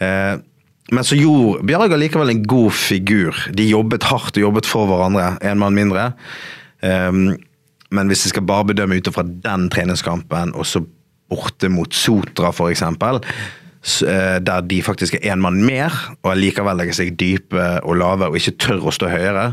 Eh, 0.00 0.34
men 0.92 1.06
så 1.06 1.18
gjorde 1.18 1.66
Bjarg 1.68 1.92
likevel 1.98 2.32
en 2.32 2.44
god 2.48 2.72
figur. 2.78 3.36
De 3.52 3.66
jobbet 3.68 4.06
hardt 4.08 4.38
og 4.38 4.46
jobbet 4.46 4.68
for 4.68 4.88
hverandre, 4.88 5.34
en 5.42 5.60
mann 5.60 5.76
mindre. 5.76 6.12
Men 7.92 8.10
hvis 8.10 8.26
jeg 8.26 8.34
skal 8.34 8.46
bare 8.48 8.70
bedømme 8.72 8.98
ut 8.98 9.10
fra 9.14 9.24
den 9.24 9.68
treningskampen, 9.72 10.54
og 10.56 10.68
så 10.68 10.82
borte 11.32 11.70
mot 11.72 11.94
Sotra 11.96 12.52
f.eks., 12.52 12.84
eh, 12.84 14.38
der 14.44 14.68
de 14.68 14.82
faktisk 14.84 15.18
er 15.18 15.32
én 15.32 15.42
mann 15.44 15.62
mer, 15.66 15.94
og 16.22 16.38
likevel 16.38 16.80
legger 16.80 16.98
seg 16.98 17.16
dype 17.20 17.66
og 17.82 17.98
lave 18.00 18.30
og 18.30 18.38
ikke 18.38 18.56
tør 18.66 18.88
å 18.88 18.94
stå 18.94 19.12
høyere, 19.12 19.52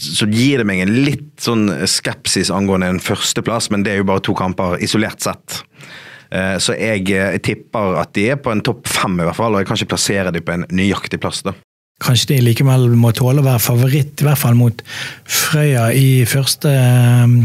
så 0.00 0.26
gir 0.32 0.62
det 0.62 0.68
meg 0.68 0.80
en 0.80 0.94
litt 1.04 1.44
sånn 1.44 1.68
skepsis 1.90 2.52
angående 2.54 2.88
en 2.88 3.02
førsteplass, 3.04 3.68
men 3.72 3.84
det 3.84 3.92
er 3.92 4.00
jo 4.00 4.08
bare 4.08 4.24
to 4.24 4.32
kamper 4.36 4.78
isolert 4.84 5.20
sett. 5.24 5.60
Eh, 6.32 6.56
så 6.62 6.76
jeg, 6.78 7.04
jeg 7.10 7.42
tipper 7.44 7.98
at 8.00 8.14
de 8.16 8.30
er 8.32 8.40
på 8.40 8.52
en 8.54 8.64
topp 8.64 8.88
fem, 8.88 9.18
i 9.20 9.28
hvert 9.28 9.38
fall, 9.38 9.54
og 9.54 9.62
jeg 9.62 9.68
kan 9.68 9.80
ikke 9.80 9.92
plassere 9.92 10.32
dem 10.34 10.46
på 10.46 10.56
en 10.56 10.66
nøyaktig 10.72 11.20
plass. 11.20 11.44
da. 11.44 11.54
Kanskje 12.02 12.34
de 12.34 12.40
likevel 12.42 12.88
må 12.98 13.12
tåle 13.14 13.38
å 13.38 13.46
være 13.46 13.62
favoritt, 13.62 14.18
i 14.18 14.26
hvert 14.26 14.40
fall 14.40 14.56
mot 14.58 14.80
Frøya 15.30 15.86
i 15.94 16.24
første 16.26 16.72
um, 17.22 17.36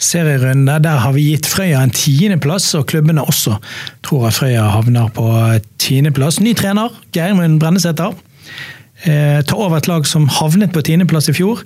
serierunde. 0.00 0.78
Der 0.82 1.02
har 1.04 1.12
vi 1.14 1.26
gitt 1.28 1.48
Frøya 1.50 1.82
en 1.84 1.92
tiendeplass, 1.92 2.72
og 2.78 2.88
klubbene 2.90 3.26
også 3.28 3.58
tror 4.06 4.30
at 4.30 4.38
Frøya 4.38 4.64
havner 4.72 5.12
på 5.14 5.28
tiendeplass. 5.82 6.40
Ny 6.40 6.56
trener, 6.58 6.96
Geirmund 7.14 7.60
Brennesæter 7.60 8.16
eh, 9.04 9.40
ta 9.44 9.58
over 9.58 9.78
et 9.78 9.88
lag 9.90 10.08
som 10.08 10.28
havnet 10.40 10.72
på 10.74 10.82
tiendeplass 10.86 11.30
i 11.30 11.36
fjor. 11.36 11.62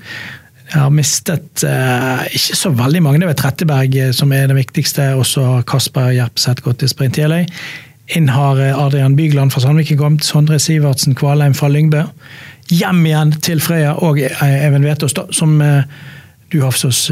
Jeg 0.73 0.81
har 0.81 0.93
mistet 0.95 1.65
eh, 1.69 2.27
ikke 2.35 2.59
så 2.59 2.73
veldig 2.75 3.03
mange. 3.05 3.23
Det 3.23 3.31
var 3.31 3.39
Tretteberg 3.39 3.99
eh, 4.01 4.13
som 4.17 4.33
er 4.35 4.49
det 4.51 4.59
viktigste. 4.59 5.13
Også 5.21 5.63
Kasper 5.69 6.15
Jerpseth 6.17 6.65
gått 6.65 6.83
til 6.83 6.91
Sprint 6.91 7.21
Jeløy. 7.21 7.45
Inn 8.13 8.29
har 8.29 8.61
eh, 8.61 8.77
Adrian 8.79 9.17
Bygland 9.17 9.55
fra 9.55 9.65
Sandviken 9.65 10.01
kommet. 10.01 10.27
Sondre 10.27 10.59
Sivertsen 10.61 11.17
Kvalheim 11.19 11.55
fra 11.57 11.71
Lyngbø. 11.73 12.05
Hjem 12.73 13.05
igjen 13.07 13.35
til 13.45 13.61
Frøya 13.65 13.97
og 14.05 14.21
eh, 14.21 14.45
Even 14.67 14.85
Vetås, 14.85 15.17
som 15.37 15.57
du 16.53 16.61
Hafsås 16.63 17.09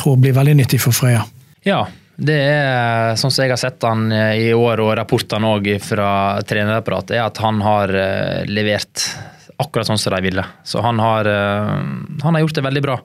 tror 0.00 0.20
blir 0.20 0.36
veldig 0.36 0.58
nyttig 0.60 0.80
for 0.82 0.96
Frøya. 0.96 1.24
Ja, 1.66 1.84
det 2.20 2.36
er 2.36 3.14
sånn 3.16 3.32
som 3.32 3.46
jeg 3.46 3.54
har 3.54 3.60
sett 3.60 3.84
han 3.86 4.10
eh, 4.12 4.50
i 4.50 4.52
år, 4.52 4.82
og 4.84 4.92
rapportene 4.98 5.54
òg 5.54 5.70
fra 5.80 6.10
trenerapparatet, 6.44 7.16
er 7.16 7.24
at 7.24 7.40
han 7.40 7.62
har 7.64 7.92
eh, 7.96 8.42
levert 8.50 9.06
akkurat 9.60 9.88
sånn 9.88 10.00
som 10.00 10.12
de 10.16 10.20
ville. 10.28 10.44
Så 10.64 10.84
han 10.84 11.00
har, 11.00 11.28
eh, 11.28 11.72
han 12.20 12.36
har 12.36 12.44
gjort 12.44 12.58
det 12.58 12.66
veldig 12.68 12.84
bra. 12.84 12.98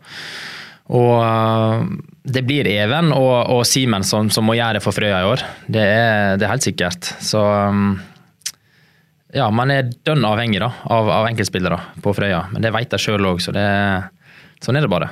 Og 0.93 1.87
det 2.25 2.43
blir 2.45 2.67
Even 2.69 3.11
og, 3.13 3.49
og 3.53 3.63
Simen 3.65 4.05
som, 4.05 4.29
som, 4.33 4.45
må 4.45 4.57
gjøre 4.57 4.77
det 4.77 4.83
for 4.85 4.93
Frøya 4.93 5.21
i 5.21 5.29
år. 5.29 5.45
Det 5.65 5.81
er, 5.81 6.37
det 6.37 6.45
er 6.45 6.53
helt 6.53 6.65
sikkert. 6.65 7.09
Så 7.21 7.41
ja, 9.35 9.49
man 9.51 9.73
er 9.73 9.89
dønn 10.07 10.25
avhengig 10.25 10.61
da, 10.63 10.71
av, 10.93 11.09
av 11.11 11.29
enkeltspillere 11.29 11.79
på 12.03 12.13
Frøya. 12.17 12.45
Men 12.53 12.65
det 12.65 12.73
vet 12.75 12.93
de 12.93 13.01
sjøl 13.01 13.25
òg, 13.33 13.41
så 13.43 13.53
det, 13.55 13.65
sånn 14.63 14.77
er 14.77 14.85
det 14.85 14.93
bare. 14.93 15.11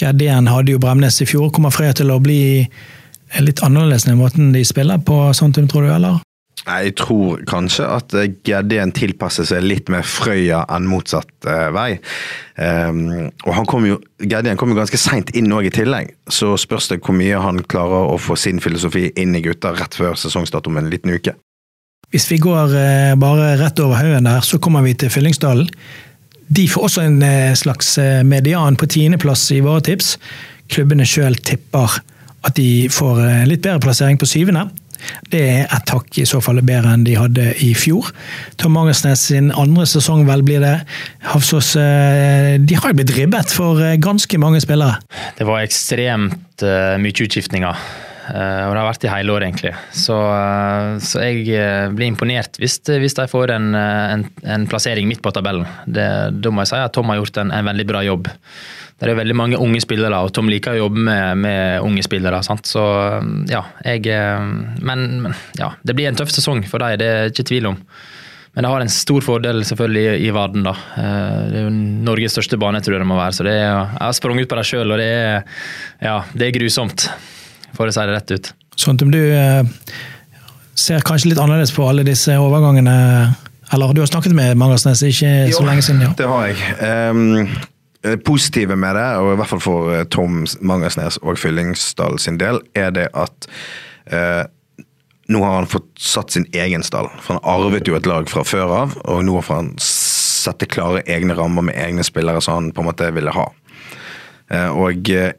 Ja, 0.00 0.14
DN 0.16 0.48
hadde 0.48 0.72
jo 0.72 0.80
Bremnes 0.80 1.20
i 1.20 1.28
fjor. 1.28 1.50
Kommer 1.52 1.74
Frøya 1.74 1.92
til 1.98 2.12
å 2.14 2.20
bli 2.22 2.40
litt 3.42 3.62
annerledes 3.66 4.08
enn 4.08 4.18
måten 4.18 4.54
de 4.54 4.62
spiller 4.66 5.02
på, 5.06 5.22
sånt, 5.36 5.60
tror 5.70 5.86
du, 5.86 5.92
eller? 5.92 6.22
Jeg 6.60 6.92
tror 7.00 7.40
kanskje 7.48 7.86
at 7.88 8.14
GD-en 8.44 8.92
tilpasser 8.92 9.46
seg 9.48 9.64
litt 9.64 9.88
mer 9.92 10.04
Frøya 10.06 10.60
enn 10.70 10.88
motsatt 10.90 11.30
uh, 11.48 11.70
vei. 11.72 11.94
Um, 12.60 13.30
og 13.46 13.54
han 13.56 13.68
kom 13.70 13.86
jo, 13.88 13.96
GD-en 14.20 14.58
kom 14.60 14.72
jo 14.72 14.76
ganske 14.76 15.00
seint 15.00 15.32
inn 15.38 15.48
òg 15.56 15.70
i 15.70 15.72
tillegg, 15.74 16.12
så 16.28 16.52
spørs 16.60 16.90
det 16.92 17.00
hvor 17.00 17.16
mye 17.16 17.40
han 17.40 17.62
klarer 17.64 18.12
å 18.12 18.18
få 18.20 18.36
sin 18.36 18.60
filosofi 18.60 19.08
inn 19.20 19.32
i 19.38 19.42
gutta 19.44 19.72
rett 19.78 19.96
før 19.96 20.18
sesongstart 20.20 20.68
om 20.68 20.76
en 20.76 20.92
liten 20.92 21.14
uke. 21.16 21.34
Hvis 22.12 22.28
vi 22.28 22.40
går 22.42 22.76
uh, 22.76 23.16
bare 23.20 23.54
rett 23.62 23.80
over 23.80 24.02
haugen 24.02 24.28
der, 24.28 24.44
så 24.44 24.60
kommer 24.60 24.84
vi 24.84 24.94
til 25.00 25.12
Fyllingsdalen. 25.12 25.72
De 26.50 26.68
får 26.68 26.86
også 26.90 27.06
en 27.06 27.20
uh, 27.24 27.56
slags 27.56 27.96
median 28.26 28.76
på 28.76 28.90
tiendeplass 28.90 29.48
i 29.56 29.62
våre 29.64 29.86
tips. 29.88 30.16
Klubbene 30.70 31.08
sjøl 31.08 31.40
tipper 31.40 32.02
at 32.46 32.56
de 32.56 32.88
får 32.92 33.20
eh, 33.24 33.42
litt 33.48 33.64
bedre 33.64 33.82
plassering 33.84 34.20
på 34.20 34.28
syvende. 34.28 34.68
Det 35.32 35.40
er 35.40 35.64
ett 35.66 35.92
hakk 35.94 36.20
i 36.20 36.26
så 36.28 36.42
fall 36.44 36.60
bedre 36.64 36.94
enn 36.94 37.06
de 37.06 37.16
hadde 37.18 37.46
i 37.64 37.72
fjor. 37.78 38.10
Tom 38.60 38.74
Mangersnes 38.76 39.26
sin 39.30 39.50
andre 39.52 39.86
sesong 39.88 40.26
vel 40.28 40.44
blir 40.46 40.62
det. 40.64 40.76
Havsås 41.30 41.74
eh, 41.80 42.58
de 42.60 42.78
har 42.78 42.94
blitt 42.96 43.14
ribbet 43.16 43.54
for 43.54 43.80
eh, 43.84 43.98
ganske 44.00 44.40
mange 44.42 44.62
spillere. 44.62 45.00
Det 45.38 45.46
var 45.48 45.64
ekstremt 45.64 46.64
uh, 46.64 46.96
mye 47.00 47.26
utskiftninger. 47.26 47.84
Uh, 48.30 48.64
og 48.68 48.74
det 48.74 48.80
har 48.80 48.88
vært 48.88 49.06
i 49.06 49.12
hele 49.12 49.34
år, 49.34 49.46
egentlig. 49.46 49.72
Så, 49.96 50.16
uh, 50.16 50.98
så 51.02 51.24
jeg 51.26 51.94
blir 51.96 52.10
imponert 52.10 52.60
hvis, 52.62 52.78
hvis 52.86 53.16
de 53.18 53.26
får 53.30 53.54
en, 53.56 53.72
en, 53.76 54.26
en, 54.44 54.68
plassering 54.70 55.08
midt 55.10 55.22
på 55.24 55.32
tabellen. 55.34 55.66
Det, 55.86 56.06
da 56.38 56.52
må 56.52 56.64
jeg 56.64 56.72
si 56.72 56.78
at 56.82 56.94
Tom 56.94 57.10
har 57.12 57.20
gjort 57.20 57.42
en, 57.42 57.50
en 57.56 57.72
veldig 57.72 57.88
bra 57.88 58.04
jobb. 58.06 58.30
Det 59.00 59.08
er 59.08 59.16
veldig 59.16 59.36
mange 59.36 59.58
unge 59.60 59.80
spillere, 59.80 60.18
og 60.20 60.32
Tom 60.36 60.50
liker 60.52 60.76
å 60.76 60.82
jobbe 60.82 61.02
med, 61.08 61.40
med 61.40 61.86
unge 61.86 62.04
spillere. 62.04 62.42
Sant? 62.44 62.68
Så 62.68 62.82
ja, 63.48 63.62
jeg 63.86 64.04
men, 64.84 65.32
ja, 65.56 65.72
det 65.80 65.96
blir 65.96 66.10
en 66.10 66.18
tøff 66.20 66.32
sesong 66.34 66.60
for 66.68 66.84
dem, 66.84 66.98
det 67.00 67.08
er 67.08 67.32
ikke 67.32 67.48
tvil 67.48 67.72
om. 67.72 67.78
Men 68.52 68.66
det 68.66 68.70
har 68.70 68.82
en 68.82 68.90
stor 68.90 69.22
fordel 69.22 69.62
selvfølgelig 69.66 70.22
i, 70.26 70.30
Varden. 70.34 70.64
da. 70.66 70.74
Eh, 70.98 71.42
det 71.52 71.60
er 71.60 71.66
jo 71.68 71.74
Norges 72.06 72.34
største 72.34 72.58
bane, 72.58 72.80
tror 72.82 72.96
jeg 72.96 73.04
det 73.04 73.10
må 73.10 73.18
være. 73.18 73.36
så 73.36 73.46
er, 73.46 73.58
Jeg 73.60 74.00
har 74.00 74.16
sprunget 74.16 74.50
på 74.50 74.58
dem 74.58 74.66
sjøl, 74.66 74.90
og 74.90 74.98
det 74.98 75.06
er, 75.06 75.44
ja, 76.02 76.16
det 76.34 76.48
er 76.48 76.56
grusomt, 76.58 77.06
for 77.76 77.90
å 77.90 77.94
si 77.94 78.06
det 78.06 78.16
rett 78.16 78.34
ut. 78.34 78.52
Sånn 78.80 79.00
om 79.04 79.12
du 79.12 79.20
eh, 79.20 79.62
ser 80.78 81.04
kanskje 81.06 81.32
litt 81.32 81.40
annerledes 81.42 81.74
på 81.76 81.86
alle 81.88 82.04
disse 82.06 82.36
overgangene? 82.40 82.94
Eller 83.70 83.92
du 83.94 84.00
har 84.02 84.10
snakket 84.10 84.34
med 84.34 84.56
Mangersnes 84.58 85.02
ikke 85.06 85.34
så 85.54 85.66
lenge 85.66 85.84
siden? 85.86 86.06
ja. 86.08 86.14
det 86.18 86.30
har 86.30 86.48
jeg. 86.48 87.10
Um, 87.10 88.16
positive 88.24 88.76
med 88.80 88.96
det, 88.96 89.08
og 89.20 89.34
i 89.34 89.36
hvert 89.36 89.50
fall 89.50 89.60
for 89.60 89.90
eh, 89.92 90.06
Tom 90.08 90.46
Mangersnes 90.64 91.20
og 91.20 91.36
Fyllingsdal 91.38 92.16
sin 92.18 92.40
del, 92.40 92.62
er 92.74 92.94
det 92.96 93.10
at 93.12 93.50
eh, 94.08 94.46
nå 95.30 95.42
har 95.44 95.60
han 95.60 95.68
fått 95.70 95.90
satt 96.00 96.34
sin 96.34 96.46
egen 96.56 96.82
stall. 96.82 97.10
For 97.20 97.36
han 97.36 97.44
arvet 97.46 97.88
jo 97.88 97.98
et 97.98 98.08
lag 98.08 98.28
fra 98.30 98.42
før 98.46 98.72
av, 98.80 98.96
og 99.04 99.20
nå 99.26 99.36
får 99.44 99.60
han 99.60 99.70
sette 99.84 100.68
klare 100.70 101.04
egne 101.10 101.36
rammer 101.38 101.68
med 101.68 101.78
egne 101.78 102.04
spillere 102.06 102.40
som 102.42 102.56
han 102.56 102.72
på 102.74 102.82
en 102.82 102.90
måte 102.90 103.10
ville 103.14 103.34
ha. 103.36 103.46
Eh, 104.50 104.70
og 104.72 105.12
eh, 105.14 105.32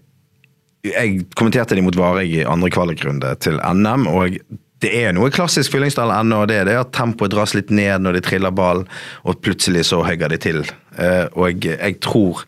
Jeg 0.87 1.25
kommenterte 1.37 1.77
de 1.77 1.83
mot 1.85 1.95
Vareg 1.97 2.31
i 2.41 2.43
andre 2.47 2.71
kvalikrunde 2.73 3.35
til 3.43 3.59
NM, 3.61 4.07
og 4.09 4.37
det 4.81 4.91
er 4.97 5.13
noe 5.13 5.29
klassisk 5.33 5.75
Fyllingsdal 5.75 6.11
ennå, 6.15 6.41
og 6.41 6.49
det 6.49 6.61
er 6.61 6.69
det 6.69 6.77
at 6.79 6.93
tempoet 6.95 7.33
dras 7.33 7.53
litt 7.53 7.69
ned 7.73 8.01
når 8.01 8.17
de 8.17 8.23
triller 8.25 8.53
ball, 8.55 8.85
og 9.21 9.41
plutselig 9.45 9.85
så 9.91 10.01
hogger 10.05 10.33
de 10.33 10.39
til. 10.41 10.63
Eh, 10.97 11.27
og 11.35 11.51
jeg, 11.51 11.77
jeg 11.77 11.99
tror 12.03 12.45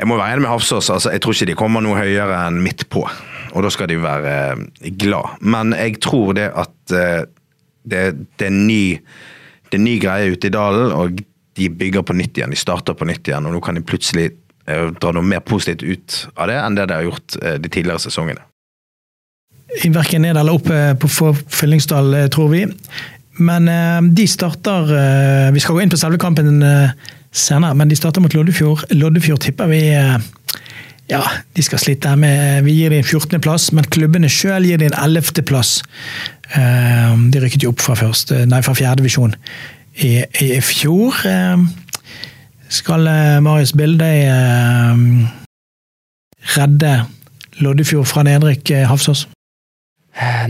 Jeg 0.00 0.08
må 0.08 0.16
være 0.16 0.32
enig 0.32 0.46
med 0.46 0.48
Hafsås, 0.48 0.88
altså, 0.88 1.10
jeg 1.12 1.20
tror 1.20 1.34
ikke 1.36 1.50
de 1.50 1.58
kommer 1.60 1.82
noe 1.84 1.98
høyere 1.98 2.38
enn 2.46 2.62
midt 2.64 2.86
på. 2.88 3.02
Og 3.52 3.64
da 3.66 3.68
skal 3.68 3.90
de 3.90 3.98
være 4.00 4.30
eh, 4.54 4.92
glad. 4.96 5.36
Men 5.44 5.74
jeg 5.76 5.98
tror 6.00 6.32
det 6.38 6.46
at 6.56 6.94
eh, 6.96 7.26
det, 7.84 8.04
det, 8.40 8.46
er 8.46 8.54
ny, 8.54 8.96
det 9.68 9.76
er 9.76 9.84
ny 9.84 9.98
greie 10.00 10.32
ute 10.32 10.48
i 10.48 10.54
dalen, 10.54 10.94
og 10.96 11.20
de 11.60 11.68
bygger 11.68 12.06
på 12.06 12.16
nytt 12.16 12.40
igjen. 12.40 12.54
De 12.54 12.58
starter 12.58 12.96
på 12.96 13.08
nytt 13.10 13.28
igjen, 13.28 13.44
og 13.44 13.52
nå 13.52 13.60
kan 13.64 13.76
de 13.76 13.84
plutselig 13.84 14.30
dra 14.66 15.12
noe 15.16 15.26
mer 15.26 15.40
positivt 15.46 15.82
ut 15.82 16.16
av 16.36 16.50
det 16.50 16.58
enn 16.60 16.76
det 16.78 16.88
de 16.90 16.98
har 16.98 17.06
gjort 17.08 17.36
de 17.40 17.68
tidligere 17.68 18.02
sesongene. 18.02 18.44
Verken 19.94 20.22
ned 20.26 20.36
eller 20.36 20.58
opp 20.58 20.68
på 21.00 21.30
Fyllingsdal, 21.48 22.14
tror 22.34 22.50
vi. 22.52 22.64
Men 23.40 23.70
de 24.14 24.26
starter 24.28 24.90
Vi 25.54 25.62
skal 25.62 25.76
gå 25.76 25.84
inn 25.84 25.92
på 25.92 25.98
selve 25.98 26.18
kampen 26.20 26.60
senere, 27.32 27.74
men 27.78 27.88
de 27.88 27.96
starter 27.98 28.22
mot 28.22 28.34
Loddefjord. 28.34 28.84
Loddefjord 28.94 29.42
tipper 29.46 29.70
vi 29.70 29.80
ja, 31.10 31.22
de 31.56 31.62
skal 31.66 31.80
slite 31.82 32.12
med 32.18 32.64
Vi 32.66 32.76
gir 32.78 32.92
dem 32.94 33.02
14.-plass, 33.02 33.70
men 33.74 33.88
klubbene 33.90 34.30
sjøl 34.30 34.68
gir 34.68 34.78
dem 34.78 34.92
en 34.92 35.16
11.-plass. 35.16 35.80
De 36.54 37.42
rykket 37.42 37.66
jo 37.66 37.72
opp 37.74 37.82
fra, 37.82 37.96
første, 37.98 38.44
nei, 38.50 38.62
fra 38.66 38.76
fjerdedivisjon 38.78 39.34
i, 40.06 40.12
i 40.22 40.50
fjor. 40.62 41.18
Skal 42.70 43.08
Marius 43.42 43.72
Bildøy 43.74 44.28
redde 46.54 46.92
Loddefjord 47.60 48.06
fra 48.08 48.22
nedrykk, 48.26 48.70
Hafsås? 48.86 49.26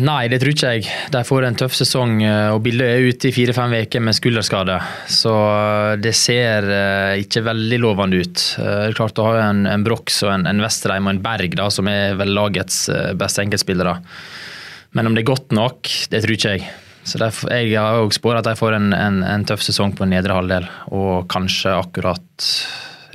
Nei, 0.00 0.24
det 0.32 0.40
tror 0.40 0.52
ikke 0.52 0.72
jeg. 0.74 0.84
De 1.12 1.20
får 1.26 1.46
en 1.46 1.56
tøff 1.58 1.74
sesong, 1.76 2.18
og 2.54 2.60
Bildøy 2.64 2.86
er 2.88 3.06
ute 3.08 3.28
i 3.28 3.32
fire-fem 3.34 3.74
uker 3.86 4.04
med 4.04 4.16
skulderskade. 4.16 4.76
Så 5.08 5.32
det 6.02 6.12
ser 6.18 6.68
ikke 7.20 7.44
veldig 7.46 7.80
lovende 7.82 8.20
ut. 8.20 8.44
Det 8.56 8.76
er 8.90 8.96
klart 8.98 9.20
å 9.20 9.28
ha 9.30 9.34
en, 9.48 9.64
en 9.70 9.86
Brox 9.86 10.22
og 10.26 10.34
en, 10.34 10.46
en 10.50 10.62
Vesterheim 10.64 11.08
og 11.08 11.16
en 11.16 11.24
Berg, 11.24 11.56
da, 11.60 11.70
som 11.72 11.88
er 11.92 12.16
vel 12.20 12.34
lagets 12.36 12.86
beste 13.20 13.44
enkeltspillere. 13.46 13.96
Men 14.96 15.08
om 15.08 15.16
det 15.16 15.24
er 15.24 15.32
godt 15.32 15.56
nok, 15.56 15.92
det 16.12 16.24
tror 16.24 16.36
ikke 16.36 16.56
jeg. 16.56 16.70
Så 17.04 17.18
derfor, 17.18 17.50
Jeg 17.52 17.78
har 17.78 18.02
òg 18.02 18.12
spåret 18.12 18.42
at 18.42 18.50
de 18.50 18.58
får 18.58 18.76
en, 18.76 18.92
en, 18.92 19.22
en, 19.24 19.44
tøff 19.48 19.62
sesong 19.64 19.94
på 19.96 20.08
nedre 20.08 20.36
halvdel, 20.36 20.68
og 20.92 21.28
kanskje 21.32 21.72
akkurat 21.78 22.48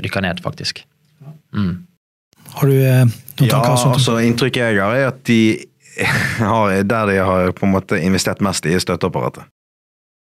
rykker 0.01 0.25
ned, 0.25 0.41
faktisk. 0.43 0.81
Mm. 1.55 1.85
Har 2.55 2.71
du 2.71 2.75
noen 2.75 3.11
tanker? 3.37 3.75
ja? 3.75 3.91
Altså, 3.91 4.17
inntrykket 4.25 4.63
jeg 4.63 4.81
har, 4.81 4.95
er 4.95 5.11
at 5.11 5.21
de 5.29 5.41
har, 6.51 6.79
der 6.83 7.11
de 7.11 7.19
har 7.23 7.51
på 7.55 7.67
en 7.67 7.75
måte 7.75 7.99
investert 8.01 8.41
mest 8.43 8.65
i 8.67 8.75
støtteapparatet. 8.79 9.45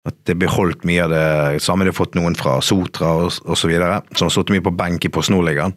At 0.07 0.15
det 0.29 0.37
blir 0.39 0.51
holdt 0.53 0.85
mye 0.87 1.03
av 1.03 1.11
det 1.11 1.61
samme. 1.61 1.83
De 1.83 1.91
har 1.91 1.97
fått 1.97 2.15
noen 2.15 2.37
fra 2.39 2.55
Sotra 2.63 3.11
osv. 3.27 3.73
som 4.15 4.29
har 4.29 4.31
sittet 4.31 4.53
mye 4.55 4.63
på 4.63 4.73
benk 4.79 5.05
i 5.05 5.11
Post 5.11 5.33
Nord-ligaen. 5.33 5.75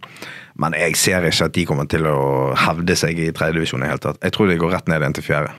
Men 0.63 0.77
jeg 0.79 0.95
ser 1.01 1.27
ikke 1.27 1.49
at 1.49 1.57
de 1.57 1.67
kommer 1.67 1.89
til 1.91 2.07
å 2.07 2.53
hevde 2.69 2.97
seg 2.99 3.19
i 3.19 3.33
tredjedivisjon 3.35 3.83
i 3.83 3.91
hele 3.91 4.03
tatt. 4.03 4.21
Jeg 4.23 4.37
tror 4.37 4.49
de 4.49 4.61
går 4.61 4.77
rett 4.77 4.93
ned 4.93 5.03
igjen 5.03 5.19
til 5.19 5.27
fjerde. 5.27 5.57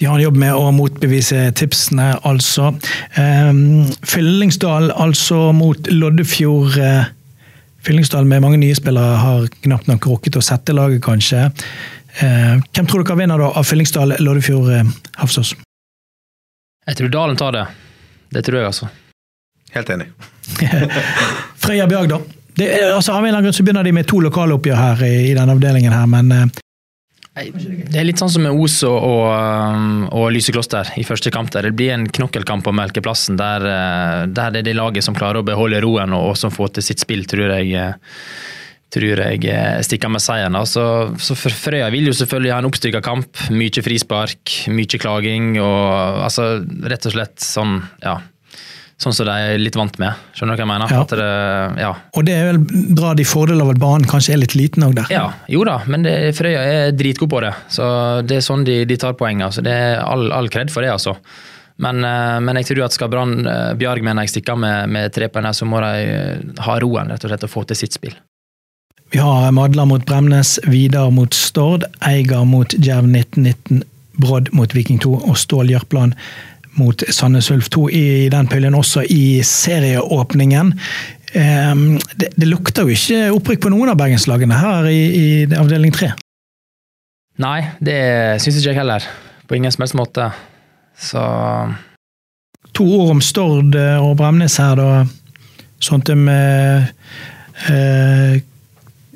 De 0.00 0.06
har 0.06 0.16
en 0.18 0.24
jobb 0.24 0.38
med 0.42 0.54
å 0.58 0.70
motbevise 0.74 1.52
tipsene, 1.54 2.08
altså. 2.26 2.72
Um, 3.14 3.84
Fyllingsdal 4.02 4.90
altså 4.90 5.52
mot 5.54 5.90
Loddefjord. 5.92 6.74
Fyllingsdal 7.84 8.26
med 8.26 8.42
mange 8.42 8.58
nye 8.58 8.74
spillere 8.74 9.20
har 9.22 9.46
knapt 9.62 9.86
nok 9.90 10.08
rukket 10.10 10.40
å 10.40 10.42
sette 10.42 10.74
laget, 10.74 11.02
kanskje. 11.04 11.46
Uh, 12.18 12.58
hvem 12.74 12.90
tror 12.90 13.04
dere 13.04 13.18
vinner 13.22 13.44
da 13.44 13.52
av 13.54 13.68
Fyllingsdal, 13.68 14.16
Loddefjord, 14.24 14.72
uh, 14.72 15.14
Hafsås? 15.22 15.54
Jeg 16.88 16.98
tror 16.98 17.14
Dalen 17.14 17.38
tar 17.38 17.54
det. 17.54 17.64
Det 18.34 18.42
tror 18.42 18.60
jeg, 18.60 18.72
altså. 18.72 18.90
Helt 19.74 19.94
enig. 19.94 20.10
Frøya 21.62 21.86
Bjørg, 21.90 22.10
da? 22.10 22.20
Det 22.54 22.68
altså, 22.90 23.14
av 23.14 23.22
en 23.22 23.28
eller 23.28 23.38
annen 23.38 23.48
grunn 23.48 23.56
så 23.56 23.64
begynner 23.66 23.86
de 23.86 23.94
med 23.94 24.06
to 24.10 24.20
lokaloppgjør 24.22 24.78
her 24.78 25.06
i, 25.06 25.14
i 25.30 25.32
denne 25.38 25.54
avdelingen, 25.54 25.94
her, 25.94 26.10
men 26.10 26.34
uh, 26.34 26.63
det 27.34 27.98
er 27.98 28.06
litt 28.06 28.20
sånn 28.20 28.30
som 28.30 28.44
med 28.46 28.54
Os 28.54 28.76
og, 28.86 28.94
og, 28.94 30.04
og 30.14 30.26
Lysekloster 30.30 30.92
i 31.00 31.06
første 31.06 31.32
kamp. 31.34 31.50
der. 31.50 31.66
Det 31.66 31.76
blir 31.78 31.94
en 31.94 32.06
knokkelkamp 32.06 32.68
om 32.70 32.78
melkeplassen 32.78 33.38
der, 33.40 33.66
der 34.30 34.54
det 34.54 34.62
er 34.62 34.68
det 34.68 34.76
laget 34.78 35.06
som 35.06 35.16
klarer 35.18 35.42
å 35.42 35.46
beholde 35.46 35.82
roen 35.82 36.14
og, 36.14 36.30
og 36.30 36.38
som 36.38 36.54
får 36.54 36.76
til 36.76 36.86
sitt 36.90 37.02
spill, 37.02 37.26
tror 37.26 37.56
jeg 37.56 37.88
tror 38.94 39.18
jeg 39.24 39.82
stikker 39.82 40.12
med 40.14 40.22
seieren. 40.22 40.54
Så, 40.70 40.84
så 41.18 41.34
Frøya 41.34 41.88
vil 41.90 42.06
jo 42.12 42.14
selvfølgelig 42.14 42.52
ha 42.54 42.60
en 42.62 42.68
oppstykka 42.68 43.00
kamp. 43.02 43.40
Mye 43.50 43.82
frispark, 43.82 44.52
mye 44.70 45.00
klaging. 45.02 45.56
og 45.58 46.22
altså 46.28 46.62
Rett 46.86 47.10
og 47.10 47.16
slett 47.16 47.42
sånn, 47.42 47.80
ja 48.04 48.20
sånn 49.00 49.14
som 49.16 49.26
de 49.26 49.34
er 49.34 49.60
litt 49.60 49.76
vant 49.78 49.96
med. 50.00 50.20
Skjønner 50.36 50.54
du 50.54 50.60
hva 50.60 50.64
jeg 50.64 50.70
mener? 50.70 50.92
Ja. 50.94 51.04
Det, 51.10 51.30
ja. 51.82 51.92
Og 52.14 52.26
det 52.26 52.36
er 52.38 52.50
vel 52.52 52.60
bra 52.94 53.14
de 53.18 53.26
fordeler 53.26 53.66
av 53.66 53.72
at 53.74 53.80
banen 53.82 54.06
kanskje 54.10 54.36
er 54.36 54.42
litt 54.42 54.54
liten 54.58 54.86
òg 54.86 54.94
der? 54.98 55.10
Ja, 55.12 55.24
jo 55.50 55.64
da, 55.66 55.80
men 55.90 56.06
det, 56.06 56.14
Frøya 56.38 56.62
er 56.62 56.94
dritgod 56.96 57.32
på 57.32 57.42
det. 57.44 57.54
Så 57.74 57.88
Det 58.26 58.38
er 58.38 58.46
sånn 58.46 58.66
de, 58.66 58.82
de 58.88 59.00
tar 59.00 59.16
poengene. 59.18 59.50
Altså. 59.50 59.64
Det 59.66 59.74
er 59.74 59.98
all, 60.04 60.30
all 60.34 60.50
kred 60.52 60.72
for 60.72 60.86
det, 60.86 60.92
altså. 60.94 61.16
Men, 61.82 62.04
men, 62.06 62.60
jeg 62.60 62.68
tror 62.68 62.84
at 62.86 62.94
skal 62.94 63.10
Brann 63.10 63.48
Bjarg 63.80 64.04
mener 64.06 64.22
jeg 64.22 64.36
stikke 64.36 64.54
med, 64.54 64.92
med 64.94 65.10
tre 65.14 65.26
poeng 65.26 65.48
her, 65.48 65.56
så 65.58 65.66
må 65.66 65.82
de 65.82 66.62
ha 66.62 66.76
roen 66.84 67.10
rett 67.10 67.26
og 67.26 67.32
slett 67.32 67.48
og 67.48 67.50
få 67.50 67.64
til 67.66 67.80
sitt 67.82 67.98
spill. 67.98 68.14
Vi 69.10 69.18
har 69.18 69.50
Madla 69.54 69.84
mot 69.84 70.04
Bremnes, 70.06 70.56
Vidar 70.70 71.10
mot 71.10 71.34
Stord, 71.34 71.84
Eiger 72.02 72.46
mot 72.46 72.70
Djerv 72.78 73.10
1919, 73.10 73.82
Brodd 74.22 74.52
mot 74.54 74.70
Viking 74.74 75.00
2 75.02 75.12
og 75.26 75.38
Stål 75.38 75.72
Jørpeland 75.74 76.14
mot 76.78 77.04
Sandnes 77.08 77.50
Ulf 77.54 77.68
2 77.74 77.88
i 77.94 78.04
den 78.32 78.48
pøljen, 78.50 78.76
også 78.78 79.04
i 79.10 79.42
serieåpningen. 79.46 80.74
Det, 81.34 82.28
det, 82.36 82.46
lukter 82.46 82.86
jo 82.86 82.94
ikke 82.94 83.32
opprykk 83.34 83.64
på 83.64 83.72
noen 83.74 83.90
av 83.90 83.98
bergenslagene 83.98 84.54
her 84.54 84.86
i, 84.86 85.00
i 85.18 85.24
avdeling 85.58 85.94
3. 85.94 86.12
Nei, 87.42 87.58
det 87.82 87.98
syns 88.42 88.60
ikke 88.60 88.70
jeg 88.70 88.78
heller. 88.78 89.06
På 89.50 89.58
ingen 89.58 89.74
som 89.74 89.82
helst 89.82 89.98
måte. 89.98 90.28
Så 90.94 91.24
To 92.74 92.86
ord 93.00 93.16
om 93.16 93.20
Stord 93.22 93.74
og 93.74 94.16
Bremnes 94.18 94.56
her, 94.62 94.78
da. 94.78 95.04
Sånt 95.82 96.10
med 96.16 96.86
eh, 97.70 98.40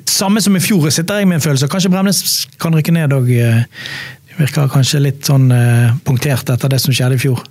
Samme 0.09 0.41
som 0.41 0.55
i 0.55 0.61
fjor, 0.63 0.89
sitter 0.89 1.21
jeg 1.21 1.27
med 1.29 1.37
en 1.37 1.43
følelse. 1.43 1.67
Kanskje 1.69 1.91
Bremnes 1.93 2.47
kan 2.59 2.75
rykke 2.75 2.93
ned 2.95 3.13
òg. 3.13 3.29
Virker 4.39 4.69
kanskje 4.71 5.01
litt 5.03 5.27
sånn 5.27 5.49
eh, 5.51 5.95
punktert 6.07 6.49
etter 6.53 6.71
det 6.71 6.79
som 6.79 6.95
skjedde 6.95 7.17
i 7.17 7.21
fjor. 7.21 7.41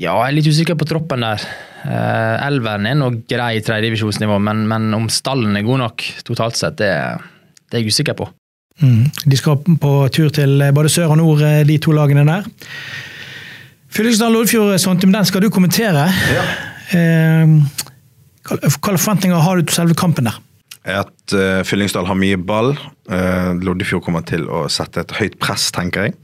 Ja, 0.00 0.16
jeg 0.16 0.30
er 0.30 0.36
litt 0.38 0.48
usikker 0.50 0.78
på 0.78 0.88
troppen 0.88 1.22
der. 1.22 1.42
Eh, 1.84 2.46
Elveren 2.46 2.88
er 2.88 2.96
nå 2.98 3.10
grei 3.30 3.58
tredjedivisjonsnivå, 3.62 4.38
men, 4.42 4.64
men 4.70 4.88
om 4.96 5.10
stallen 5.12 5.54
er 5.58 5.66
god 5.66 5.84
nok 5.84 6.06
totalt 6.26 6.58
sett, 6.58 6.80
det, 6.80 6.90
det 7.68 7.78
er 7.78 7.84
jeg 7.84 7.94
usikker 7.94 8.16
på. 8.18 8.30
Mm. 8.82 9.04
De 9.30 9.38
skal 9.38 9.60
på 9.62 9.92
tur 10.14 10.32
til 10.34 10.64
både 10.74 10.90
sør 10.90 11.12
og 11.14 11.20
nord, 11.20 11.44
de 11.68 11.76
to 11.78 11.94
lagene 11.94 12.24
der. 12.26 12.48
Fyllingsdal 13.94 14.32
Loddefjord, 14.34 14.74
Sontim, 14.82 15.12
den 15.14 15.28
skal 15.28 15.44
du 15.44 15.52
kommentere. 15.54 16.08
Ja. 16.34 16.46
Eh, 16.98 17.54
hvilke 18.48 18.96
forventninger 18.96 19.44
har 19.44 19.60
du 19.60 19.68
til 19.68 19.76
selve 19.76 19.94
kampen 19.98 20.26
der? 20.26 20.40
At 20.84 21.32
uh, 21.32 21.62
Fyllingsdal 21.64 22.04
har 22.04 22.18
mye 22.18 22.36
ball. 22.36 22.74
Uh, 23.08 23.56
Loddefjord 23.64 24.04
kommer 24.04 24.24
til 24.28 24.44
å 24.52 24.66
sette 24.72 25.00
et 25.00 25.14
høyt 25.16 25.38
press, 25.40 25.70
tenker 25.72 26.08
jeg. 26.08 26.16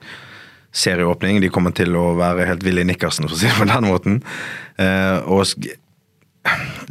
Serieåpning. 0.77 1.41
De 1.41 1.49
kommer 1.53 1.73
til 1.77 1.97
å 1.97 2.11
være 2.19 2.45
helt 2.51 2.65
Willy 2.67 2.85
nikkersen, 2.87 3.29
for 3.29 3.39
å 3.39 3.41
si 3.41 3.49
det 3.49 3.57
på 3.57 3.69
den 3.71 3.89
måten. 3.89 4.21
Uh, 4.77 5.25
og 5.33 5.49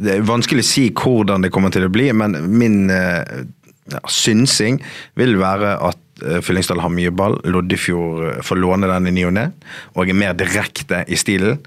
det 0.02 0.16
er 0.16 0.26
vanskelig 0.26 0.66
å 0.66 0.70
si 0.70 0.84
hvordan 0.94 1.46
det 1.46 1.52
kommer 1.54 1.70
til 1.74 1.86
å 1.86 1.92
bli, 1.92 2.08
men 2.14 2.36
min 2.54 2.84
ja, 2.90 4.00
synsing 4.06 4.78
vil 5.18 5.34
være 5.40 5.72
at 5.88 6.22
Fyllingsdal 6.44 6.82
har 6.84 6.92
mye 6.94 7.10
ball. 7.14 7.38
Loddefjord 7.50 8.44
får 8.46 8.60
låne 8.60 8.90
den 8.90 9.10
i 9.10 9.14
ny 9.16 9.24
og 9.26 9.34
ne, 9.38 9.48
og 9.96 10.10
er 10.10 10.18
mer 10.20 10.36
direkte 10.38 11.02
i 11.10 11.18
stilen. 11.18 11.58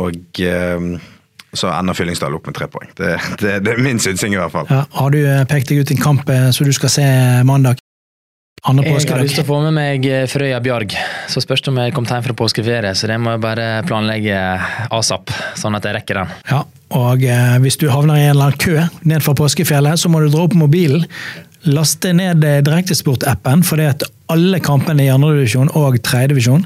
Og 0.00 0.40
så 1.58 1.72
ender 1.74 1.98
Fyllingsdal 1.98 2.36
opp 2.38 2.48
med 2.48 2.56
tre 2.58 2.70
poeng. 2.70 2.88
Det, 2.98 3.16
det, 3.42 3.58
det 3.66 3.74
er 3.74 3.82
min 3.82 4.00
synsing, 4.02 4.36
i 4.36 4.40
hvert 4.40 4.54
fall. 4.54 4.70
Ja, 4.70 4.84
har 5.00 5.14
du 5.14 5.20
pekt 5.50 5.72
deg 5.72 5.82
ut 5.82 5.92
en 5.94 6.02
kamp 6.02 6.32
som 6.54 6.68
du 6.68 6.72
skal 6.76 6.94
se 6.94 7.06
mandag? 7.48 7.82
Andre 8.66 8.90
jeg 8.90 9.06
har 9.06 9.22
lyst 9.22 9.36
til 9.38 9.44
å 9.44 9.48
få 9.48 9.60
med 9.62 9.76
meg 9.76 10.06
Frøya 10.30 10.58
Bjarg. 10.62 10.96
Så 11.30 11.42
spørs 11.44 11.62
det 11.62 11.70
om 11.70 11.78
jeg 11.78 11.94
kommer 11.94 12.16
hjem 12.16 12.24
fra 12.26 12.34
påskeferie, 12.40 12.90
så 12.98 13.10
det 13.10 13.18
må 13.22 13.36
jeg 13.36 13.44
bare 13.44 13.68
planlegge 13.86 14.40
asap, 14.94 15.30
sånn 15.58 15.78
at 15.78 15.86
jeg 15.86 15.94
rekker 16.00 16.22
den. 16.22 16.34
Ja, 16.50 16.64
og 16.96 17.24
eh, 17.24 17.56
hvis 17.60 17.76
du 17.76 17.86
havner 17.92 18.16
i 18.16 18.24
en 18.26 18.32
eller 18.32 18.50
annen 18.50 18.62
kø 18.62 18.80
ned 19.08 19.24
fra 19.24 19.34
påskefjellet, 19.36 20.00
så 20.00 20.08
må 20.08 20.22
du 20.24 20.30
dra 20.32 20.46
opp 20.46 20.56
mobilen. 20.56 21.04
Laste 21.68 22.14
ned 22.16 22.42
Direktesport-appen, 22.66 23.64
for 23.66 23.80
det 23.80 23.90
at 23.92 24.06
alle 24.32 24.60
kampene 24.60 25.06
i 25.06 25.10
andredivisjon 25.12 25.70
og 25.78 25.96
tredjedivisjon 26.04 26.64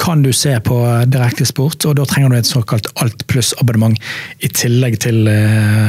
kan 0.00 0.22
du 0.24 0.30
se 0.36 0.54
på 0.64 0.78
Direktesport, 1.08 1.84
og 1.88 1.98
da 1.98 2.06
trenger 2.08 2.32
du 2.32 2.38
et 2.38 2.48
såkalt 2.48 2.88
alt 3.02 3.26
pluss-abonnement 3.30 3.98
i 4.44 4.52
tillegg 4.52 5.00
til 5.04 5.26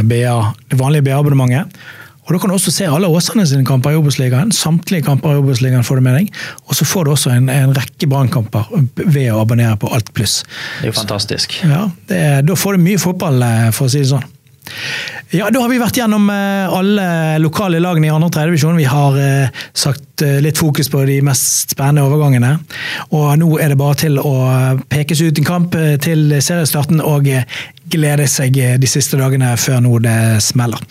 BA, 0.08 0.40
det 0.72 0.80
vanlige 0.82 1.08
BA-abonnementet. 1.10 1.78
Og 2.26 2.34
Da 2.34 2.40
kan 2.42 2.50
du 2.50 2.56
også 2.56 2.74
se 2.74 2.88
alle 2.90 3.08
Åsane 3.08 3.46
sine 3.46 3.66
kamper 3.66 3.94
i 3.94 3.98
Obos-ligaen. 4.00 4.50
Samtlige 4.56 5.06
kamper 5.06 5.36
i 5.36 5.42
Obos-ligaen 5.42 5.86
får 5.86 6.00
du 6.00 6.06
med 6.08 6.16
deg. 6.18 6.32
Og 6.66 6.78
så 6.78 6.88
får 6.90 7.06
du 7.06 7.12
også 7.14 7.34
en, 7.36 7.52
en 7.54 7.74
rekke 7.78 8.10
brannkamper 8.10 8.72
ved 8.98 9.30
å 9.30 9.44
abonnere 9.44 9.78
på 9.82 9.92
Alt 9.94 10.10
pluss. 10.18 10.40
Det 10.80 10.88
er 10.88 10.94
jo 10.94 10.98
fantastisk. 10.98 11.60
Ja, 11.62 11.84
det 12.10 12.24
Da 12.48 12.58
får 12.58 12.78
du 12.78 12.88
mye 12.88 13.02
fotball, 13.02 13.38
eh, 13.46 13.70
for 13.76 13.86
å 13.86 13.94
si 13.94 14.02
det 14.02 14.10
sånn. 14.10 14.26
Ja, 15.34 15.50
Da 15.50 15.60
har 15.60 15.70
vi 15.72 15.80
vært 15.82 15.98
gjennom 15.98 16.30
eh, 16.32 16.72
alle 16.72 17.06
lokale 17.42 17.82
lagene 17.84 18.08
i 18.08 18.14
2. 18.14 18.20
og 18.28 18.34
3. 18.34 18.46
divisjon. 18.52 18.78
Vi 18.80 18.88
har 18.88 19.18
eh, 19.20 19.62
sagt 19.74 20.24
eh, 20.24 20.38
litt 20.44 20.60
fokus 20.60 20.90
på 20.92 21.02
de 21.10 21.18
mest 21.26 21.76
spennende 21.76 22.06
overgangene. 22.06 22.56
Og 23.12 23.34
nå 23.42 23.50
er 23.60 23.74
det 23.74 23.80
bare 23.82 24.00
til 24.06 24.20
å 24.22 24.36
pekes 24.92 25.24
ut 25.26 25.42
en 25.42 25.48
kamp 25.48 25.76
til 26.06 26.38
seriestarten 26.40 27.04
og 27.04 27.28
glede 27.92 28.30
seg 28.32 28.56
de 28.82 28.90
siste 28.90 29.20
dagene 29.20 29.54
før 29.60 29.84
nå 29.84 30.00
det 30.06 30.18
smeller. 30.46 30.82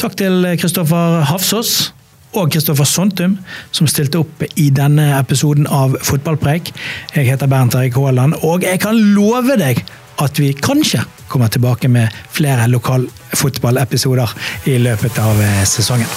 Takk 0.00 0.18
til 0.20 0.54
Kristoffer 0.60 1.22
Hafsås 1.30 1.93
og 2.34 2.52
Kristoffer 2.52 2.88
Sontum, 2.88 3.38
som 3.74 3.88
stilte 3.90 4.20
opp 4.22 4.44
i 4.60 4.68
denne 4.74 5.10
episoden 5.18 5.68
av 5.70 5.96
Fotballpreik. 6.04 6.72
Jeg 7.14 7.30
heter 7.30 7.50
Bernt 7.50 7.76
Erik 7.78 7.98
Haaland, 7.98 8.38
og 8.42 8.66
jeg 8.66 8.80
kan 8.82 8.98
love 9.16 9.58
deg 9.60 9.82
at 10.22 10.38
vi 10.38 10.52
kanskje 10.54 11.02
kommer 11.30 11.50
tilbake 11.50 11.88
med 11.90 12.12
flere 12.30 12.68
lokalfotballepisoder 12.70 14.34
i 14.70 14.78
løpet 14.82 15.18
av 15.18 15.40
eh, 15.42 15.62
sesongen. 15.66 16.10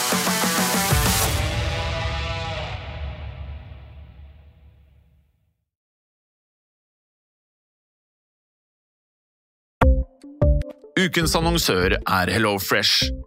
Ukens 10.97 11.35
annonsør 11.37 11.93
er 12.01 12.29
HelloFresh. 12.33 13.26